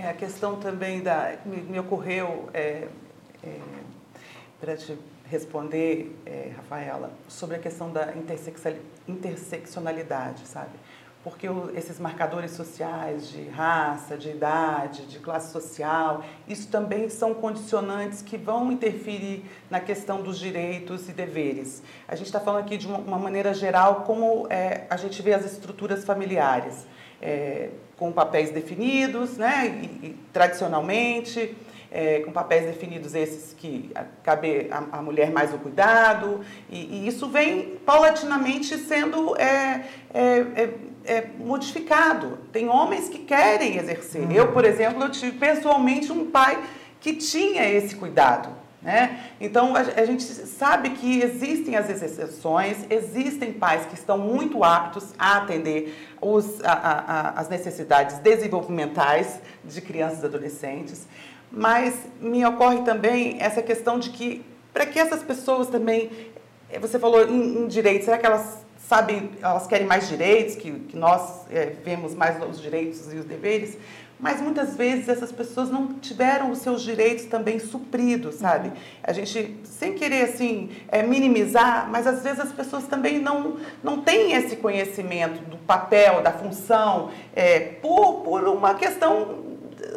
É, 0.00 0.08
a 0.08 0.14
questão 0.14 0.56
também 0.56 1.02
da. 1.02 1.36
Me, 1.44 1.58
me 1.58 1.78
ocorreu, 1.78 2.48
é, 2.54 2.88
é, 3.44 3.58
para 4.58 4.74
te 4.74 4.96
responder, 5.26 6.18
é, 6.24 6.52
Rafaela, 6.56 7.12
sobre 7.28 7.56
a 7.56 7.58
questão 7.58 7.92
da 7.92 8.14
interseccionalidade, 9.06 10.46
sabe? 10.46 10.70
Porque 11.22 11.46
o, 11.46 11.70
esses 11.76 12.00
marcadores 12.00 12.52
sociais 12.52 13.28
de 13.28 13.46
raça, 13.50 14.16
de 14.16 14.30
idade, 14.30 15.04
de 15.04 15.18
classe 15.18 15.52
social, 15.52 16.24
isso 16.48 16.68
também 16.68 17.10
são 17.10 17.34
condicionantes 17.34 18.22
que 18.22 18.38
vão 18.38 18.72
interferir 18.72 19.44
na 19.68 19.80
questão 19.80 20.22
dos 20.22 20.38
direitos 20.38 21.10
e 21.10 21.12
deveres. 21.12 21.82
A 22.08 22.16
gente 22.16 22.28
está 22.28 22.40
falando 22.40 22.64
aqui 22.64 22.78
de 22.78 22.86
uma, 22.86 22.96
uma 22.96 23.18
maneira 23.18 23.52
geral 23.52 24.04
como 24.06 24.46
é, 24.48 24.86
a 24.88 24.96
gente 24.96 25.20
vê 25.20 25.34
as 25.34 25.44
estruturas 25.44 26.06
familiares 26.06 26.86
é, 27.20 27.68
com 28.00 28.10
papéis 28.10 28.50
definidos, 28.50 29.36
né, 29.36 29.78
e, 29.82 30.06
e, 30.06 30.16
tradicionalmente, 30.32 31.54
é, 31.90 32.20
com 32.20 32.32
papéis 32.32 32.64
definidos 32.64 33.14
esses 33.14 33.52
que 33.52 33.92
cabe 34.22 34.68
a, 34.70 34.98
a 34.98 35.02
mulher 35.02 35.30
mais 35.30 35.52
o 35.52 35.58
cuidado, 35.58 36.40
e, 36.70 36.78
e, 36.78 37.06
isso 37.06 37.28
vem 37.28 37.76
paulatinamente 37.84 38.78
sendo 38.78 39.36
é, 39.36 39.84
é, 40.14 40.22
é, 40.24 40.74
é 41.04 41.26
modificado. 41.38 42.38
Tem 42.50 42.70
homens 42.70 43.10
que 43.10 43.18
querem 43.18 43.76
exercer. 43.76 44.22
Uhum. 44.22 44.32
Eu, 44.32 44.50
por 44.50 44.64
exemplo, 44.64 45.02
eu 45.02 45.10
tive 45.10 45.32
pessoalmente 45.32 46.10
um 46.10 46.30
pai 46.30 46.58
que 47.00 47.12
tinha 47.12 47.68
esse 47.68 47.94
cuidado. 47.96 48.48
Né? 48.82 49.24
Então, 49.38 49.74
a, 49.76 50.04
gente 50.06 50.22
sabe 50.22 50.90
que 50.90 51.20
existem 51.20 51.76
as 51.76 51.90
exceções, 51.90 52.78
existem 52.88 53.52
pais 53.52 53.84
que 53.84 53.94
estão 53.94 54.16
muito 54.16 54.64
aptos 54.64 55.12
a 55.18 55.36
atender 55.36 56.08
os, 56.18 56.64
a, 56.64 56.72
a, 56.72 57.30
as 57.40 57.48
necessidades 57.50 58.18
desenvolvimentais 58.20 59.38
de 59.62 59.82
crianças 59.82 60.22
e 60.22 60.26
adolescentes, 60.26 61.06
mas 61.52 61.94
me 62.20 62.44
ocorre 62.46 62.80
também 62.82 63.36
essa 63.38 63.60
questão 63.60 63.98
de 63.98 64.10
que, 64.10 64.42
para 64.72 64.86
que 64.86 64.98
essas 64.98 65.22
pessoas 65.22 65.68
também, 65.68 66.10
eh, 66.70 66.78
você 66.78 66.98
falou 66.98 67.28
em, 67.28 67.58
em 67.58 67.68
direitos, 67.68 68.06
será 68.06 68.16
que 68.16 68.24
elas 68.24 68.64
sabem, 68.78 69.32
elas 69.42 69.66
querem 69.66 69.86
mais 69.86 70.08
direitos, 70.08 70.56
que, 70.56 70.70
que 70.72 70.96
nós 70.96 71.46
é, 71.50 71.66
vemos 71.84 72.14
mais 72.14 72.42
os 72.42 72.60
direitos 72.60 73.12
e 73.12 73.16
os 73.16 73.26
deveres? 73.26 73.76
Mas 74.20 74.40
muitas 74.40 74.76
vezes 74.76 75.08
essas 75.08 75.32
pessoas 75.32 75.70
não 75.70 75.94
tiveram 75.94 76.50
os 76.50 76.58
seus 76.58 76.82
direitos 76.82 77.24
também 77.24 77.58
supridos, 77.58 78.36
sabe? 78.36 78.68
Uhum. 78.68 78.74
A 79.02 79.12
gente, 79.12 79.56
sem 79.64 79.94
querer 79.94 80.22
assim, 80.22 80.70
é, 80.88 81.02
minimizar, 81.02 81.88
mas 81.90 82.06
às 82.06 82.22
vezes 82.22 82.40
as 82.40 82.52
pessoas 82.52 82.84
também 82.84 83.18
não, 83.18 83.56
não 83.82 84.00
têm 84.00 84.32
esse 84.32 84.56
conhecimento 84.56 85.42
do 85.48 85.56
papel, 85.58 86.22
da 86.22 86.32
função, 86.32 87.10
é, 87.34 87.60
por, 87.60 88.22
por 88.22 88.44
uma 88.44 88.74
questão 88.74 89.49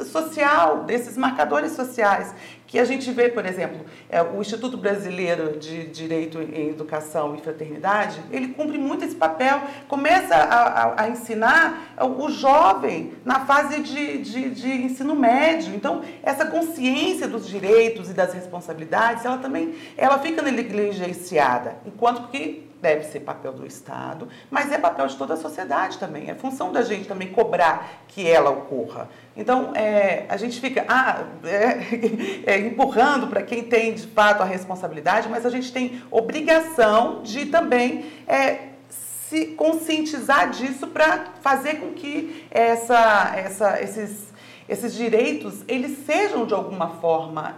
social, 0.05 0.83
desses 0.83 1.17
marcadores 1.17 1.73
sociais 1.73 2.33
que 2.73 2.79
a 2.79 2.85
gente 2.85 3.11
vê, 3.11 3.29
por 3.29 3.45
exemplo, 3.45 3.85
é, 4.09 4.19
o 4.23 4.41
Instituto 4.41 4.77
Brasileiro 4.77 5.59
de 5.59 5.85
Direito 5.89 6.41
em 6.41 6.69
Educação 6.69 7.35
e 7.35 7.39
Fraternidade, 7.39 8.19
ele 8.31 8.47
cumpre 8.47 8.79
muito 8.79 9.05
esse 9.05 9.15
papel, 9.15 9.61
começa 9.87 10.33
a, 10.33 10.83
a, 10.83 11.03
a 11.03 11.07
ensinar 11.07 11.93
o 12.01 12.29
jovem 12.31 13.13
na 13.23 13.41
fase 13.41 13.79
de, 13.79 14.17
de, 14.23 14.49
de, 14.49 14.71
ensino 14.71 15.15
médio. 15.15 15.75
Então, 15.75 16.01
essa 16.23 16.47
consciência 16.47 17.27
dos 17.27 17.47
direitos 17.47 18.09
e 18.09 18.13
das 18.13 18.33
responsabilidades, 18.33 19.23
ela 19.23 19.37
também 19.37 19.75
ela 19.95 20.17
fica 20.17 20.41
negligenciada, 20.41 21.77
enquanto 21.85 22.27
que 22.29 22.72
deve 22.83 23.05
ser 23.05 23.21
papel 23.21 23.53
do 23.53 23.65
Estado, 23.65 24.27
mas 24.51 24.69
é 24.69 24.77
papel 24.77 25.07
de 25.07 25.15
toda 25.15 25.35
a 25.35 25.37
sociedade 25.37 25.97
também. 25.97 26.29
É 26.29 26.35
função 26.35 26.73
da 26.73 26.81
gente 26.81 27.07
também 27.07 27.29
cobrar 27.29 28.03
que 28.09 28.29
ela 28.29 28.49
ocorra. 28.49 29.09
Então, 29.37 29.71
é, 29.73 30.25
a 30.27 30.35
gente 30.35 30.59
fica 30.59 30.85
ah, 30.89 31.23
é, 31.45 32.43
é, 32.53 32.59
empurrando 32.59 33.27
para 33.27 33.41
quem 33.41 33.63
tem 33.63 33.93
de 33.93 34.05
fato 34.07 34.43
a 34.43 34.45
responsabilidade, 34.45 35.29
mas 35.29 35.45
a 35.45 35.49
gente 35.49 35.71
tem 35.71 36.03
obrigação 36.11 37.23
de 37.23 37.45
também 37.45 38.05
é, 38.27 38.73
se 38.89 39.47
conscientizar 39.47 40.49
disso 40.49 40.85
para 40.87 41.27
fazer 41.41 41.75
com 41.75 41.93
que 41.93 42.45
essa, 42.51 43.33
essa, 43.33 43.81
esses, 43.81 44.27
esses 44.67 44.93
direitos 44.93 45.63
eles 45.69 46.05
sejam 46.05 46.45
de 46.45 46.53
alguma 46.53 46.89
forma 46.89 47.55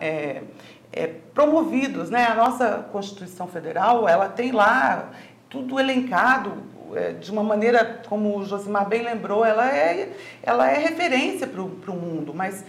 é, 0.95 1.03
é, 1.03 1.07
promovidos. 1.33 2.09
Né? 2.09 2.25
A 2.25 2.35
nossa 2.35 2.87
Constituição 2.91 3.47
Federal 3.47 4.07
ela 4.07 4.29
tem 4.29 4.51
lá 4.51 5.11
tudo 5.49 5.79
elencado 5.79 6.63
é, 6.95 7.11
de 7.13 7.31
uma 7.31 7.43
maneira, 7.43 8.01
como 8.07 8.37
o 8.37 8.45
Josimar 8.45 8.87
bem 8.87 9.03
lembrou, 9.03 9.43
ela 9.43 9.69
é, 9.69 10.13
ela 10.41 10.69
é 10.69 10.77
referência 10.77 11.45
para 11.47 11.61
o 11.61 11.95
mundo, 11.95 12.33
mas 12.33 12.63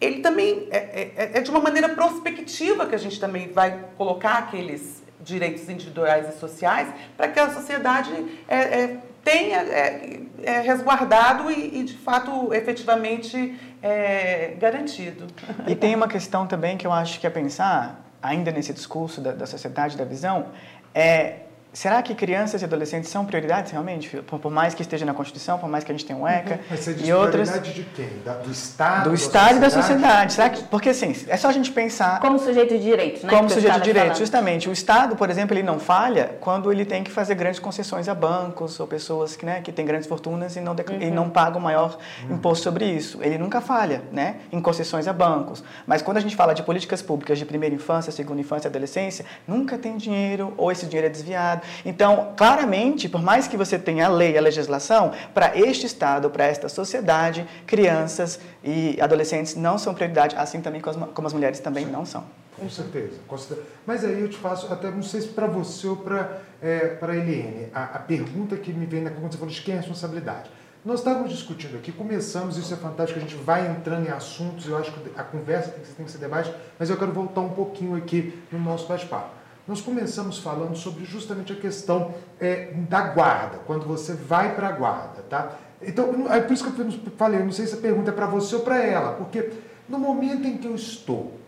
ele 0.00 0.20
também 0.20 0.66
é, 0.70 1.12
é, 1.16 1.30
é, 1.34 1.40
de 1.40 1.50
uma 1.50 1.60
maneira 1.60 1.88
prospectiva 1.90 2.86
que 2.86 2.94
a 2.94 2.98
gente 2.98 3.20
também 3.20 3.48
vai 3.52 3.84
colocar 3.96 4.38
aqueles 4.38 5.02
direitos 5.20 5.68
individuais 5.68 6.28
e 6.28 6.38
sociais 6.38 6.88
para 7.16 7.28
que 7.28 7.38
a 7.38 7.50
sociedade 7.50 8.12
é, 8.48 8.56
é, 8.56 8.96
tenha 9.22 9.58
é, 9.58 10.20
é, 10.42 10.60
resguardado 10.60 11.50
e, 11.50 11.78
e, 11.80 11.84
de 11.84 11.96
fato, 11.96 12.52
efetivamente 12.52 13.56
é, 13.82 14.54
garantido. 14.58 15.26
E 15.66 15.74
tem 15.74 15.94
uma 15.94 16.08
questão 16.08 16.46
também 16.46 16.76
que 16.76 16.86
eu 16.86 16.92
acho 16.92 17.20
que 17.20 17.26
é 17.26 17.30
pensar, 17.30 18.04
ainda 18.22 18.50
nesse 18.50 18.72
discurso 18.72 19.20
da, 19.20 19.32
da 19.32 19.46
sociedade, 19.46 19.96
da 19.96 20.04
visão, 20.04 20.46
é 20.94 21.40
Será 21.72 22.02
que 22.02 22.14
crianças 22.14 22.60
e 22.60 22.64
adolescentes 22.66 23.08
são 23.08 23.24
prioridades 23.24 23.72
realmente? 23.72 24.18
Por, 24.22 24.38
por, 24.38 24.52
mais 24.52 24.74
que 24.74 24.82
esteja 24.82 25.06
na 25.06 25.14
Constituição, 25.14 25.58
por 25.58 25.70
mais 25.70 25.82
que 25.82 25.90
a 25.90 25.94
gente 25.94 26.04
tenha 26.04 26.18
um 26.18 26.28
ECA 26.28 26.54
uhum. 26.54 26.58
Mas 26.68 26.80
você 26.80 26.92
diz 26.92 27.08
e 27.08 27.12
outras 27.12 27.62
de 27.62 27.82
quem? 27.84 28.10
Da, 28.22 28.34
do 28.34 28.50
Estado? 28.50 29.08
Do 29.08 29.14
Estado 29.14 29.56
e 29.56 29.60
da 29.60 29.70
sociedade. 29.70 30.34
Será 30.34 30.50
que, 30.50 30.62
porque 30.64 30.90
assim, 30.90 31.14
é 31.28 31.36
só 31.38 31.48
a 31.48 31.52
gente 31.52 31.72
pensar 31.72 32.20
como 32.20 32.38
sujeito 32.38 32.76
de 32.76 32.82
direitos, 32.82 33.22
né? 33.22 33.30
Como 33.30 33.48
sujeito 33.48 33.78
de 33.78 33.84
direitos, 33.84 34.18
justamente. 34.18 34.68
O 34.68 34.72
Estado, 34.72 35.16
por 35.16 35.30
exemplo, 35.30 35.54
ele 35.54 35.62
não 35.62 35.78
falha 35.78 36.36
quando 36.40 36.70
ele 36.70 36.84
tem 36.84 37.02
que 37.02 37.10
fazer 37.10 37.34
grandes 37.36 37.58
concessões 37.58 38.06
a 38.06 38.14
bancos 38.14 38.78
ou 38.78 38.86
pessoas 38.86 39.34
que, 39.34 39.46
né, 39.46 39.62
que 39.62 39.72
têm 39.72 39.86
grandes 39.86 40.06
fortunas 40.06 40.54
e 40.56 40.60
não 40.60 40.72
uhum. 40.72 41.00
e 41.00 41.10
não 41.10 41.30
pagam 41.30 41.60
maior 41.60 41.96
uhum. 42.28 42.36
imposto 42.36 42.64
sobre 42.64 42.84
isso. 42.84 43.18
Ele 43.22 43.38
nunca 43.38 43.62
falha, 43.62 44.02
né, 44.12 44.36
em 44.52 44.60
concessões 44.60 45.08
a 45.08 45.12
bancos. 45.12 45.64
Mas 45.86 46.02
quando 46.02 46.18
a 46.18 46.20
gente 46.20 46.36
fala 46.36 46.54
de 46.54 46.62
políticas 46.62 47.00
públicas 47.00 47.38
de 47.38 47.46
primeira 47.46 47.74
infância, 47.74 48.12
segunda 48.12 48.42
infância, 48.42 48.68
adolescência, 48.68 49.24
nunca 49.48 49.78
tem 49.78 49.96
dinheiro 49.96 50.52
ou 50.58 50.70
esse 50.70 50.84
dinheiro 50.84 51.06
é 51.06 51.10
desviado. 51.10 51.61
Então 51.84 52.32
claramente, 52.36 53.08
por 53.08 53.22
mais 53.22 53.48
que 53.48 53.56
você 53.56 53.78
tenha 53.78 54.06
a 54.06 54.08
lei, 54.08 54.36
a 54.36 54.40
legislação, 54.40 55.12
para 55.34 55.56
este 55.56 55.86
Estado, 55.86 56.30
para 56.30 56.44
esta 56.44 56.68
sociedade, 56.68 57.46
crianças 57.66 58.40
e 58.62 58.98
adolescentes 59.00 59.54
não 59.54 59.78
são 59.78 59.94
prioridade, 59.94 60.36
assim 60.36 60.60
também 60.60 60.80
como 60.80 61.26
as, 61.26 61.32
mulheres 61.32 61.60
também 61.60 61.86
não 61.86 62.04
são. 62.04 62.24
Com 62.58 62.68
certeza, 62.68 63.18
com 63.26 63.36
certeza. 63.36 63.66
Mas 63.86 64.04
aí 64.04 64.20
eu 64.20 64.28
te 64.28 64.36
faço, 64.36 64.72
até 64.72 64.90
não 64.90 65.02
sei 65.02 65.22
se 65.22 65.28
para 65.28 65.46
você 65.46 65.86
ou 65.86 65.96
para 65.96 66.40
é, 66.62 66.98
a 67.00 67.16
Eliane, 67.16 67.68
a, 67.74 67.84
a, 67.84 67.98
pergunta 67.98 68.56
que 68.56 68.72
me 68.72 68.86
vem 68.86 69.02
na 69.02 69.10
quando 69.10 69.32
você 69.32 69.38
falou 69.38 69.52
de 69.52 69.60
quem 69.62 69.74
é 69.74 69.78
a 69.78 69.80
responsabilidade. 69.80 70.50
Nós 70.84 70.98
estávamos 70.98 71.30
discutindo 71.30 71.76
aqui, 71.76 71.92
começamos, 71.92 72.56
isso 72.56 72.74
é 72.74 72.76
fantástico, 72.76 73.18
a 73.18 73.22
gente 73.22 73.36
vai 73.36 73.68
entrando 73.70 74.06
em 74.06 74.10
assuntos, 74.10 74.66
eu 74.66 74.76
acho 74.76 74.92
que 74.92 75.10
a 75.16 75.22
conversa 75.22 75.70
tem 75.70 75.80
que 75.80 75.86
ser, 75.86 75.94
tem 75.94 76.06
que 76.06 76.12
ser 76.12 76.18
debate, 76.18 76.52
mas 76.78 76.90
eu 76.90 76.96
quero 76.96 77.12
voltar 77.12 77.40
um 77.40 77.50
pouquinho 77.50 77.96
aqui 77.96 78.42
no 78.50 78.58
nosso 78.58 78.86
bate-papo. 78.88 79.41
Nós 79.66 79.80
começamos 79.80 80.38
falando 80.38 80.76
sobre 80.76 81.04
justamente 81.04 81.52
a 81.52 81.56
questão 81.56 82.14
é, 82.40 82.72
da 82.88 83.00
guarda, 83.00 83.58
quando 83.66 83.86
você 83.86 84.12
vai 84.12 84.56
para 84.56 84.68
a 84.68 84.72
guarda, 84.72 85.22
tá? 85.28 85.52
Então, 85.80 86.26
é 86.30 86.40
por 86.40 86.52
isso 86.52 86.70
que 86.70 86.80
eu 86.80 87.12
falei, 87.16 87.40
eu 87.40 87.44
não 87.44 87.52
sei 87.52 87.66
se 87.66 87.74
a 87.74 87.78
pergunta 87.78 88.10
é 88.10 88.14
para 88.14 88.26
você 88.26 88.56
ou 88.56 88.62
para 88.62 88.82
ela, 88.84 89.12
porque 89.14 89.50
no 89.88 89.98
momento 89.98 90.46
em 90.46 90.56
que 90.56 90.66
eu 90.66 90.74
estou 90.74 91.38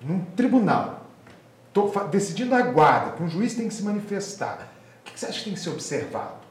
num 0.00 0.20
tribunal, 0.36 1.06
estou 1.68 1.92
decidindo 2.08 2.54
a 2.54 2.62
guarda, 2.62 3.12
que 3.12 3.22
um 3.22 3.28
juiz 3.28 3.54
tem 3.54 3.68
que 3.68 3.74
se 3.74 3.82
manifestar, 3.82 4.68
o 5.00 5.10
que 5.10 5.18
você 5.18 5.26
acha 5.26 5.38
que 5.38 5.44
tem 5.44 5.54
que 5.54 5.60
ser 5.60 5.70
observado? 5.70 6.44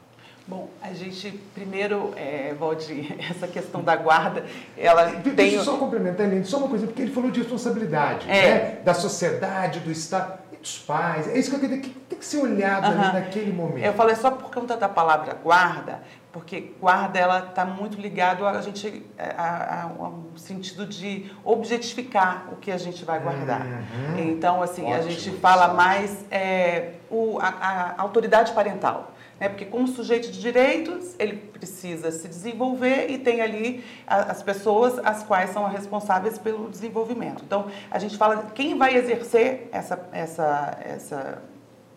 Bom, 0.46 0.68
a 0.82 0.92
gente 0.92 1.40
primeiro, 1.54 2.12
é, 2.16 2.54
Valdir, 2.58 3.16
essa 3.30 3.48
questão 3.48 3.82
da 3.82 3.96
guarda, 3.96 4.44
ela 4.76 5.04
Deixa 5.04 5.22
tem... 5.22 5.34
Deixa 5.34 5.56
eu 5.56 5.64
só 5.64 5.78
complementar, 5.78 6.26
Helene, 6.26 6.44
só 6.44 6.58
uma 6.58 6.68
coisa, 6.68 6.86
porque 6.86 7.00
ele 7.00 7.12
falou 7.12 7.30
de 7.30 7.40
responsabilidade, 7.40 8.28
é. 8.28 8.42
né? 8.42 8.78
da 8.84 8.92
sociedade, 8.92 9.80
do 9.80 9.90
Estado 9.90 10.43
dos 10.64 10.78
pais. 10.78 11.28
É 11.28 11.38
isso 11.38 11.50
que 11.50 11.56
eu 11.56 11.60
queria 11.60 11.78
que 11.78 11.90
tem 11.90 12.18
que 12.18 12.24
ser 12.24 12.38
olhado 12.38 12.86
uhum. 12.86 13.00
ali 13.00 13.12
naquele 13.12 13.52
momento. 13.52 13.84
Eu 13.84 13.92
falei 13.92 14.16
só 14.16 14.30
por 14.30 14.50
conta 14.50 14.76
da 14.76 14.88
palavra 14.88 15.34
guarda, 15.34 16.00
porque 16.32 16.72
guarda 16.80 17.18
ela 17.18 17.38
está 17.40 17.66
muito 17.66 18.00
ligado 18.00 18.46
a 18.46 18.60
gente 18.62 19.04
a, 19.18 19.42
a, 19.42 19.82
a, 19.82 19.86
um 19.86 20.36
sentido 20.36 20.86
de 20.86 21.30
objetificar 21.44 22.46
o 22.50 22.56
que 22.56 22.72
a 22.72 22.78
gente 22.78 23.04
vai 23.04 23.20
guardar. 23.20 23.60
Uhum. 23.60 24.18
Então 24.18 24.62
assim 24.62 24.84
Ótimo, 24.84 24.96
a 24.96 25.02
gente 25.02 25.30
fala 25.38 25.74
mais 25.74 26.24
é, 26.30 26.94
o, 27.10 27.38
a, 27.38 27.48
a 27.48 28.02
autoridade 28.02 28.52
parental. 28.52 29.13
Né? 29.38 29.48
Porque, 29.48 29.64
como 29.64 29.86
sujeito 29.88 30.30
de 30.30 30.40
direitos, 30.40 31.14
ele 31.18 31.36
precisa 31.36 32.10
se 32.10 32.28
desenvolver 32.28 33.10
e 33.10 33.18
tem 33.18 33.40
ali 33.40 33.84
as 34.06 34.42
pessoas 34.42 34.98
as 35.04 35.22
quais 35.22 35.50
são 35.50 35.68
responsáveis 35.68 36.38
pelo 36.38 36.70
desenvolvimento. 36.70 37.42
Então, 37.44 37.66
a 37.90 37.98
gente 37.98 38.16
fala 38.16 38.50
quem 38.54 38.76
vai 38.78 38.96
exercer 38.96 39.68
essa, 39.72 40.08
essa, 40.12 40.78
essa, 40.84 41.42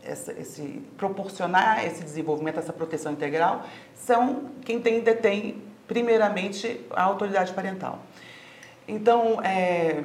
essa, 0.03 0.31
esse 0.33 0.81
proporcionar 0.97 1.85
esse 1.85 2.03
desenvolvimento, 2.03 2.59
essa 2.59 2.73
proteção 2.73 3.11
integral, 3.11 3.65
são 3.93 4.51
quem 4.65 4.79
tem 4.79 5.01
detém 5.01 5.61
primeiramente 5.87 6.81
a 6.91 7.03
autoridade 7.03 7.53
parental. 7.53 7.99
Então, 8.87 9.41
é, 9.43 10.03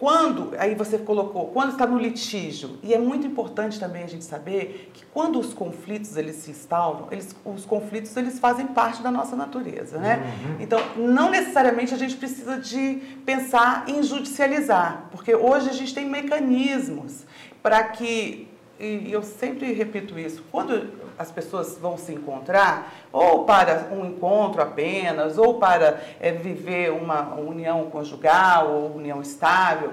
quando, 0.00 0.54
aí 0.58 0.74
você 0.74 0.96
colocou, 0.96 1.48
quando 1.48 1.72
está 1.72 1.86
no 1.86 1.98
litígio, 1.98 2.78
e 2.82 2.94
é 2.94 2.98
muito 2.98 3.26
importante 3.26 3.78
também 3.78 4.02
a 4.02 4.06
gente 4.06 4.24
saber 4.24 4.90
que 4.94 5.04
quando 5.04 5.38
os 5.38 5.52
conflitos 5.52 6.16
eles 6.16 6.36
se 6.36 6.50
instauram, 6.50 7.08
eles, 7.10 7.36
os 7.44 7.66
conflitos 7.66 8.16
eles 8.16 8.38
fazem 8.38 8.68
parte 8.68 9.02
da 9.02 9.10
nossa 9.10 9.36
natureza, 9.36 9.98
né? 9.98 10.34
Uhum. 10.42 10.56
Então, 10.58 10.80
não 10.96 11.30
necessariamente 11.30 11.92
a 11.92 11.98
gente 11.98 12.16
precisa 12.16 12.56
de 12.58 12.94
pensar 13.26 13.84
em 13.88 14.02
judicializar, 14.02 15.08
porque 15.12 15.34
hoje 15.34 15.68
a 15.68 15.74
gente 15.74 15.94
tem 15.94 16.08
mecanismos 16.08 17.26
para 17.62 17.84
que 17.84 18.49
e 18.80 19.12
eu 19.12 19.22
sempre 19.22 19.72
repito 19.72 20.18
isso, 20.18 20.42
quando 20.50 20.88
as 21.18 21.30
pessoas 21.30 21.76
vão 21.76 21.98
se 21.98 22.12
encontrar, 22.12 22.94
ou 23.12 23.44
para 23.44 23.88
um 23.92 24.06
encontro 24.06 24.62
apenas, 24.62 25.36
ou 25.36 25.58
para 25.58 26.00
é, 26.18 26.32
viver 26.32 26.90
uma 26.90 27.34
união 27.34 27.90
conjugal 27.90 28.72
ou 28.72 28.96
união 28.96 29.20
estável, 29.20 29.92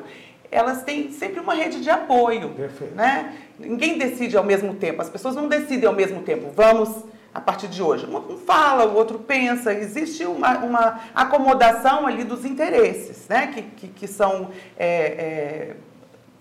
elas 0.49 0.83
têm 0.83 1.11
sempre 1.11 1.41
uma 1.41 1.53
rede 1.53 1.81
de 1.81 1.89
apoio. 1.89 2.49
Perfeito. 2.51 2.95
Né? 2.95 3.35
Ninguém 3.59 3.97
decide 3.97 4.38
ao 4.38 4.43
mesmo 4.43 4.75
tempo, 4.75 5.01
as 5.01 5.09
pessoas 5.09 5.35
não 5.35 5.49
decidem 5.49 5.85
ao 5.85 5.93
mesmo 5.93 6.21
tempo, 6.21 6.49
vamos 6.55 7.03
a 7.33 7.41
partir 7.41 7.67
de 7.67 7.83
hoje. 7.83 8.07
Um 8.07 8.38
fala, 8.38 8.85
o 8.85 8.95
outro 8.95 9.19
pensa, 9.19 9.73
existe 9.73 10.23
uma, 10.25 10.59
uma 10.59 11.01
acomodação 11.13 12.07
ali 12.07 12.23
dos 12.23 12.45
interesses, 12.45 13.27
né? 13.27 13.47
que, 13.47 13.61
que, 13.61 13.88
que 13.89 14.07
são 14.07 14.49
é, 14.77 14.88
é, 14.88 15.75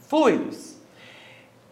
fluidos. 0.09 0.76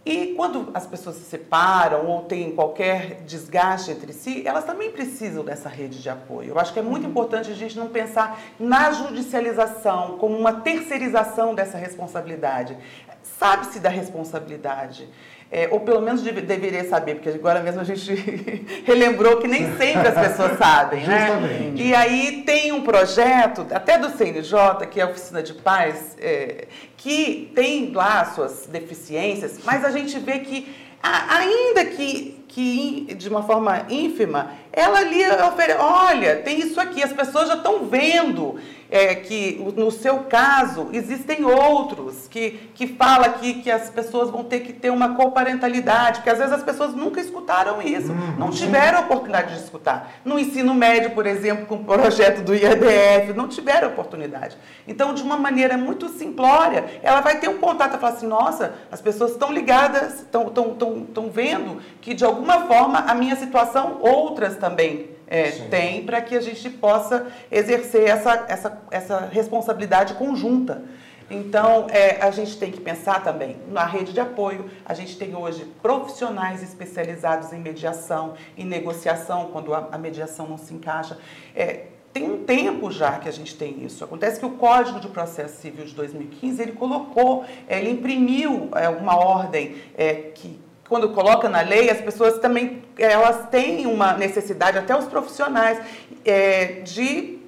E 0.07 0.35
quando 0.35 0.71
as 0.75 0.87
pessoas 0.87 1.17
se 1.17 1.25
separam 1.25 2.07
ou 2.07 2.23
têm 2.23 2.55
qualquer 2.55 3.23
desgaste 3.23 3.91
entre 3.91 4.13
si, 4.13 4.47
elas 4.47 4.65
também 4.65 4.91
precisam 4.91 5.43
dessa 5.43 5.69
rede 5.69 6.03
de 6.03 6.11
apoio. 6.11 6.51
Eu 6.51 6.59
acho 6.59 6.75
que 6.75 6.79
é 6.79 6.83
muito 6.83 7.05
uhum. 7.05 7.11
importante 7.11 7.51
a 7.51 7.55
gente 7.55 7.79
não 7.79 7.89
pensar 7.89 8.39
na 8.61 8.93
judicialização 8.93 10.19
como 10.19 10.37
uma 10.37 10.61
terceirização 10.61 11.55
dessa 11.55 11.79
responsabilidade. 11.79 12.77
Sabe-se 13.23 13.81
da 13.81 13.89
responsabilidade 13.89 15.09
é, 15.51 15.69
ou 15.71 15.81
pelo 15.81 16.01
menos 16.01 16.23
deveria 16.23 16.85
saber, 16.85 17.15
porque 17.17 17.29
agora 17.29 17.61
mesmo 17.61 17.81
a 17.81 17.85
gente 17.85 18.13
relembrou 18.85 19.39
que 19.39 19.47
nem 19.47 19.77
sempre 19.77 20.09
as 20.09 20.29
pessoas 20.29 20.57
sabem, 20.59 21.07
né? 21.07 21.27
Justamente. 21.27 21.83
E 21.83 21.95
aí 21.95 22.43
tem 22.45 22.73
um 22.73 22.83
projeto, 22.83 23.67
até 23.71 23.99
do 23.99 24.11
CNJ, 24.11 24.87
que 24.91 25.01
é 25.01 25.05
a 25.05 25.09
Oficina 25.09 25.43
de 25.43 25.55
Paz, 25.55 26.17
é, 26.21 26.67
que 26.97 27.53
tem 27.55 27.93
lá 27.93 28.25
suas 28.25 28.67
deficiências, 28.67 29.61
mas 29.65 29.85
a 29.85 29.91
gente 29.91 30.19
vê 30.19 30.41
que, 30.41 30.75
ainda 31.03 31.85
que, 31.85 32.45
que 32.49 33.15
de 33.15 33.29
uma 33.29 33.43
forma 33.43 33.87
ínfima, 33.89 34.51
ela 34.77 34.99
ali 34.99 35.23
oferece, 35.49 35.81
olha, 35.81 36.37
tem 36.37 36.59
isso 36.59 36.81
aqui, 36.81 37.03
as 37.03 37.13
pessoas 37.13 37.49
já 37.49 37.55
estão 37.55 37.87
vendo 37.87 38.57
é, 38.91 39.15
que 39.15 39.61
no 39.77 39.91
seu 39.91 40.19
caso 40.19 40.89
existem 40.93 41.45
outros 41.45 42.29
que, 42.29 42.71
que 42.75 42.87
fala 42.87 43.29
que, 43.31 43.55
que 43.55 43.71
as 43.71 43.91
pessoas 43.91 44.31
vão 44.31 44.45
ter 44.45 44.61
que 44.61 44.73
ter 44.73 44.91
uma 44.91 45.15
coparentalidade, 45.15 46.19
porque 46.19 46.31
às 46.31 46.39
vezes 46.39 46.53
as 46.53 46.63
pessoas 46.63 46.95
nunca 46.95 47.21
escutaram 47.21 47.83
isso, 47.83 48.13
uhum. 48.13 48.37
não 48.39 48.51
tiveram 48.51 48.99
a 48.99 49.01
oportunidade 49.03 49.55
de 49.55 49.61
escutar. 49.65 50.13
No 50.25 50.39
ensino 50.39 50.75
médio, 50.75 51.11
por 51.11 51.27
exemplo, 51.27 51.67
com 51.67 51.77
o 51.77 51.85
projeto 51.85 52.43
do 52.43 52.55
IEDF, 52.55 53.33
não 53.35 53.49
tiveram 53.49 53.89
oportunidade. 53.89 54.57
Então, 54.87 55.15
de 55.15 55.23
uma 55.23 55.37
maneira 55.37 55.77
muito 55.77 56.09
simplória, 56.09 56.85
ela 57.03 57.21
vai 57.21 57.39
ter 57.39 57.49
um 57.49 57.59
contato 57.59 57.97
e 57.97 57.99
falar 57.99 58.13
assim, 58.13 58.27
nossa, 58.29 58.75
as 58.93 59.01
pessoas 59.01 59.33
estão 59.33 59.53
ligadas, 59.53 60.21
estão 60.21 61.31
vendo 61.31 61.81
que 62.01 62.15
de 62.15 62.25
alguma 62.25 62.61
forma 62.67 63.01
a 63.01 63.15
minha 63.15 63.35
situação, 63.37 63.99
outras 64.01 64.55
também 64.65 65.11
é, 65.27 65.51
tem 65.69 66.05
para 66.07 66.23
que 66.23 66.35
a 66.35 66.41
gente 66.41 66.71
possa 66.71 67.27
exercer 67.53 68.09
essa, 68.09 68.47
essa, 68.49 68.83
essa 68.91 69.21
responsabilidade 69.31 70.15
conjunta. 70.15 70.83
Então, 71.31 71.87
é, 71.91 72.23
a 72.23 72.31
gente 72.31 72.57
tem 72.57 72.71
que 72.71 72.81
pensar 72.81 73.23
também 73.23 73.57
na 73.69 73.85
rede 73.85 74.15
de 74.15 74.21
apoio. 74.21 74.71
A 74.87 74.95
gente 74.95 75.19
tem 75.19 75.37
hoje 75.37 75.67
profissionais 75.83 76.63
especializados 76.63 77.53
em 77.53 77.61
mediação, 77.61 78.35
em 78.57 78.65
negociação, 78.65 79.51
quando 79.53 79.75
a, 79.75 79.89
a 79.93 79.99
mediação 79.99 80.49
não 80.49 80.57
se 80.57 80.73
encaixa. 80.73 81.19
É, 81.55 81.87
tem 82.13 82.31
um 82.31 82.45
tempo 82.45 82.91
já 82.91 83.19
que 83.19 83.29
a 83.29 83.33
gente 83.33 83.55
tem 83.55 83.85
isso. 83.85 84.03
Acontece 84.03 84.39
que 84.39 84.47
o 84.47 84.51
Código 84.51 84.99
de 85.01 85.09
Processo 85.09 85.61
Civil 85.61 85.85
de 85.85 85.95
2015 85.95 86.63
ele 86.63 86.73
colocou, 86.73 87.45
é, 87.69 87.81
ele 87.81 87.91
imprimiu 87.91 88.71
é, 88.75 88.89
uma 88.89 89.17
ordem 89.17 89.77
é, 89.97 90.15
que 90.35 90.64
quando 90.89 91.09
coloca 91.11 91.49
na 91.49 91.61
lei, 91.63 91.91
as 91.91 92.01
pessoas 92.01 92.39
também 92.39 92.83
elas 92.99 93.49
têm 93.49 93.87
uma 93.87 94.15
necessidade, 94.15 94.79
até 94.79 94.97
os 94.97 95.07
profissionais, 95.07 95.79
é, 96.25 96.81
de 96.83 97.39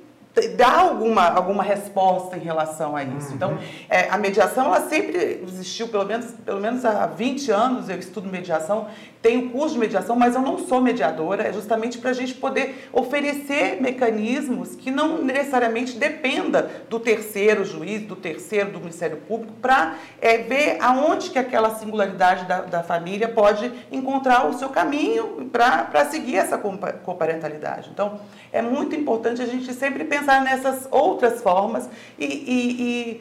dar 0.56 0.78
alguma, 0.80 1.28
alguma 1.28 1.62
resposta 1.62 2.36
em 2.36 2.40
relação 2.40 2.94
a 2.94 3.02
isso. 3.02 3.32
Então, 3.32 3.52
Uhum. 3.52 3.58
é, 3.88 4.08
a 4.10 4.18
mediação, 4.18 4.66
ela 4.66 4.88
sempre 4.88 5.40
existiu, 5.46 5.88
pelo 5.88 6.04
menos, 6.04 6.26
pelo 6.44 6.60
menos 6.60 6.84
há 6.84 7.06
20 7.06 7.50
anos 7.50 7.88
eu 7.88 7.98
estudo 7.98 8.28
mediação, 8.28 8.88
tenho 9.22 9.50
curso 9.50 9.74
de 9.74 9.80
mediação, 9.80 10.14
mas 10.14 10.34
eu 10.34 10.42
não 10.42 10.58
sou 10.58 10.80
mediadora, 10.80 11.44
é 11.44 11.52
justamente 11.52 11.98
para 11.98 12.10
a 12.10 12.12
gente 12.12 12.34
poder 12.34 12.88
oferecer 12.92 13.80
mecanismos 13.80 14.76
que 14.76 14.90
não 14.90 15.22
necessariamente 15.22 15.96
dependa 15.96 16.70
do 16.88 17.00
terceiro 17.00 17.64
juiz, 17.64 18.02
do 18.02 18.14
terceiro 18.14 18.70
do 18.70 18.78
Ministério 18.78 19.16
Público, 19.16 19.54
para 19.54 19.94
é, 20.20 20.38
ver 20.38 20.76
aonde 20.80 21.30
que 21.30 21.38
aquela 21.38 21.74
singularidade 21.76 22.44
da, 22.44 22.60
da 22.60 22.82
família 22.82 23.26
pode 23.28 23.72
encontrar 23.90 24.46
o 24.46 24.52
seu 24.52 24.68
caminho 24.68 25.50
para 25.50 26.04
seguir 26.04 26.36
essa 26.36 26.58
coparentalidade. 26.58 27.90
Então, 27.92 28.20
é 28.52 28.60
muito 28.62 28.94
importante 28.94 29.42
a 29.42 29.46
gente 29.46 29.72
sempre 29.72 30.04
pensar 30.04 30.25
nessas 30.26 30.86
outras 30.90 31.40
formas 31.42 31.88
e, 32.18 32.24
e- 32.24 33.20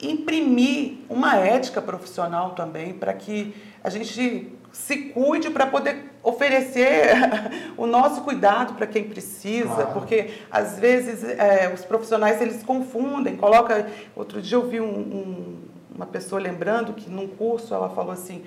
e 0.00 0.10
imprimir 0.12 0.98
uma 1.08 1.36
ética 1.36 1.80
profissional 1.80 2.50
também 2.50 2.92
para 2.92 3.12
que 3.14 3.54
a 3.82 3.88
gente 3.90 4.52
se 4.72 4.96
cuide 5.10 5.50
para 5.50 5.66
poder 5.66 6.10
oferecer 6.22 7.06
o 7.76 7.86
nosso 7.86 8.22
cuidado 8.22 8.74
para 8.74 8.86
quem 8.86 9.04
precisa, 9.04 9.68
Claro. 9.68 9.92
porque 9.92 10.30
às 10.50 10.78
vezes 10.78 11.22
é, 11.22 11.70
os 11.72 11.84
profissionais 11.84 12.40
eles 12.40 12.62
confundem, 12.62 13.36
coloca. 13.36 13.86
Outro 14.16 14.42
dia 14.42 14.56
eu 14.56 14.66
vi 14.68 14.80
um- 14.80 14.84
um- 14.86 15.58
uma 15.94 16.06
pessoa 16.06 16.40
lembrando 16.40 16.92
que 16.92 17.08
num 17.08 17.28
curso 17.28 17.72
ela 17.72 17.88
falou 17.90 18.10
assim 18.12 18.42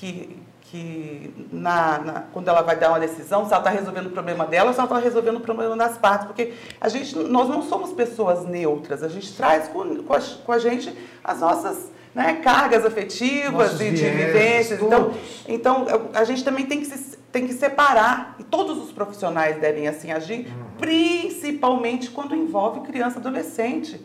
que 0.00 0.38
que 0.70 1.32
na, 1.50 1.98
na- 1.98 2.20
quando 2.30 2.46
ela 2.48 2.60
vai 2.60 2.76
dar 2.76 2.90
uma 2.90 3.00
decisão, 3.00 3.46
se 3.46 3.52
ela 3.54 3.62
está 3.62 3.70
resolvendo 3.70 4.08
o 4.08 4.10
problema 4.10 4.44
dela 4.44 4.68
ou 4.68 4.74
se 4.74 4.78
ela 4.78 4.86
está 4.86 4.98
resolvendo 4.98 5.36
o 5.36 5.40
problema 5.40 5.74
das 5.74 5.96
partes, 5.96 6.26
porque 6.26 6.52
a 6.78 6.90
gente, 6.90 7.16
nós 7.16 7.48
não 7.48 7.62
somos 7.62 7.94
pessoas 7.94 8.44
neutras, 8.44 9.02
a 9.02 9.08
gente 9.08 9.32
traz 9.34 9.66
com, 9.68 10.02
com, 10.02 10.12
a, 10.12 10.20
com 10.44 10.52
a 10.52 10.58
gente 10.58 10.92
as 11.24 11.40
nossas 11.40 11.90
né, 12.14 12.34
cargas 12.44 12.84
afetivas 12.84 13.80
e 13.80 13.90
de 13.92 14.04
vivências. 14.10 14.82
Então, 14.82 15.14
então, 15.48 15.86
a 16.12 16.22
gente 16.24 16.44
também 16.44 16.66
tem 16.66 16.80
que, 16.80 16.86
se, 16.86 17.16
tem 17.32 17.46
que 17.46 17.54
separar, 17.54 18.36
e 18.38 18.44
todos 18.44 18.76
os 18.76 18.92
profissionais 18.92 19.58
devem 19.58 19.88
assim 19.88 20.12
agir, 20.12 20.52
principalmente 20.78 22.10
quando 22.10 22.34
envolve 22.34 22.80
criança 22.80 23.16
e 23.16 23.20
adolescente, 23.20 23.98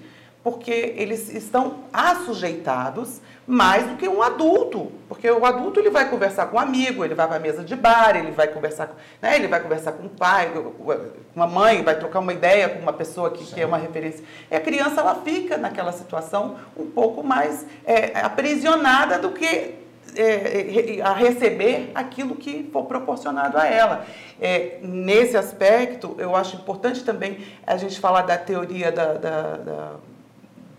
porque 0.44 0.94
eles 0.98 1.30
estão 1.34 1.76
assujeitados 1.94 3.22
mais 3.46 3.86
do 3.88 3.96
que 3.98 4.08
um 4.08 4.22
adulto, 4.22 4.90
porque 5.10 5.30
o 5.30 5.46
adulto 5.46 5.80
ele 5.80 5.90
vai 5.90 6.10
conversar 6.10 6.46
com 6.48 6.56
um 6.56 6.60
amigo, 6.60 7.04
ele 7.04 7.14
vai 7.14 7.28
para 7.28 7.36
a 7.36 7.40
mesa 7.40 7.62
de 7.64 7.76
bar, 7.76 8.16
ele 8.16 8.32
vai 8.32 8.48
conversar, 8.48 8.88
com- 8.88 8.96
né, 9.22 9.36
ele 9.36 9.48
vai 9.48 9.60
conversar 9.60 9.92
com 9.94 10.06
o 10.06 10.10
pai, 10.10 10.50
com 10.50 10.98
uma 11.36 11.48
mãe, 11.48 11.84
vai 11.84 11.98
trocar 11.98 12.20
uma 12.20 12.32
ideia 12.32 12.70
com 12.70 12.80
uma 12.80 12.94
pessoa 12.94 13.32
que, 13.32 13.44
que 13.46 13.60
é 13.62 13.66
uma 13.66 13.78
referência. 13.78 14.24
E 14.50 14.56
a 14.56 14.62
criança 14.62 15.02
ela 15.02 15.16
fica 15.16 15.58
naquela 15.58 15.92
situação 15.92 16.56
um 16.78 16.86
pouco 16.88 17.22
mais 17.22 17.66
é, 17.86 18.18
aprisionada 18.22 19.20
do 19.20 19.32
que 19.32 19.76
é, 20.16 21.02
a 21.04 21.12
receber 21.14 21.92
aquilo 21.96 22.36
que 22.36 22.70
for 22.72 22.86
proporcionado 22.86 23.58
a 23.58 23.66
ela. 23.68 24.06
É, 24.40 24.78
nesse 24.82 25.36
aspecto, 25.36 26.16
eu 26.18 26.34
acho 26.36 26.56
importante 26.56 27.04
também 27.04 27.40
a 27.68 27.76
gente 27.78 28.00
falar 28.00 28.22
da 28.22 28.38
teoria 28.38 28.90
da, 28.92 29.14
da- 29.14 29.58
da- 29.58 29.92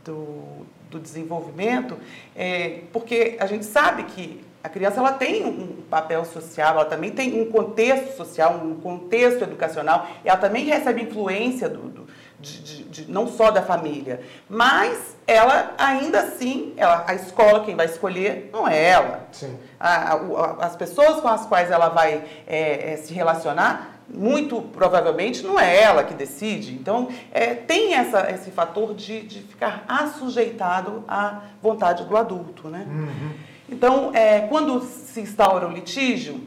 do, 0.04 0.66
do 0.90 1.00
desenvolvimento, 1.00 1.98
é, 2.36 2.80
porque 2.92 3.36
a 3.40 3.46
gente 3.46 3.64
sabe 3.64 4.04
que 4.04 4.44
a 4.62 4.68
criança 4.68 4.98
ela 5.00 5.12
tem 5.12 5.44
um 5.44 5.82
papel 5.90 6.24
social, 6.24 6.74
ela 6.76 6.84
também 6.86 7.10
tem 7.10 7.40
um 7.40 7.50
contexto 7.50 8.16
social, 8.16 8.60
um 8.64 8.76
contexto 8.80 9.42
educacional, 9.42 10.06
ela 10.24 10.38
também 10.38 10.64
recebe 10.64 11.02
influência 11.02 11.68
do, 11.68 11.80
do- 11.88 12.06
de, 12.40 12.62
de- 12.62 12.84
de- 12.84 13.10
não 13.12 13.26
só 13.26 13.50
da 13.50 13.62
família, 13.62 14.20
mas 14.48 15.16
ela 15.26 15.74
ainda 15.78 16.20
assim, 16.20 16.74
ela, 16.76 17.04
a 17.06 17.14
escola 17.14 17.64
quem 17.64 17.74
vai 17.74 17.86
escolher 17.86 18.50
não 18.52 18.68
é 18.68 18.82
ela. 18.90 19.26
Sim. 19.32 19.58
A- 19.80 20.12
a- 20.14 20.56
as 20.60 20.76
pessoas 20.76 21.20
com 21.20 21.28
as 21.28 21.46
quais 21.46 21.70
ela 21.70 21.88
vai 21.88 22.22
é, 22.46 22.92
é, 22.92 22.96
se 22.98 23.12
relacionar, 23.14 23.93
muito 24.08 24.60
provavelmente 24.60 25.42
não 25.42 25.58
é 25.58 25.80
ela 25.80 26.04
que 26.04 26.14
decide. 26.14 26.74
Então, 26.74 27.08
é, 27.32 27.54
tem 27.54 27.94
essa, 27.94 28.30
esse 28.30 28.50
fator 28.50 28.94
de, 28.94 29.22
de 29.22 29.40
ficar 29.40 29.84
assujeitado 29.88 31.04
à 31.08 31.42
vontade 31.62 32.04
do 32.04 32.16
adulto. 32.16 32.68
Né? 32.68 32.86
Então, 33.68 34.10
é, 34.14 34.40
quando 34.42 34.80
se 34.82 35.20
instaura 35.20 35.66
o 35.66 35.72
litígio, 35.72 36.40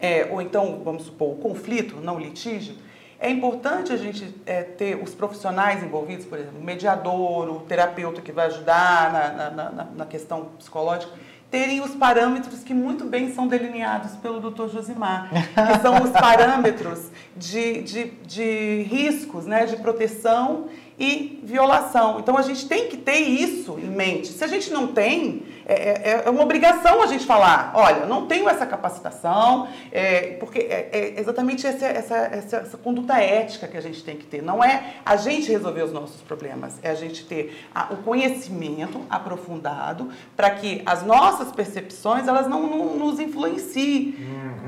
é, 0.00 0.28
ou 0.30 0.40
então, 0.40 0.80
vamos 0.84 1.04
supor, 1.04 1.32
o 1.32 1.36
conflito, 1.36 1.96
não 1.96 2.16
o 2.16 2.20
litígio, 2.20 2.74
é 3.20 3.28
importante 3.28 3.92
a 3.92 3.96
gente 3.96 4.32
é, 4.46 4.62
ter 4.62 4.94
os 5.02 5.12
profissionais 5.12 5.82
envolvidos, 5.82 6.24
por 6.24 6.38
exemplo, 6.38 6.60
o 6.60 6.62
mediador, 6.64 7.48
o 7.50 7.60
terapeuta 7.60 8.20
que 8.22 8.30
vai 8.30 8.46
ajudar 8.46 9.12
na, 9.12 9.50
na- 9.50 9.70
na- 9.70 9.84
na 9.96 10.06
questão 10.06 10.50
psicológica, 10.56 11.12
terem 11.50 11.80
os 11.80 11.94
parâmetros 11.94 12.62
que 12.62 12.74
muito 12.74 13.04
bem 13.04 13.32
são 13.32 13.46
delineados 13.46 14.12
pelo 14.16 14.38
Dr. 14.38 14.68
Josimar, 14.68 15.30
que 15.30 15.80
são 15.80 16.02
os 16.02 16.10
parâmetros 16.10 17.10
de, 17.36 17.82
de, 17.82 18.04
de 18.26 18.82
riscos, 18.82 19.46
né, 19.46 19.64
de 19.64 19.76
proteção 19.76 20.68
e 20.98 21.40
violação. 21.44 22.18
Então 22.18 22.36
a 22.36 22.42
gente 22.42 22.66
tem 22.68 22.88
que 22.88 22.96
ter 22.96 23.18
isso 23.18 23.78
em 23.78 23.86
mente. 23.88 24.28
Se 24.28 24.42
a 24.42 24.46
gente 24.48 24.72
não 24.72 24.88
tem, 24.88 25.42
é, 25.64 25.74
é- 25.74 26.22
é 26.26 26.30
uma 26.30 26.42
obrigação 26.42 27.00
a 27.02 27.06
gente 27.06 27.24
falar, 27.24 27.70
olha, 27.74 28.04
não 28.06 28.26
tenho 28.26 28.48
essa 28.48 28.66
capacitação, 28.66 29.68
é, 29.92 30.32
porque 30.40 30.58
é, 30.58 30.88
é 30.92 31.20
exatamente 31.20 31.66
essa, 31.66 31.86
essa, 31.86 32.16
essa, 32.16 32.56
essa 32.58 32.76
conduta 32.78 33.16
ética 33.20 33.68
que 33.68 33.76
a 33.76 33.80
gente 33.80 34.02
tem 34.02 34.16
que 34.16 34.24
ter. 34.26 34.42
Não 34.42 34.62
é 34.64 34.94
a 35.06 35.14
gente 35.16 35.50
resolver 35.50 35.82
os 35.82 35.92
nossos 35.92 36.20
problemas, 36.22 36.74
é 36.82 36.90
a 36.90 36.94
gente 36.94 37.24
ter 37.26 37.64
a- 37.74 37.88
o 37.92 37.98
conhecimento 37.98 39.00
aprofundado 39.08 40.08
para 40.36 40.50
que 40.50 40.82
as 40.84 41.04
nossas 41.04 41.52
percepções 41.52 42.26
elas 42.26 42.48
não, 42.48 42.66
não 42.66 42.96
nos 42.96 43.20
influenciem. 43.20 44.16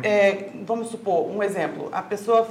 É, 0.02 0.50
vamos 0.64 0.88
supor, 0.90 1.28
um 1.28 1.42
exemplo, 1.42 1.88
a 1.92 2.02
pessoa 2.02 2.46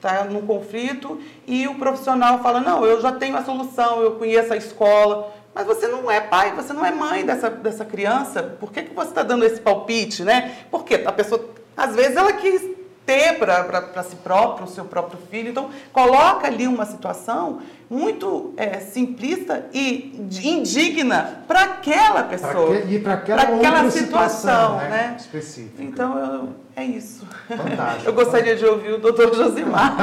está 0.00 0.24
num 0.24 0.40
conflito 0.46 1.20
e 1.46 1.68
o 1.68 1.74
profissional 1.74 2.42
fala, 2.42 2.60
não, 2.60 2.84
eu 2.84 3.00
já 3.02 3.12
tenho 3.12 3.36
a 3.36 3.44
solução, 3.44 4.00
eu 4.00 4.12
conheço 4.12 4.52
a 4.52 4.56
escola, 4.56 5.30
mas 5.54 5.66
você 5.66 5.86
não 5.86 6.10
é 6.10 6.20
pai, 6.20 6.52
você 6.54 6.72
não 6.72 6.84
é 6.84 6.90
mãe 6.90 7.24
dessa, 7.24 7.50
dessa 7.50 7.84
criança, 7.84 8.42
por 8.58 8.72
que, 8.72 8.82
que 8.82 8.94
você 8.94 9.10
está 9.10 9.22
dando 9.22 9.44
esse 9.44 9.60
palpite, 9.60 10.24
né? 10.24 10.52
Porque 10.70 10.94
a 11.04 11.12
pessoa, 11.12 11.44
às 11.76 11.94
vezes 11.94 12.16
ela 12.16 12.32
quis 12.32 12.62
ter 13.04 13.38
para 13.38 14.02
si 14.04 14.16
próprio, 14.16 14.66
o 14.66 14.70
seu 14.70 14.84
próprio 14.84 15.18
filho, 15.30 15.50
então 15.50 15.68
coloca 15.92 16.46
ali 16.46 16.66
uma 16.66 16.86
situação 16.86 17.60
muito 17.90 18.54
é, 18.56 18.78
simplista 18.78 19.66
e 19.74 20.14
indigna 20.44 21.42
para 21.48 21.62
aquela 21.62 22.22
Pra 22.22 22.38
pessoa. 22.38 22.76
que- 22.80 22.94
e 22.94 22.98
para 23.00 23.14
aquela, 23.14 23.44
pra 23.44 23.56
aquela 23.56 23.90
situação, 23.90 24.78
situação, 24.78 24.78
né? 24.88 25.16
Específica. 25.18 25.82
Então, 25.82 26.18
eu- 26.18 26.48
é 26.80 26.84
isso. 26.86 27.26
Fantástico. 27.48 28.06
Eu 28.08 28.12
gostaria 28.12 28.56
de 28.56 28.64
ouvir 28.64 28.92
o 28.94 28.98
doutor 28.98 29.34
Josimar. 29.34 29.94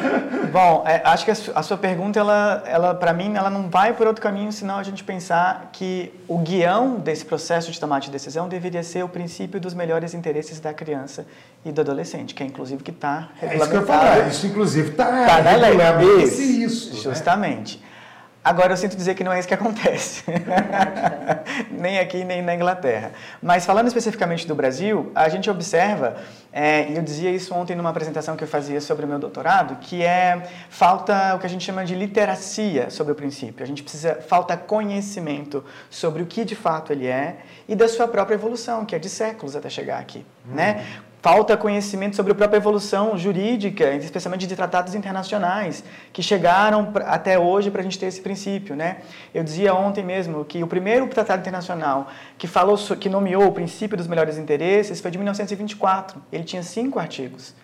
Bom, 0.52 0.84
é, 0.86 1.02
acho 1.04 1.24
que 1.24 1.30
a, 1.30 1.34
su- 1.34 1.52
a 1.54 1.62
sua 1.62 1.76
pergunta, 1.76 2.18
ela, 2.18 2.62
ela 2.66 2.94
para 2.94 3.12
mim, 3.12 3.34
ela 3.36 3.50
não 3.50 3.68
vai 3.68 3.92
por 3.92 4.06
outro 4.06 4.22
caminho, 4.22 4.52
senão 4.52 4.76
a 4.76 4.82
gente 4.82 5.02
pensar 5.04 5.70
que 5.72 6.12
o 6.28 6.38
guião 6.38 6.96
desse 6.96 7.24
processo 7.24 7.70
de 7.70 7.78
tomada 7.80 8.02
de 8.02 8.10
decisão 8.10 8.48
deveria 8.48 8.82
ser 8.82 9.04
o 9.04 9.08
princípio 9.08 9.60
dos 9.60 9.74
melhores 9.74 10.14
interesses 10.14 10.60
da 10.60 10.72
criança 10.72 11.26
e 11.64 11.72
do 11.72 11.80
adolescente, 11.80 12.34
que 12.34 12.42
é 12.42 12.46
inclusive 12.46 12.82
que 12.82 12.90
está 12.90 13.28
É 13.42 13.56
isso 13.56 13.68
que 13.68 13.76
eu 13.76 13.80
regulamentado. 13.80 13.86
falar. 14.16 14.28
Isso, 14.28 14.46
inclusive, 14.46 14.90
está 14.90 15.04
Tá 15.26 15.42
na 15.42 15.56
lei. 15.56 16.22
Isso, 16.24 16.42
isso. 16.42 17.08
né? 17.08 17.12
Agora, 18.46 18.74
eu 18.74 18.76
sinto 18.76 18.96
dizer 18.96 19.16
que 19.16 19.24
não 19.24 19.32
é 19.32 19.40
isso 19.40 19.48
que 19.48 19.54
acontece. 19.54 20.22
nem 21.68 21.98
aqui, 21.98 22.22
nem 22.22 22.40
na 22.40 22.54
Inglaterra. 22.54 23.10
Mas 23.42 23.66
falando 23.66 23.88
especificamente 23.88 24.46
do 24.46 24.54
Brasil, 24.54 25.10
a 25.16 25.28
gente 25.28 25.50
observa, 25.50 26.16
é, 26.52 26.88
e 26.88 26.96
eu 26.96 27.02
dizia 27.02 27.28
isso 27.28 27.52
ontem 27.52 27.74
numa 27.74 27.90
apresentação 27.90 28.36
que 28.36 28.44
eu 28.44 28.46
fazia 28.46 28.80
sobre 28.80 29.04
o 29.04 29.08
meu 29.08 29.18
doutorado, 29.18 29.78
que 29.80 30.00
é 30.04 30.48
falta 30.70 31.34
o 31.34 31.40
que 31.40 31.46
a 31.46 31.48
gente 31.48 31.64
chama 31.64 31.84
de 31.84 31.96
literacia 31.96 32.88
sobre 32.88 33.12
o 33.14 33.16
princípio. 33.16 33.64
A 33.64 33.66
gente 33.66 33.82
precisa, 33.82 34.14
falta 34.14 34.56
conhecimento 34.56 35.64
sobre 35.90 36.22
o 36.22 36.26
que 36.26 36.44
de 36.44 36.54
fato 36.54 36.92
ele 36.92 37.08
é 37.08 37.38
e 37.68 37.74
da 37.74 37.88
sua 37.88 38.06
própria 38.06 38.36
evolução, 38.36 38.84
que 38.84 38.94
é 38.94 38.98
de 39.00 39.08
séculos 39.08 39.56
até 39.56 39.68
chegar 39.68 39.98
aqui. 39.98 40.24
Né? 40.44 40.86
Falta 41.26 41.56
conhecimento 41.56 42.14
sobre 42.14 42.30
a 42.30 42.34
própria 42.36 42.58
evolução 42.58 43.18
jurídica, 43.18 43.92
especialmente 43.94 44.46
de 44.46 44.54
tratados 44.54 44.94
internacionais, 44.94 45.82
que 46.12 46.22
chegaram 46.22 46.92
até 47.04 47.36
hoje 47.36 47.68
para 47.68 47.80
a 47.80 47.82
gente 47.82 47.98
ter 47.98 48.06
esse 48.06 48.20
princípio. 48.20 48.76
Né? 48.76 48.98
Eu 49.34 49.42
dizia 49.42 49.74
ontem 49.74 50.04
mesmo 50.04 50.44
que 50.44 50.62
o 50.62 50.68
primeiro 50.68 51.04
tratado 51.08 51.40
internacional 51.40 52.06
que, 52.38 52.46
falou, 52.46 52.78
que 52.78 53.08
nomeou 53.08 53.44
o 53.44 53.50
princípio 53.50 53.96
dos 53.96 54.06
melhores 54.06 54.38
interesses 54.38 55.00
foi 55.00 55.10
de 55.10 55.18
1924. 55.18 56.22
Ele 56.30 56.44
tinha 56.44 56.62
cinco 56.62 57.00
artigos. 57.00 57.56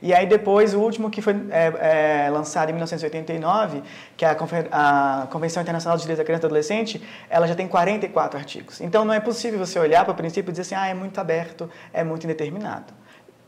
E 0.00 0.14
aí 0.14 0.26
depois, 0.26 0.72
o 0.72 0.80
último 0.80 1.10
que 1.10 1.20
foi 1.20 1.34
é, 1.50 2.24
é, 2.24 2.30
lançado 2.30 2.70
em 2.70 2.72
1989, 2.72 3.82
que 4.16 4.24
é 4.24 4.34
a 4.72 5.26
Convenção 5.30 5.62
Internacional 5.62 5.98
dos 5.98 6.04
Direitos 6.04 6.20
da 6.20 6.24
Criança 6.24 6.40
e 6.40 6.44
do 6.44 6.46
Adolescente, 6.46 7.02
ela 7.28 7.46
já 7.46 7.54
tem 7.54 7.68
44 7.68 8.38
artigos. 8.38 8.80
Então 8.80 9.04
não 9.04 9.12
é 9.12 9.20
possível 9.20 9.58
você 9.58 9.78
olhar 9.78 10.06
para 10.06 10.12
o 10.12 10.16
princípio 10.16 10.48
e 10.48 10.52
dizer 10.52 10.62
assim, 10.62 10.74
ah, 10.74 10.88
é 10.88 10.94
muito 10.94 11.20
aberto, 11.20 11.68
é 11.92 12.02
muito 12.02 12.24
indeterminado. 12.24 12.98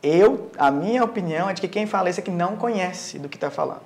Eu, 0.02 0.50
a 0.58 0.68
minha 0.68 1.04
opinião 1.04 1.48
é 1.48 1.52
de 1.52 1.60
que 1.60 1.68
quem 1.68 1.86
fala 1.86 2.10
isso 2.10 2.18
é 2.18 2.22
que 2.22 2.30
não 2.30 2.56
conhece 2.56 3.20
do 3.20 3.28
que 3.28 3.36
está 3.36 3.52
falando. 3.52 3.82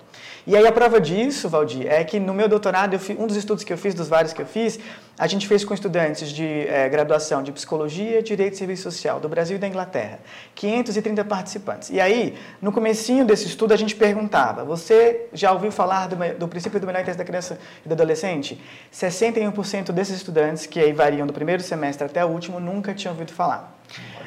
E 0.47 0.57
aí 0.57 0.67
a 0.67 0.73
prova 0.73 0.99
disso, 0.99 1.47
Valdir, 1.47 1.87
é 1.93 2.03
que 2.05 2.19
no 2.19 2.33
meu 2.33 2.49
doutorado, 2.49 2.99
um 3.19 3.27
dos 3.27 3.37
estudos 3.37 3.65
que 3.65 3.71
eu 3.73 3.77
fiz, 3.77 3.95
dos 3.95 4.09
vários 4.09 4.33
que 4.33 4.41
eu 4.41 4.47
fiz, 4.47 4.79
a 5.19 5.27
gente 5.27 5.47
fez 5.47 5.63
com 5.63 5.75
estudantes 5.75 6.31
de 6.31 6.67
é, 6.69 6.89
graduação 6.89 7.43
de 7.43 7.53
Psicologia, 7.53 8.23
Direito 8.23 8.55
e 8.55 8.57
Serviço 8.57 8.85
Social 8.85 9.21
do 9.21 9.29
Brasil 9.29 9.57
e 9.57 9.59
da 9.59 9.69
Inglaterra. 9.69 10.21
530 10.55 11.23
participantes. 11.25 11.91
E 11.91 12.01
aí, 12.01 12.35
no 12.63 12.73
comecinho 12.73 13.27
desse 13.27 13.47
estudo, 13.47 13.75
a 13.75 13.77
gente 13.77 13.95
perguntava, 13.95 14.65
você 14.65 15.27
já 15.35 15.53
ouviu 15.53 15.71
falar 15.71 16.07
do, 16.07 16.17
do 16.39 16.49
princípio 16.49 16.81
do 16.81 16.87
melhor 16.87 17.01
interesse 17.01 17.19
da 17.19 17.25
criança 17.25 17.59
e 17.85 17.89
do 17.89 17.93
adolescente? 17.93 18.59
61% 18.91 19.93
desses 19.93 20.17
estudantes, 20.17 20.65
que 20.65 20.81
aí 20.81 20.95
variam 20.95 21.27
do 21.27 21.33
primeiro 21.35 21.63
semestre 21.63 22.07
até 22.07 22.25
o 22.25 22.29
último, 22.29 22.59
nunca 22.59 22.95
tinham 22.95 23.13
ouvido 23.13 23.33
falar. 23.35 23.76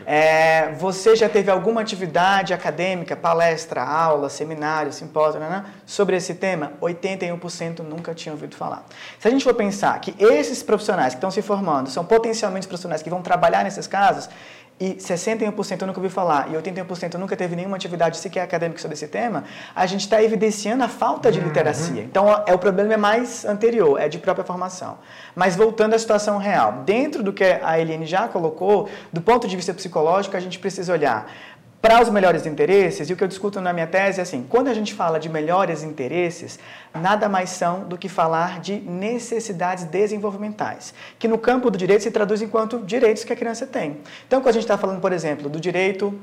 É, 0.06 0.72
você 0.80 1.16
já 1.16 1.30
teve 1.30 1.52
alguma 1.52 1.82
atividade 1.82 2.52
acadêmica, 2.52 3.16
palestra, 3.16 3.84
aula, 3.84 4.28
seminário, 4.28 4.92
simpósio, 4.92 5.40
né, 5.40 5.66
sobre 5.86 6.16
esse 6.16 6.34
tema? 6.34 6.74
81% 6.82 7.82
nunca 7.82 8.16
tinham 8.16 8.34
ouvido 8.34 8.56
falar. 8.56 8.84
Se 9.20 9.28
a 9.28 9.32
gente 9.32 9.44
for 9.44 9.54
pensar 9.54 10.00
que 10.02 10.16
esses 10.18 10.64
profissionais 10.64 11.14
que 11.14 11.18
estão 11.18 11.30
se 11.30 11.44
formando 11.44 11.90
são 11.90 12.04
potencialmente 12.04 12.68
profissionais 12.68 13.04
que 13.04 13.10
vão 13.10 13.22
trabalhar 13.22 13.64
nesses 13.64 13.86
casos, 13.86 14.30
e 14.80 14.96
61% 14.96 15.82
nunca 15.82 16.00
ouviu 16.00 16.10
falar 16.10 16.50
e 16.50 16.54
81% 16.54 17.16
nunca 17.16 17.36
teve 17.36 17.56
nenhuma 17.56 17.76
atividade 17.76 18.18
sequer 18.18 18.42
acadêmica 18.42 18.80
sobre 18.80 18.96
esse 18.96 19.08
tema, 19.08 19.44
a 19.76 19.86
gente 19.86 20.02
está 20.02 20.24
evidenciando 20.24 20.84
a 20.84 20.88
falta 20.88 21.32
de 21.32 21.40
uhum. 21.40 21.48
literacia. 21.48 22.02
Então, 22.02 22.44
é, 22.48 22.54
o 22.54 22.58
problema 22.58 22.94
é 22.94 22.98
mais 22.98 23.44
anterior, 23.44 24.00
é 24.00 24.08
de 24.08 24.18
própria 24.18 24.46
formação. 24.46 24.98
Mas 25.36 25.56
voltando 25.56 25.96
à 25.96 26.00
situação 26.00 26.38
real, 26.38 26.84
dentro 26.86 27.22
do 27.22 27.34
que 27.34 27.44
a 27.44 27.78
Eliane 27.78 28.06
já 28.06 28.28
colocou, 28.28 28.90
do 29.12 29.22
ponto 29.22 29.48
de 29.48 29.56
vista 29.56 29.74
psicológico, 29.74 30.38
a 30.38 30.40
gente 30.40 30.58
precisa 30.60 30.94
olhar 30.94 31.30
para 31.82 32.02
os 32.02 32.10
melhores 32.10 32.46
interesses, 32.46 33.10
e 33.10 33.14
o 33.14 33.16
que 33.16 33.24
eu 33.24 33.28
discuto 33.28 33.62
na 33.62 33.72
minha 33.72 33.88
tese 33.88 34.20
é 34.20 34.24
assim: 34.24 34.46
quando 34.50 34.68
a 34.68 34.74
gente 34.74 34.94
fala 34.94 35.18
de 35.18 35.30
melhores 35.30 35.82
interesses, 35.82 36.60
nada 36.94 37.30
mais 37.30 37.52
são 37.52 37.88
do 37.88 37.98
que 37.98 38.10
falar 38.10 38.60
de 38.60 38.76
necessidades 38.82 39.86
desenvolvimentais, 39.86 40.94
que 41.18 41.28
no 41.28 41.38
campo 41.38 41.72
do 41.72 41.78
direito 41.78 42.04
se 42.04 42.12
traduz 42.12 42.42
enquanto 42.42 42.80
direitos 42.80 43.24
que 43.24 43.32
a 43.32 43.36
criança 43.36 43.66
tem. 43.66 43.98
Então, 44.28 44.42
quando 44.42 44.50
a 44.50 44.54
gente 44.54 44.64
está 44.64 44.78
falando, 44.78 45.00
por 45.00 45.14
exemplo, 45.14 45.50
do 45.50 45.58
direito 45.58 46.14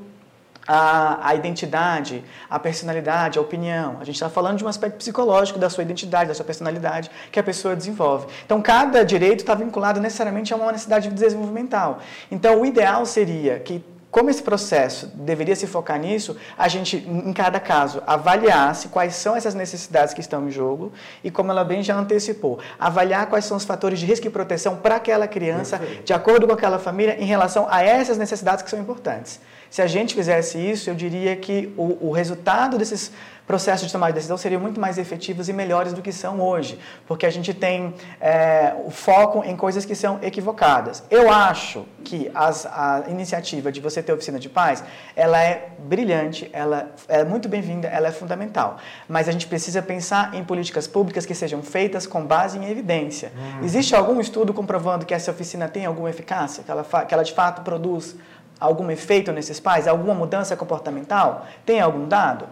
à, 0.67 1.27
à 1.29 1.33
identidade, 1.33 2.23
à 2.47 2.59
personalidade, 2.59 3.39
à 3.39 3.41
opinião, 3.41 3.97
a 3.99 4.03
gente 4.03 4.15
está 4.15 4.29
falando 4.29 4.59
de 4.59 4.63
um 4.63 4.67
aspecto 4.67 4.97
psicológico 4.97 5.57
da 5.57 5.71
sua 5.71 5.83
identidade, 5.83 6.27
da 6.27 6.35
sua 6.35 6.45
personalidade 6.45 7.09
que 7.31 7.39
a 7.39 7.43
pessoa 7.43 7.75
desenvolve. 7.75 8.27
Então, 8.45 8.61
cada 8.61 9.03
direito 9.03 9.39
está 9.39 9.55
vinculado 9.55 9.99
necessariamente 9.99 10.53
a 10.53 10.55
uma 10.55 10.71
necessidade 10.71 11.09
desenvolvimental. 11.09 11.97
Então, 12.29 12.61
o 12.61 12.65
ideal 12.65 13.07
seria 13.07 13.57
que 13.59 13.83
como 14.09 14.29
esse 14.29 14.41
processo 14.41 15.07
deveria 15.13 15.55
se 15.55 15.67
focar 15.67 15.99
nisso, 15.99 16.37
a 16.57 16.67
gente, 16.67 16.97
em 16.97 17.33
cada 17.33 17.59
caso, 17.59 18.01
avaliasse 18.07 18.87
quais 18.87 19.15
são 19.15 19.35
essas 19.35 19.53
necessidades 19.53 20.13
que 20.13 20.21
estão 20.21 20.47
em 20.47 20.51
jogo 20.51 20.93
e, 21.23 21.29
como 21.29 21.51
ela 21.51 21.63
bem 21.63 21.83
já 21.83 21.95
antecipou, 21.95 22.59
avaliar 22.79 23.27
quais 23.27 23.45
são 23.45 23.57
os 23.57 23.65
fatores 23.65 23.99
de 23.99 24.05
risco 24.05 24.25
e 24.25 24.29
proteção 24.29 24.77
para 24.77 24.95
aquela 24.95 25.27
criança, 25.27 25.79
de 26.05 26.13
acordo 26.13 26.47
com 26.47 26.53
aquela 26.53 26.79
família, 26.79 27.17
em 27.19 27.25
relação 27.25 27.67
a 27.69 27.83
essas 27.83 28.17
necessidades 28.17 28.63
que 28.63 28.69
são 28.69 28.79
importantes. 28.79 29.39
Se 29.69 29.81
a 29.81 29.87
gente 29.87 30.15
fizesse 30.15 30.57
isso, 30.57 30.89
eu 30.89 30.95
diria 30.95 31.35
que 31.35 31.73
o, 31.75 32.07
o 32.07 32.11
resultado 32.11 32.77
desses 32.77 33.11
processos 33.47 33.87
de 33.87 33.93
tomada 33.93 34.11
de 34.11 34.15
decisão 34.17 34.37
seriam 34.37 34.61
muito 34.61 34.79
mais 34.79 34.97
efetivos 34.97 35.47
e 35.47 35.53
melhores 35.53 35.93
do 35.93 36.01
que 36.01 36.11
são 36.11 36.41
hoje, 36.41 36.77
porque 37.07 37.25
a 37.25 37.29
gente 37.29 37.53
tem 37.53 37.95
é, 38.19 38.75
o 38.85 38.91
foco 38.91 39.41
em 39.45 39.55
coisas 39.55 39.85
que 39.85 39.95
são 39.95 40.19
equivocadas. 40.21 41.01
Eu 41.09 41.31
acho 41.31 41.85
que 42.03 42.29
as, 42.35 42.65
a 42.65 43.05
iniciativa 43.07 43.71
de 43.71 43.79
você 43.79 44.03
ter 44.03 44.11
oficina 44.11 44.37
de 44.37 44.49
paz, 44.49 44.83
ela 45.15 45.41
é 45.41 45.69
brilhante, 45.79 46.49
ela 46.51 46.91
é 47.07 47.23
muito 47.23 47.47
bem-vinda, 47.47 47.87
ela 47.87 48.09
é 48.09 48.11
fundamental, 48.11 48.77
mas 49.07 49.29
a 49.29 49.31
gente 49.31 49.47
precisa 49.47 49.81
pensar 49.81 50.35
em 50.35 50.43
políticas 50.43 50.85
públicas 50.85 51.25
que 51.25 51.33
sejam 51.33 51.63
feitas 51.63 52.05
com 52.05 52.25
base 52.25 52.57
em 52.57 52.69
evidência. 52.69 53.31
Uhum. 53.33 53.63
Existe 53.63 53.95
algum 53.95 54.19
estudo 54.19 54.53
comprovando 54.53 55.05
que 55.05 55.13
essa 55.13 55.31
oficina 55.31 55.69
tem 55.69 55.85
alguma 55.85 56.09
eficácia, 56.09 56.63
que 56.65 56.69
ela, 56.69 56.83
que 56.83 57.13
ela 57.13 57.23
de 57.23 57.33
fato 57.33 57.61
produz 57.61 58.15
algum 58.59 58.89
efeito 58.91 59.31
nesses 59.31 59.59
pais, 59.59 59.87
alguma 59.87 60.13
mudança 60.13 60.55
comportamental? 60.57 61.45
Tem 61.65 61.79
algum 61.79 62.07
dado? 62.07 62.47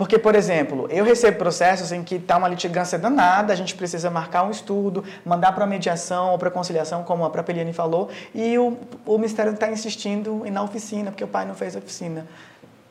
Porque, 0.00 0.18
por 0.18 0.34
exemplo, 0.34 0.86
eu 0.88 1.04
recebo 1.04 1.36
processos 1.36 1.92
em 1.92 2.02
que 2.02 2.14
está 2.14 2.38
uma 2.38 2.48
litigância 2.48 2.98
danada, 2.98 3.52
a 3.52 3.56
gente 3.56 3.74
precisa 3.74 4.08
marcar 4.08 4.44
um 4.44 4.50
estudo, 4.50 5.04
mandar 5.26 5.52
para 5.52 5.66
mediação 5.66 6.30
ou 6.30 6.38
para 6.38 6.50
conciliação, 6.50 7.02
como 7.02 7.22
a 7.22 7.28
própria 7.28 7.52
Eliane 7.52 7.74
falou, 7.74 8.08
e 8.34 8.56
o, 8.56 8.78
o 9.04 9.18
Ministério 9.18 9.52
está 9.52 9.70
insistindo 9.70 10.46
em 10.46 10.50
na 10.50 10.62
oficina, 10.62 11.10
porque 11.10 11.22
o 11.22 11.28
pai 11.28 11.44
não 11.44 11.54
fez 11.54 11.76
a 11.76 11.80
oficina 11.80 12.26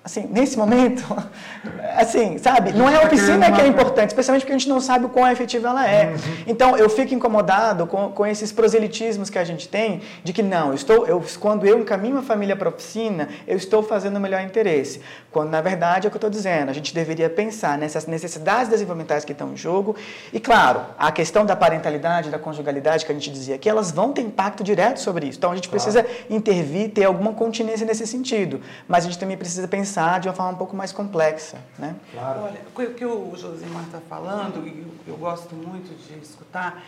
assim, 0.04 0.28
nesse 0.32 0.58
momento, 0.58 1.04
assim, 1.95 2.38
sabe? 2.38 2.72
Não 2.72 2.89
é 2.89 2.95
a 2.95 3.06
oficina 3.06 3.52
que 3.52 3.62
é 3.62 3.68
importante, 3.68 4.10
especialmente 4.10 4.43
porque 4.43 4.54
a 4.54 4.58
gente 4.58 4.70
não 4.70 4.80
sabe 4.80 5.06
o 5.06 5.10
quão 5.10 5.30
efetiva 5.30 5.70
ela 5.70 5.88
é. 5.88 6.08
Uhum. 6.08 6.18
Então, 6.47 6.78
eu 6.78 6.89
fico 6.89 7.14
incomodado 7.14 7.86
com, 7.86 8.12
com 8.12 8.26
esses 8.26 8.52
proselitismos 8.52 9.30
que 9.30 9.38
a 9.38 9.43
gente 9.43 9.68
tem, 9.68 10.02
de 10.24 10.32
que 10.32 10.41
não, 10.41 10.70
eu 10.70 10.74
estou, 10.76 11.06
eu, 11.06 11.24
quando 11.39 11.66
eu 11.66 11.80
encaminho 11.80 12.18
a 12.18 12.22
família 12.22 12.56
para 12.56 12.70
a 12.70 12.72
oficina, 12.72 13.30
eu 13.47 13.58
estou 13.58 13.84
fazendo 13.84 14.18
o 14.18 14.20
melhor 14.20 14.41
interesse. 14.41 15.02
Quando, 15.32 15.50
na 15.50 15.62
verdade, 15.62 16.08
é 16.08 16.08
o 16.08 16.12
que 16.12 16.16
eu 16.16 16.20
estou 16.20 16.30
dizendo, 16.30 16.70
a 16.70 16.74
gente 16.74 16.93
deveria 16.93 17.30
pensar 17.30 17.78
nessas 17.78 18.08
necessidades 18.08 18.70
desenvolvimentais 18.70 19.26
que 19.26 19.34
estão 19.34 19.52
em 19.52 19.58
jogo, 19.58 19.95
e, 20.32 20.39
claro, 20.39 20.82
a 20.97 21.12
questão 21.12 21.45
da 21.45 21.56
parentalidade, 21.56 22.30
da 22.30 22.39
conjugalidade, 22.39 23.06
que 23.06 23.12
a 23.12 23.16
gente 23.16 23.30
dizia 23.32 23.56
aqui, 23.56 23.70
elas 23.70 23.91
vão 23.91 24.14
ter 24.14 24.22
impacto 24.22 24.64
direto 24.64 25.00
sobre 25.00 25.28
isso. 25.28 25.38
Então, 25.38 25.52
a 25.52 25.56
gente 25.56 25.68
precisa 25.70 26.04
claro. 26.04 26.18
intervir, 26.30 26.91
ter 26.91 27.04
alguma 27.04 27.34
continência 27.34 27.86
nesse 27.86 28.08
sentido, 28.08 28.62
mas 28.88 29.04
a 29.04 29.10
gente 29.10 29.20
também 29.20 29.38
precisa 29.38 29.68
pensar 29.68 29.88
pensar 29.89 30.19
de 30.19 30.27
uma 30.27 30.33
forma 30.35 30.51
um 30.51 30.57
pouco 30.57 30.75
mais 30.75 30.91
complexa. 30.91 31.57
Né? 31.77 31.95
Claro. 32.11 32.41
Olha, 32.43 32.61
o 32.75 32.93
que 32.93 33.05
o 33.05 33.35
Josimar 33.35 33.83
está 33.85 33.99
falando, 33.99 34.65
e 34.67 34.85
eu 35.07 35.17
gosto 35.17 35.55
muito 35.55 35.95
de 35.95 36.19
escutar, 36.19 36.83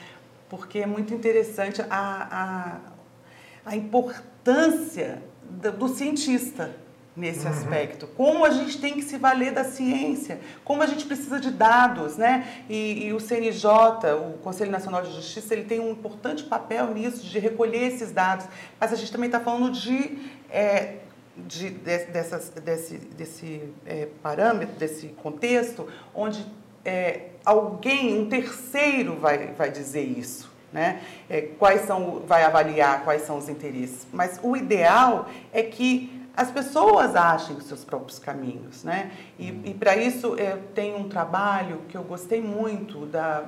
porque 0.50 0.80
é 0.80 0.86
muito 0.86 1.14
interessante 1.14 1.82
a, 1.82 1.88
a, 1.90 3.72
a 3.72 3.76
importância 3.76 5.22
do, 5.50 5.72
do 5.72 5.88
cientista 5.88 6.76
nesse 7.16 7.46
uhum. 7.46 7.52
aspecto. 7.52 8.08
Como 8.08 8.46
a 8.46 8.52
gente 8.52 8.80
tem 8.80 8.94
que 8.94 9.02
se 9.02 9.18
valer 9.18 9.52
da 9.52 9.64
ciência, 9.64 10.40
como 10.64 10.82
a 10.82 10.86
gente 10.86 11.06
precisa 11.06 11.40
de 11.40 11.52
dados, 11.52 12.18
né? 12.18 12.64
E, 12.70 13.08
e, 13.08 13.14
o 13.14 13.20
CNJ, 13.20 13.66
o 14.14 14.38
Conselho 14.38 14.72
Nacional 14.72 15.02
de 15.02 15.14
Justiça, 15.14 15.54
ele 15.54 15.66
tem 15.66 15.80
um 15.80 15.92
importante 15.92 16.44
papel 16.44 16.94
nisso, 16.94 17.26
de 17.26 17.40
recolher 17.40 17.84
esses 17.84 18.12
dados. 18.12 18.46
Mas 18.80 18.94
a 18.94 18.96
gente 18.96 19.12
também 19.12 19.28
está 19.28 19.40
falando 19.40 19.72
de 19.72 20.20
é, 20.50 21.01
de, 21.36 21.70
de, 21.70 21.98
dessas, 22.06 22.50
desse, 22.50 22.98
desse 22.98 23.70
é, 23.86 24.08
parâmetro, 24.22 24.76
desse 24.76 25.08
contexto, 25.08 25.88
onde 26.14 26.46
é, 26.84 27.30
alguém, 27.46 28.20
um 28.20 28.30
terceiro, 28.30 29.16
vai, 29.18 29.48
vai 29.54 29.72
dizer 29.72 30.04
isso. 30.04 30.52
Né? 30.72 31.02
É, 31.30 31.42
quais 31.60 31.82
são, 31.82 32.22
vai 32.26 32.44
avaliar 32.44 33.04
quais 33.04 33.24
são 33.24 33.38
os 33.38 33.50
interesses. 33.50 34.08
Mas 34.12 34.40
o 34.42 34.56
ideal 34.56 35.28
é 35.52 35.64
que 35.64 36.22
as 36.36 36.50
pessoas 36.50 37.14
achem 37.16 37.58
os 37.58 37.66
seus 37.66 37.84
próprios 37.84 38.20
caminhos. 38.20 38.84
Né? 38.84 39.12
E, 39.38 39.50
e 39.66 39.74
para 39.74 39.98
isso 39.98 40.36
eu 40.36 40.62
tenho 40.74 40.98
um 40.98 41.10
trabalho 41.10 41.82
que 41.90 41.98
eu 41.98 42.04
gostei 42.04 42.42
muito 42.42 43.06
da 43.06 43.44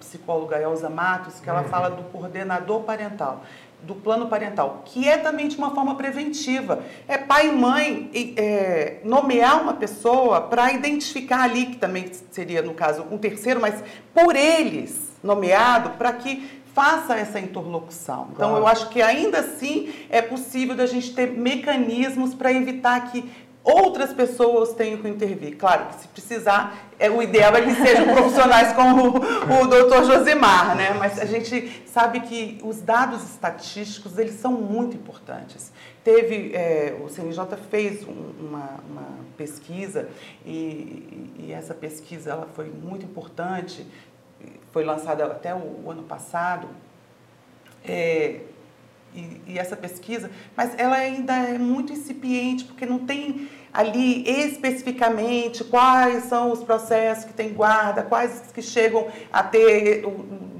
psicóloga 0.00 0.60
Elza 0.60 0.90
Matos, 0.90 1.40
que 1.40 1.48
ela 1.48 1.62
uhum. 1.62 1.68
fala 1.68 1.88
do 1.88 2.02
coordenador 2.10 2.82
parental 2.82 3.44
do 3.82 3.94
plano 3.94 4.26
parental, 4.26 4.82
que 4.84 5.08
é 5.08 5.16
também 5.16 5.48
de 5.48 5.56
uma 5.56 5.74
forma 5.74 5.94
preventiva. 5.94 6.82
É 7.06 7.16
pai 7.16 7.48
e 7.48 7.52
mãe 7.52 8.34
é, 8.36 8.98
nomear 9.04 9.62
uma 9.62 9.74
pessoa 9.74 10.40
para 10.40 10.72
identificar 10.72 11.42
ali, 11.42 11.66
que 11.66 11.76
também 11.76 12.10
seria, 12.30 12.60
no 12.60 12.74
caso, 12.74 13.06
um 13.10 13.18
terceiro, 13.18 13.60
mas 13.60 13.82
por 14.12 14.34
eles 14.34 15.08
nomeado, 15.22 15.90
para 15.90 16.12
que 16.12 16.58
faça 16.74 17.16
essa 17.16 17.40
interlocução. 17.40 18.28
Então, 18.32 18.56
eu 18.56 18.66
acho 18.66 18.88
que 18.88 19.02
ainda 19.02 19.40
assim 19.40 19.92
é 20.08 20.22
possível 20.22 20.76
da 20.76 20.86
gente 20.86 21.12
ter 21.12 21.32
mecanismos 21.32 22.34
para 22.34 22.52
evitar 22.52 23.10
que 23.10 23.28
outras 23.62 24.12
pessoas 24.12 24.72
tenham 24.72 24.98
que 24.98 25.08
intervir. 25.08 25.56
Claro 25.56 25.86
que 25.86 26.02
se 26.02 26.08
precisar, 26.08 26.90
é, 26.98 27.10
o 27.10 27.22
ideal 27.22 27.54
é 27.54 27.62
que 27.62 27.74
sejam 27.74 28.06
profissionais 28.14 28.72
como 28.72 29.18
o, 29.18 29.62
o 29.62 29.66
doutor 29.66 30.04
Josemar, 30.04 30.76
né? 30.76 30.94
Mas 30.94 31.18
a 31.18 31.24
gente 31.24 31.82
sabe 31.86 32.20
que 32.20 32.58
os 32.62 32.80
dados 32.80 33.22
estatísticos, 33.24 34.18
eles 34.18 34.34
são 34.34 34.52
muito 34.52 34.96
importantes. 34.96 35.72
Teve, 36.02 36.54
é, 36.54 36.96
o 37.04 37.08
CNJ 37.08 37.56
fez 37.70 38.04
um, 38.04 38.32
uma, 38.40 38.80
uma, 38.88 39.28
pesquisa 39.36 40.08
e, 40.44 41.32
e, 41.38 41.52
essa 41.52 41.72
pesquisa 41.72 42.30
ela 42.30 42.48
foi 42.54 42.64
muito 42.64 43.04
importante, 43.04 43.86
foi 44.72 44.84
lançada 44.84 45.24
até 45.26 45.54
o, 45.54 45.84
o 45.84 45.90
ano 45.90 46.02
passado, 46.02 46.68
é, 47.84 48.40
e, 49.14 49.40
e, 49.46 49.58
essa 49.58 49.76
pesquisa, 49.76 50.30
mas 50.56 50.72
ela 50.78 50.96
ainda 50.96 51.34
é 51.34 51.58
muito 51.58 51.92
incipiente, 51.92 52.64
porque 52.64 52.86
não 52.86 53.00
tem 53.00 53.48
ali 53.72 54.28
especificamente 54.28 55.64
quais 55.64 56.24
são 56.24 56.52
os 56.52 56.62
processos 56.62 57.24
que 57.24 57.32
tem 57.32 57.52
guarda, 57.52 58.02
quais 58.02 58.42
que 58.52 58.62
chegam 58.62 59.08
a 59.32 59.42
ter 59.42 60.04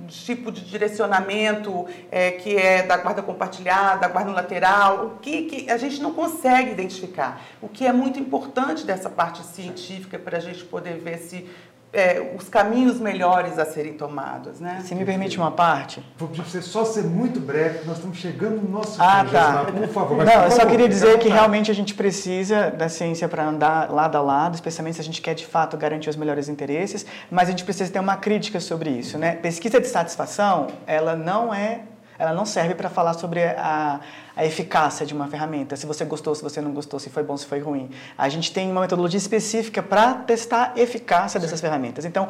tipo 0.09 0.51
de 0.51 0.63
direcionamento 0.63 1.87
é, 2.11 2.33
que 2.33 2.57
é 2.57 2.83
da 2.83 2.97
guarda 2.97 3.23
compartilhada, 3.23 4.01
da 4.01 4.09
guarda 4.09 4.33
lateral, 4.33 5.07
o 5.07 5.11
que, 5.19 5.43
que 5.43 5.71
a 5.71 5.77
gente 5.77 6.01
não 6.01 6.13
consegue 6.13 6.73
identificar. 6.73 7.41
O 7.61 7.69
que 7.69 7.87
é 7.87 7.93
muito 7.93 8.19
importante 8.19 8.85
dessa 8.85 9.11
parte 9.11 9.45
científica 9.45 10.19
para 10.19 10.39
a 10.39 10.41
gente 10.41 10.65
poder 10.65 10.99
ver 10.99 11.19
se 11.19 11.47
é, 11.93 12.35
os 12.39 12.49
caminhos 12.49 13.01
melhores 13.01 13.59
a 13.59 13.65
serem 13.65 13.95
tomados, 13.95 14.61
né? 14.61 14.83
Se 14.85 14.95
me 14.95 15.05
permite 15.05 15.39
uma 15.39 15.51
parte. 15.51 16.05
Vou 16.17 16.29
pedir 16.29 16.43
para 16.43 16.51
você 16.51 16.63
só 16.63 16.85
ser 16.85 17.05
muito 17.05 17.41
breve, 17.41 17.87
nós 17.87 17.97
estamos 17.97 18.19
chegando 18.19 18.61
no 18.61 18.69
nosso 18.69 19.01
ah, 19.03 19.25
fim, 19.25 19.33
tá. 19.33 19.65
por 19.65 19.89
favor. 19.89 20.25
Não, 20.25 20.45
eu 20.45 20.51
só 20.51 20.67
queria 20.67 20.89
dizer 20.89 21.19
que 21.19 21.29
realmente 21.29 21.71
a 21.71 21.75
gente 21.75 21.95
precisa 21.95 22.71
da 22.71 22.89
ciência 22.89 23.29
para 23.29 23.47
andar 23.47 23.91
lado 23.91 24.17
a 24.17 24.21
lado, 24.21 24.55
especialmente 24.55 24.97
se 24.97 25.01
a 25.01 25.05
gente 25.05 25.23
quer 25.23 25.35
de 25.35 25.47
fato 25.47 25.77
garantir 25.77 26.11
os 26.11 26.17
melhores 26.17 26.49
interesses, 26.49 27.07
mas 27.31 27.49
a 27.49 27.51
gente 27.53 27.65
precisa 27.65 27.91
ter 27.91 28.01
uma 28.01 28.17
crítica 28.17 28.61
sobre 28.61 28.91
isso, 28.91 29.17
né? 29.17 29.37
Pesquisa 29.37 29.81
de 29.81 29.87
satisfação, 29.87 30.69
ela 30.87 31.17
não 31.17 31.55
é 31.55 31.81
ela 32.19 32.33
não 32.35 32.45
serve 32.45 32.75
para 32.75 32.91
falar 32.91 33.15
sobre 33.15 33.45
a, 33.45 34.01
a 34.37 34.45
eficácia 34.45 35.07
de 35.07 35.15
uma 35.15 35.29
ferramenta, 35.29 35.77
se 35.77 35.87
você 35.87 36.05
gostou, 36.05 36.35
se 36.35 36.43
você 36.43 36.61
não 36.61 36.73
gostou, 36.73 36.99
se 36.99 37.09
foi 37.11 37.23
bom, 37.23 37.37
se 37.37 37.47
foi 37.47 37.61
ruim. 37.61 37.91
A 38.17 38.29
gente 38.29 38.53
tem 38.53 38.71
uma 38.71 38.81
metodologia 38.81 39.19
específica 39.19 39.83
para 39.83 40.15
testar 40.15 40.73
a 40.77 40.81
eficácia 40.81 41.39
dessas 41.39 41.61
ferramentas. 41.61 42.05
Então, 42.05 42.29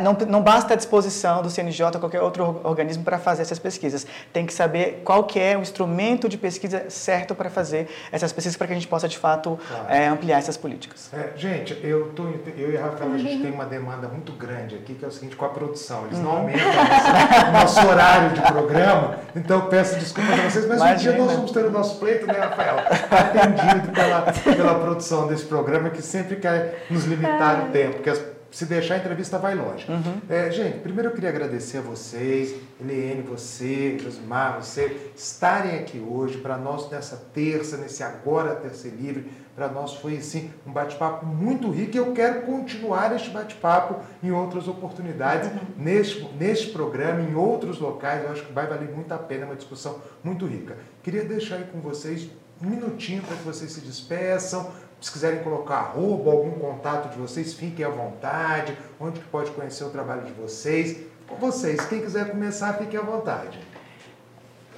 não, 0.00 0.14
não 0.26 0.42
basta 0.42 0.72
a 0.72 0.76
disposição 0.76 1.42
do 1.42 1.50
CNJ 1.50 1.86
ou 1.94 2.00
qualquer 2.00 2.22
outro 2.22 2.60
organismo 2.64 3.04
para 3.04 3.18
fazer 3.18 3.42
essas 3.42 3.58
pesquisas. 3.58 4.06
Tem 4.32 4.46
que 4.46 4.52
saber 4.52 5.02
qual 5.04 5.24
que 5.24 5.38
é 5.38 5.56
o 5.58 5.60
instrumento 5.60 6.26
de 6.26 6.38
pesquisa 6.38 6.86
certo 6.88 7.34
para 7.34 7.50
fazer 7.50 7.88
essas 8.10 8.32
pesquisas 8.32 8.56
para 8.56 8.66
que 8.66 8.72
a 8.72 8.76
gente 8.76 8.88
possa, 8.88 9.06
de 9.06 9.18
fato, 9.18 9.58
claro. 9.68 9.84
é, 9.88 10.06
ampliar 10.06 10.38
essas 10.38 10.56
políticas. 10.56 11.10
É, 11.12 11.32
gente, 11.36 11.78
eu, 11.82 12.08
tô, 12.12 12.24
eu 12.56 12.72
e 12.72 12.78
a 12.78 12.86
Rafael, 12.86 13.12
a 13.12 13.18
gente 13.18 13.42
tem 13.42 13.52
uma 13.52 13.66
demanda 13.66 14.08
muito 14.08 14.32
grande 14.32 14.74
aqui, 14.74 14.94
que 14.94 15.04
é 15.04 15.08
o 15.08 15.12
seguinte, 15.12 15.36
com 15.36 15.44
a 15.44 15.50
produção. 15.50 16.06
Eles 16.06 16.18
uhum. 16.18 16.24
não 16.24 16.30
aumentam 16.30 16.66
o 16.66 17.52
nosso, 17.52 17.76
nosso 17.76 17.86
horário 17.86 18.30
de 18.30 18.40
programa, 18.40 19.18
então 19.36 19.60
eu 19.60 19.66
peço 19.66 19.98
desculpas 19.98 20.38
a 20.38 20.42
vocês, 20.48 20.66
mas 20.66 20.78
Imagina. 20.78 21.12
um 21.12 21.16
dia 21.16 21.24
nós 21.24 21.36
vamos 21.36 21.50
ter 21.50 21.64
o 21.64 21.70
nosso 21.70 21.98
pleito, 21.98 22.26
né, 22.26 22.38
Rafael? 22.38 22.76
Atendido 23.10 23.92
pela, 23.92 24.22
pela 24.22 24.74
produção 24.76 25.26
desse 25.26 25.44
programa, 25.44 25.90
que 25.90 26.00
sempre 26.00 26.36
quer 26.36 26.86
nos 26.88 27.04
limitar 27.04 27.66
o 27.66 27.70
tempo, 27.70 27.96
porque 27.96 28.10
as 28.10 28.33
se 28.54 28.66
deixar 28.66 28.94
a 28.94 28.98
entrevista 28.98 29.36
vai 29.36 29.56
longe. 29.56 29.84
Uhum. 29.90 30.20
É, 30.28 30.48
gente, 30.48 30.78
primeiro 30.78 31.08
eu 31.08 31.12
queria 31.12 31.28
agradecer 31.28 31.78
a 31.78 31.80
vocês, 31.80 32.54
Eliane, 32.80 33.20
você, 33.20 33.98
Josimar, 33.98 34.62
você, 34.62 35.10
estarem 35.16 35.74
aqui 35.80 35.98
hoje 35.98 36.38
para 36.38 36.56
nós 36.56 36.88
nessa 36.88 37.16
terça, 37.16 37.76
nesse 37.76 38.04
Agora 38.04 38.54
Terça 38.54 38.86
Livre. 38.86 39.28
Para 39.56 39.66
nós 39.68 39.94
foi 39.94 40.18
assim 40.18 40.52
um 40.64 40.72
bate-papo 40.72 41.26
muito 41.26 41.68
rico 41.68 41.96
e 41.96 41.98
eu 41.98 42.12
quero 42.12 42.42
continuar 42.42 43.12
este 43.16 43.30
bate-papo 43.30 44.00
em 44.22 44.30
outras 44.30 44.68
oportunidades, 44.68 45.50
uhum. 45.50 45.58
neste, 45.76 46.24
neste 46.38 46.70
programa, 46.70 47.22
em 47.22 47.34
outros 47.34 47.80
locais. 47.80 48.22
Eu 48.22 48.30
acho 48.30 48.46
que 48.46 48.52
vai 48.52 48.68
valer 48.68 48.88
muito 48.88 49.10
a 49.10 49.18
pena, 49.18 49.46
uma 49.46 49.56
discussão 49.56 50.00
muito 50.22 50.46
rica. 50.46 50.76
Queria 51.02 51.24
deixar 51.24 51.56
aí 51.56 51.64
com 51.64 51.80
vocês 51.80 52.30
um 52.62 52.70
minutinho 52.70 53.20
para 53.22 53.36
que 53.36 53.42
vocês 53.42 53.72
se 53.72 53.80
despeçam, 53.80 54.70
se 55.04 55.12
quiserem 55.12 55.42
colocar 55.42 55.76
arroba, 55.76 56.30
algum 56.30 56.52
contato 56.52 57.10
de 57.10 57.18
vocês, 57.18 57.52
fiquem 57.52 57.84
à 57.84 57.90
vontade. 57.90 58.74
Onde 58.98 59.20
que 59.20 59.26
pode 59.26 59.50
conhecer 59.50 59.84
o 59.84 59.90
trabalho 59.90 60.22
de 60.22 60.32
vocês? 60.32 60.96
Com 61.28 61.36
vocês, 61.36 61.78
quem 61.84 62.00
quiser 62.00 62.30
começar, 62.30 62.72
fiquem 62.78 62.98
à 62.98 63.02
vontade. 63.02 63.60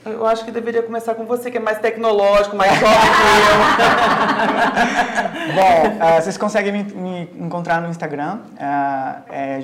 Eu 0.04 0.26
acho 0.26 0.44
que 0.44 0.50
deveria 0.50 0.82
começar 0.82 1.14
com 1.14 1.24
você, 1.26 1.48
que 1.48 1.58
é 1.58 1.60
mais 1.60 1.78
tecnológico, 1.78 2.56
mais 2.56 2.72
jovem 2.74 2.96
que 2.96 3.22
eu. 5.44 5.54
Bom, 5.54 5.86
uh, 6.04 6.20
vocês 6.20 6.36
conseguem 6.36 6.72
me, 6.72 6.82
me, 6.82 7.30
encontrar 7.46 7.80
no 7.80 7.88
Instagram, 7.88 8.40
uh, 8.54 9.22
é 9.30 9.60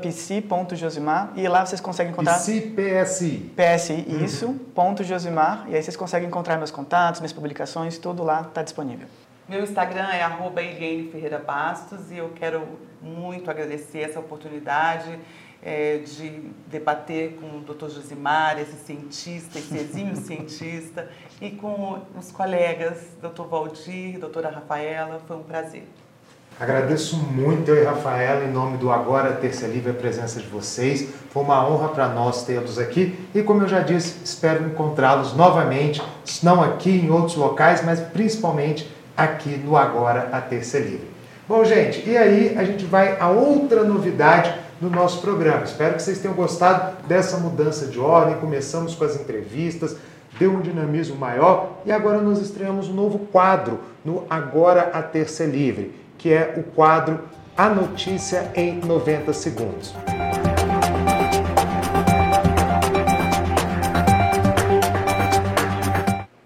psi.josimar, 0.00 1.32
e 1.36 1.46
lá 1.48 1.66
vocês 1.66 1.82
conseguem 1.82 2.12
encontrar... 2.12 2.38
Psi, 2.38 2.74
PSI. 2.74 3.52
PSI, 3.54 4.06
uhum. 4.08 4.24
isso, 4.24 4.48
ponto 4.74 5.04
Josimar, 5.04 5.66
e 5.68 5.76
aí 5.76 5.82
vocês 5.82 5.96
conseguem 5.96 6.28
encontrar 6.28 6.56
meus 6.56 6.70
contatos, 6.70 7.20
minhas 7.20 7.32
publicações, 7.32 7.98
tudo 7.98 8.22
lá 8.22 8.40
está 8.40 8.62
disponível. 8.62 9.06
Meu 9.52 9.64
Instagram 9.64 10.08
é 10.08 10.22
arroba 10.22 10.62
Eliane 10.62 11.10
Ferreira 11.12 11.38
Bastos 11.38 12.10
e 12.10 12.16
eu 12.16 12.30
quero 12.34 12.66
muito 13.02 13.50
agradecer 13.50 13.98
essa 13.98 14.18
oportunidade 14.18 15.18
é, 15.62 15.98
de 15.98 16.50
debater 16.68 17.34
com 17.34 17.58
o 17.58 17.60
Dr. 17.60 17.90
Josimar, 17.90 18.58
esse 18.58 18.76
cientista, 18.76 19.58
esse 19.58 19.76
exímio 19.76 20.16
cientista, 20.24 21.06
e 21.38 21.50
com 21.50 22.00
os 22.18 22.32
colegas, 22.32 23.08
Dr. 23.20 23.42
Valdir, 23.42 24.18
doutora 24.18 24.48
Rafaela, 24.48 25.20
foi 25.28 25.36
um 25.36 25.42
prazer. 25.42 25.84
Agradeço 26.58 27.18
muito 27.18 27.70
eu 27.72 27.82
e 27.82 27.84
Rafaela, 27.84 28.46
em 28.46 28.50
nome 28.50 28.78
do 28.78 28.90
Agora 28.90 29.34
Terça 29.34 29.66
Livre, 29.66 29.90
a 29.90 29.94
presença 29.94 30.40
de 30.40 30.46
vocês. 30.46 31.10
Foi 31.28 31.42
uma 31.42 31.68
honra 31.68 31.90
para 31.90 32.08
nós 32.08 32.44
tê-los 32.44 32.78
aqui 32.78 33.18
e, 33.34 33.42
como 33.42 33.64
eu 33.64 33.68
já 33.68 33.80
disse, 33.80 34.24
espero 34.24 34.64
encontrá-los 34.64 35.36
novamente, 35.36 36.00
não 36.42 36.62
aqui 36.62 36.90
em 36.90 37.10
outros 37.10 37.36
locais, 37.36 37.84
mas 37.84 38.00
principalmente 38.00 39.01
aqui 39.22 39.56
no 39.56 39.76
Agora 39.76 40.28
a 40.32 40.40
Terça 40.40 40.78
Livre. 40.78 41.10
Bom, 41.48 41.64
gente, 41.64 42.08
e 42.08 42.16
aí 42.16 42.56
a 42.56 42.64
gente 42.64 42.84
vai 42.84 43.18
a 43.18 43.28
outra 43.28 43.84
novidade 43.84 44.54
no 44.80 44.90
nosso 44.90 45.20
programa. 45.20 45.64
Espero 45.64 45.94
que 45.94 46.02
vocês 46.02 46.18
tenham 46.18 46.34
gostado 46.34 46.96
dessa 47.06 47.36
mudança 47.36 47.86
de 47.86 47.98
ordem. 47.98 48.36
Começamos 48.36 48.94
com 48.94 49.04
as 49.04 49.14
entrevistas, 49.14 49.96
deu 50.38 50.52
um 50.52 50.60
dinamismo 50.60 51.16
maior 51.16 51.78
e 51.84 51.92
agora 51.92 52.20
nós 52.20 52.40
estreamos 52.40 52.88
um 52.88 52.94
novo 52.94 53.18
quadro 53.18 53.80
no 54.04 54.24
Agora 54.28 54.90
a 54.92 55.02
Terça 55.02 55.44
Livre, 55.44 55.94
que 56.18 56.32
é 56.32 56.54
o 56.56 56.62
quadro 56.62 57.20
A 57.56 57.68
Notícia 57.68 58.50
em 58.54 58.80
90 58.80 59.32
Segundos. 59.32 59.94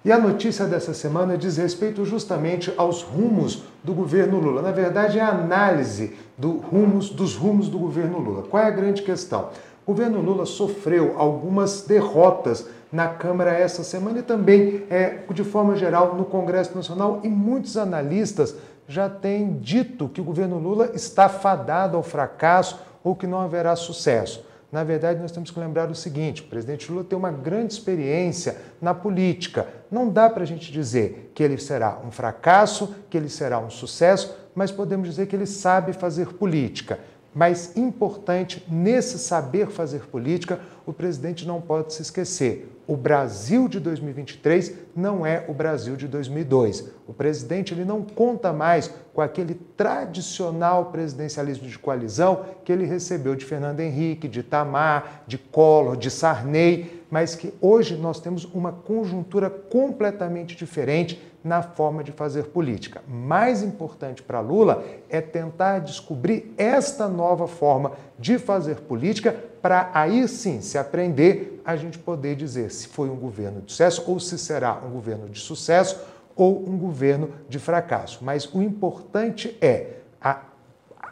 E 0.07 0.13
a 0.13 0.19
notícia 0.21 0.67
dessa 0.67 0.95
semana 0.95 1.37
diz 1.37 1.57
respeito 1.57 2.05
justamente 2.05 2.73
aos 2.77 3.03
rumos 3.03 3.65
do 3.83 3.93
governo 3.93 4.39
Lula. 4.39 4.63
Na 4.63 4.71
verdade, 4.71 5.19
é 5.19 5.21
a 5.21 5.31
análise 5.31 6.15
do 6.39 6.59
rumos, 6.59 7.11
dos 7.11 7.35
rumos 7.35 7.69
do 7.69 7.77
governo 7.77 8.21
Lula. 8.21 8.45
Qual 8.45 8.63
é 8.63 8.69
a 8.69 8.71
grande 8.71 9.03
questão? 9.03 9.49
O 9.85 9.93
governo 9.93 10.21
Lula 10.21 10.47
sofreu 10.47 11.15
algumas 11.19 11.83
derrotas 11.83 12.69
na 12.93 13.09
Câmara 13.09 13.51
essa 13.51 13.83
semana 13.83 14.21
e 14.21 14.23
também, 14.23 14.85
é, 14.91 15.25
de 15.29 15.43
forma 15.43 15.75
geral, 15.75 16.15
no 16.15 16.25
Congresso 16.25 16.77
Nacional, 16.77 17.19
e 17.25 17.29
muitos 17.29 17.77
analistas 17.77 18.55
já 18.87 19.11
têm 19.11 19.59
dito 19.59 20.09
que 20.09 20.21
o 20.21 20.25
governo 20.25 20.57
Lula 20.57 20.93
está 20.95 21.29
fadado 21.29 21.97
ao 21.97 22.05
fracasso 22.05 22.79
ou 23.03 23.17
que 23.17 23.27
não 23.27 23.41
haverá 23.41 23.75
sucesso. 23.75 24.47
Na 24.77 24.85
verdade, 24.85 25.23
nós 25.23 25.33
temos 25.33 25.51
que 25.51 25.59
lembrar 25.59 25.91
o 25.91 25.95
seguinte: 25.95 26.43
o 26.43 26.45
presidente 26.45 26.93
Lula 26.93 27.03
tem 27.03 27.17
uma 27.17 27.31
grande 27.33 27.73
experiência 27.73 28.59
na 28.79 28.93
política. 28.93 29.67
Não 29.91 30.07
dá 30.07 30.29
para 30.29 30.43
a 30.43 30.47
gente 30.47 30.71
dizer 30.71 31.33
que 31.35 31.43
ele 31.43 31.57
será 31.57 31.99
um 32.07 32.11
fracasso, 32.11 32.95
que 33.09 33.17
ele 33.17 33.31
será 33.31 33.59
um 33.59 33.71
sucesso, 33.71 34.37
mas 34.55 34.71
podemos 34.71 35.09
dizer 35.09 35.29
que 35.29 35.35
ele 35.35 35.47
sabe 35.47 35.95
fazer 35.95 36.35
política. 36.35 36.99
Mas 37.37 37.77
importante, 37.77 38.65
nesse 38.67 39.19
saber 39.19 39.67
fazer 39.67 40.07
política, 40.07 40.59
o 40.87 40.93
presidente 40.93 41.47
não 41.47 41.61
pode 41.61 41.93
se 41.93 42.01
esquecer. 42.01 42.73
O 42.87 42.97
Brasil 42.97 43.69
de 43.69 43.79
2023 43.79 44.73
não 44.97 45.27
é 45.27 45.45
o 45.47 45.53
Brasil 45.53 45.97
de 45.97 46.09
2002. 46.09 46.89
O 47.07 47.13
presidente 47.13 47.75
ele 47.75 47.85
não 47.85 48.01
conta 48.01 48.55
mais 48.55 48.91
com 49.13 49.21
aquele 49.21 49.53
tradicional 49.77 50.87
presidencialismo 50.87 51.69
de 51.69 51.79
coalizão 51.79 52.47
que 52.65 52.73
ele 52.73 52.87
recebeu 52.87 53.35
de 53.35 53.45
Fernando 53.45 53.81
Henrique, 53.81 54.29
de 54.29 54.41
Itamar, 54.41 55.25
de 55.27 55.37
Collor, 55.37 55.95
de 55.95 56.11
Sarney, 56.11 57.05
mas 57.11 57.35
que 57.35 57.53
hoje 57.61 57.97
nós 57.97 58.19
temos 58.19 58.47
uma 58.47 58.73
conjuntura 58.73 59.51
completamente 59.51 60.57
diferente 60.57 61.21
na 61.47 61.63
forma 61.63 62.03
de 62.03 62.11
fazer 62.11 62.47
política. 62.47 63.03
Mais 63.07 63.63
importante 63.63 64.21
para 64.21 64.41
Lula 64.41 64.85
é 65.09 65.21
tentar 65.21 65.79
descobrir 65.79 66.53
esta 66.59 67.07
nova 67.07 67.47
forma 67.47 67.93
de 68.19 68.37
fazer 68.37 68.81
política 68.81 69.33
para 69.63 69.89
aí 69.95 70.27
sim 70.27 70.61
se 70.61 70.77
aprender 70.77 71.63
a 71.65 71.77
gente 71.77 72.01
poder 72.01 72.35
dizer 72.35 72.73
se 72.73 72.89
foi 72.89 73.09
um 73.09 73.15
governo 73.15 73.63
de 73.63 73.71
sucesso 73.71 74.03
ou 74.09 74.19
se 74.19 74.37
será 74.37 74.75
um 74.85 74.91
governo 74.91 75.29
de 75.29 75.39
sucesso 75.39 76.05
ou 76.35 76.69
um 76.69 76.77
governo 76.77 77.31
de 77.49 77.61
fracasso. 77.61 78.19
Mas 78.23 78.53
o 78.53 78.61
importante 78.61 79.57
é 79.61 79.99
a, 80.21 80.41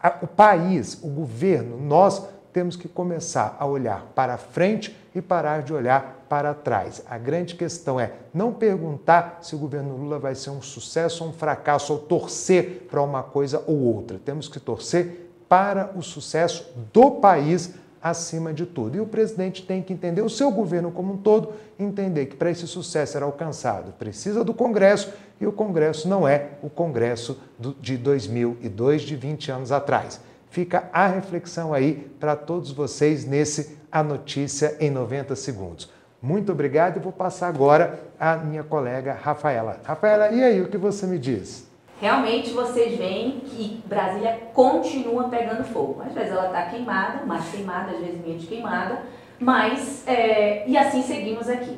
a, 0.02 0.18
o 0.20 0.26
país, 0.26 0.98
o 1.00 1.08
governo, 1.08 1.78
nós 1.80 2.26
temos 2.52 2.74
que 2.74 2.88
começar 2.88 3.56
a 3.56 3.66
olhar 3.66 4.06
para 4.16 4.36
frente 4.36 4.96
e 5.14 5.22
parar 5.22 5.62
de 5.62 5.72
olhar 5.72 6.26
para 6.28 6.52
trás. 6.52 7.02
A 7.08 7.16
grande 7.16 7.54
questão 7.54 8.00
é 8.00 8.12
não 8.32 8.52
perguntar 8.52 9.38
se 9.42 9.54
o 9.54 9.58
governo 9.58 9.96
Lula 9.96 10.18
vai 10.18 10.34
ser 10.34 10.50
um 10.50 10.60
sucesso 10.60 11.22
ou 11.22 11.30
um 11.30 11.32
fracasso, 11.32 11.92
ou 11.92 11.98
torcer 11.98 12.86
para 12.90 13.02
uma 13.02 13.22
coisa 13.22 13.62
ou 13.66 13.78
outra. 13.78 14.18
Temos 14.18 14.48
que 14.48 14.58
torcer 14.58 15.30
para 15.48 15.92
o 15.94 16.02
sucesso 16.02 16.66
do 16.92 17.12
país 17.12 17.74
acima 18.02 18.52
de 18.52 18.66
tudo. 18.66 18.96
E 18.96 19.00
o 19.00 19.06
presidente 19.06 19.64
tem 19.64 19.80
que 19.80 19.92
entender, 19.92 20.20
o 20.20 20.28
seu 20.28 20.50
governo 20.50 20.90
como 20.90 21.14
um 21.14 21.16
todo, 21.16 21.54
entender 21.78 22.26
que 22.26 22.36
para 22.36 22.50
esse 22.50 22.66
sucesso 22.66 23.12
ser 23.12 23.22
alcançado 23.22 23.92
precisa 23.92 24.44
do 24.44 24.52
Congresso 24.52 25.10
e 25.40 25.46
o 25.46 25.52
Congresso 25.52 26.06
não 26.06 26.28
é 26.28 26.50
o 26.62 26.68
Congresso 26.68 27.40
de 27.80 27.96
2002, 27.96 29.02
de 29.02 29.16
20 29.16 29.52
anos 29.52 29.72
atrás. 29.72 30.20
Fica 30.54 30.88
a 30.92 31.08
reflexão 31.08 31.74
aí 31.74 32.08
para 32.20 32.36
todos 32.36 32.70
vocês 32.70 33.26
nesse 33.26 33.76
A 33.90 34.04
Notícia 34.04 34.76
em 34.78 34.88
90 34.88 35.34
Segundos. 35.34 35.90
Muito 36.22 36.52
obrigado 36.52 36.96
e 36.96 37.00
vou 37.00 37.10
passar 37.10 37.48
agora 37.48 37.98
à 38.20 38.36
minha 38.36 38.62
colega 38.62 39.18
Rafaela. 39.20 39.80
Rafaela, 39.84 40.30
e 40.30 40.44
aí, 40.44 40.60
o 40.60 40.68
que 40.68 40.78
você 40.78 41.08
me 41.08 41.18
diz? 41.18 41.68
Realmente 42.00 42.50
vocês 42.52 42.96
veem 42.96 43.40
que 43.40 43.82
Brasília 43.84 44.42
continua 44.54 45.28
pegando 45.28 45.64
fogo. 45.64 46.00
Às 46.06 46.12
vezes 46.12 46.30
ela 46.30 46.46
está 46.46 46.62
queimada, 46.66 47.26
mais 47.26 47.48
queimada, 47.48 47.90
às 47.90 47.98
vezes 47.98 48.24
menos 48.24 48.44
queimada, 48.44 49.02
mas 49.40 50.06
é, 50.06 50.68
e 50.68 50.78
assim 50.78 51.02
seguimos 51.02 51.48
aqui. 51.48 51.76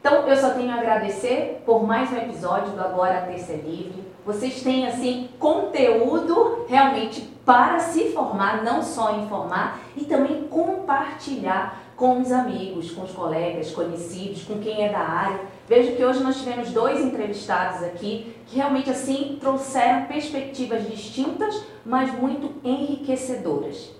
Então 0.00 0.28
eu 0.28 0.36
só 0.36 0.50
tenho 0.50 0.70
a 0.70 0.74
agradecer 0.74 1.62
por 1.64 1.82
mais 1.82 2.12
um 2.12 2.16
episódio 2.18 2.72
do 2.72 2.80
Agora 2.82 3.22
Ter 3.22 3.38
Ser 3.38 3.62
Livre. 3.64 4.04
Vocês 4.26 4.60
têm 4.60 4.86
assim 4.86 5.30
conteúdo 5.38 6.66
realmente 6.68 7.37
para 7.48 7.78
se 7.78 8.10
formar, 8.10 8.62
não 8.62 8.82
só 8.82 9.16
informar 9.16 9.80
e 9.96 10.04
também 10.04 10.46
compartilhar 10.48 11.80
com 11.96 12.20
os 12.20 12.30
amigos, 12.30 12.90
com 12.90 13.04
os 13.04 13.10
colegas, 13.10 13.70
conhecidos, 13.70 14.42
com 14.42 14.58
quem 14.58 14.84
é 14.84 14.92
da 14.92 14.98
área. 14.98 15.40
Vejo 15.66 15.96
que 15.96 16.04
hoje 16.04 16.22
nós 16.22 16.36
tivemos 16.36 16.70
dois 16.72 17.00
entrevistados 17.00 17.82
aqui 17.84 18.36
que 18.46 18.56
realmente 18.56 18.90
assim 18.90 19.38
trouxeram 19.40 20.04
perspectivas 20.04 20.86
distintas, 20.90 21.64
mas 21.86 22.12
muito 22.12 22.52
enriquecedoras. 22.62 23.92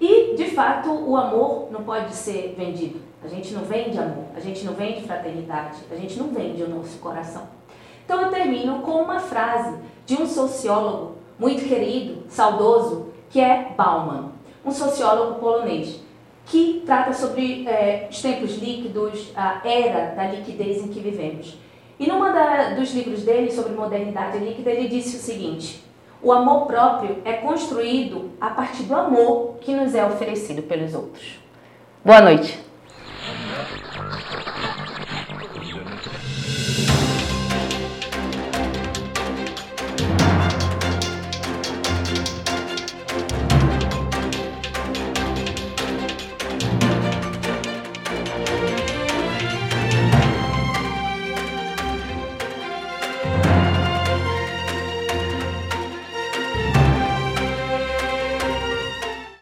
E, 0.00 0.34
de 0.34 0.46
fato, 0.46 0.90
o 0.90 1.16
amor 1.16 1.70
não 1.70 1.84
pode 1.84 2.12
ser 2.12 2.56
vendido. 2.58 3.00
A 3.22 3.28
gente 3.28 3.54
não 3.54 3.62
vende 3.62 3.96
amor, 3.96 4.24
a 4.34 4.40
gente 4.40 4.64
não 4.64 4.72
vende 4.72 5.04
fraternidade, 5.04 5.78
a 5.88 5.94
gente 5.94 6.18
não 6.18 6.30
vende 6.30 6.64
o 6.64 6.68
nosso 6.68 6.98
coração. 6.98 7.46
Então 8.04 8.22
eu 8.22 8.30
termino 8.30 8.80
com 8.80 9.02
uma 9.02 9.20
frase 9.20 9.78
de 10.04 10.20
um 10.20 10.26
sociólogo 10.26 11.17
muito 11.38 11.66
querido, 11.68 12.24
saudoso, 12.28 13.08
que 13.30 13.40
é 13.40 13.72
Bauman, 13.76 14.32
um 14.64 14.70
sociólogo 14.70 15.38
polonês, 15.38 16.00
que 16.46 16.82
trata 16.84 17.12
sobre 17.12 17.66
é, 17.68 18.08
os 18.10 18.20
tempos 18.22 18.56
líquidos, 18.58 19.32
a 19.36 19.60
era 19.64 20.14
da 20.14 20.24
liquidez 20.28 20.82
em 20.82 20.88
que 20.88 21.00
vivemos. 21.00 21.58
E 21.98 22.06
numa 22.06 22.70
dos 22.74 22.94
livros 22.94 23.22
dele 23.22 23.50
sobre 23.50 23.72
modernidade 23.72 24.38
líquida, 24.38 24.70
ele 24.70 24.88
disse 24.88 25.16
o 25.16 25.20
seguinte: 25.20 25.84
o 26.22 26.32
amor 26.32 26.66
próprio 26.66 27.18
é 27.24 27.34
construído 27.34 28.30
a 28.40 28.50
partir 28.50 28.84
do 28.84 28.94
amor 28.94 29.56
que 29.60 29.74
nos 29.74 29.94
é 29.94 30.04
oferecido 30.04 30.62
pelos 30.62 30.94
outros. 30.94 31.38
Boa 32.04 32.20
noite. 32.20 32.67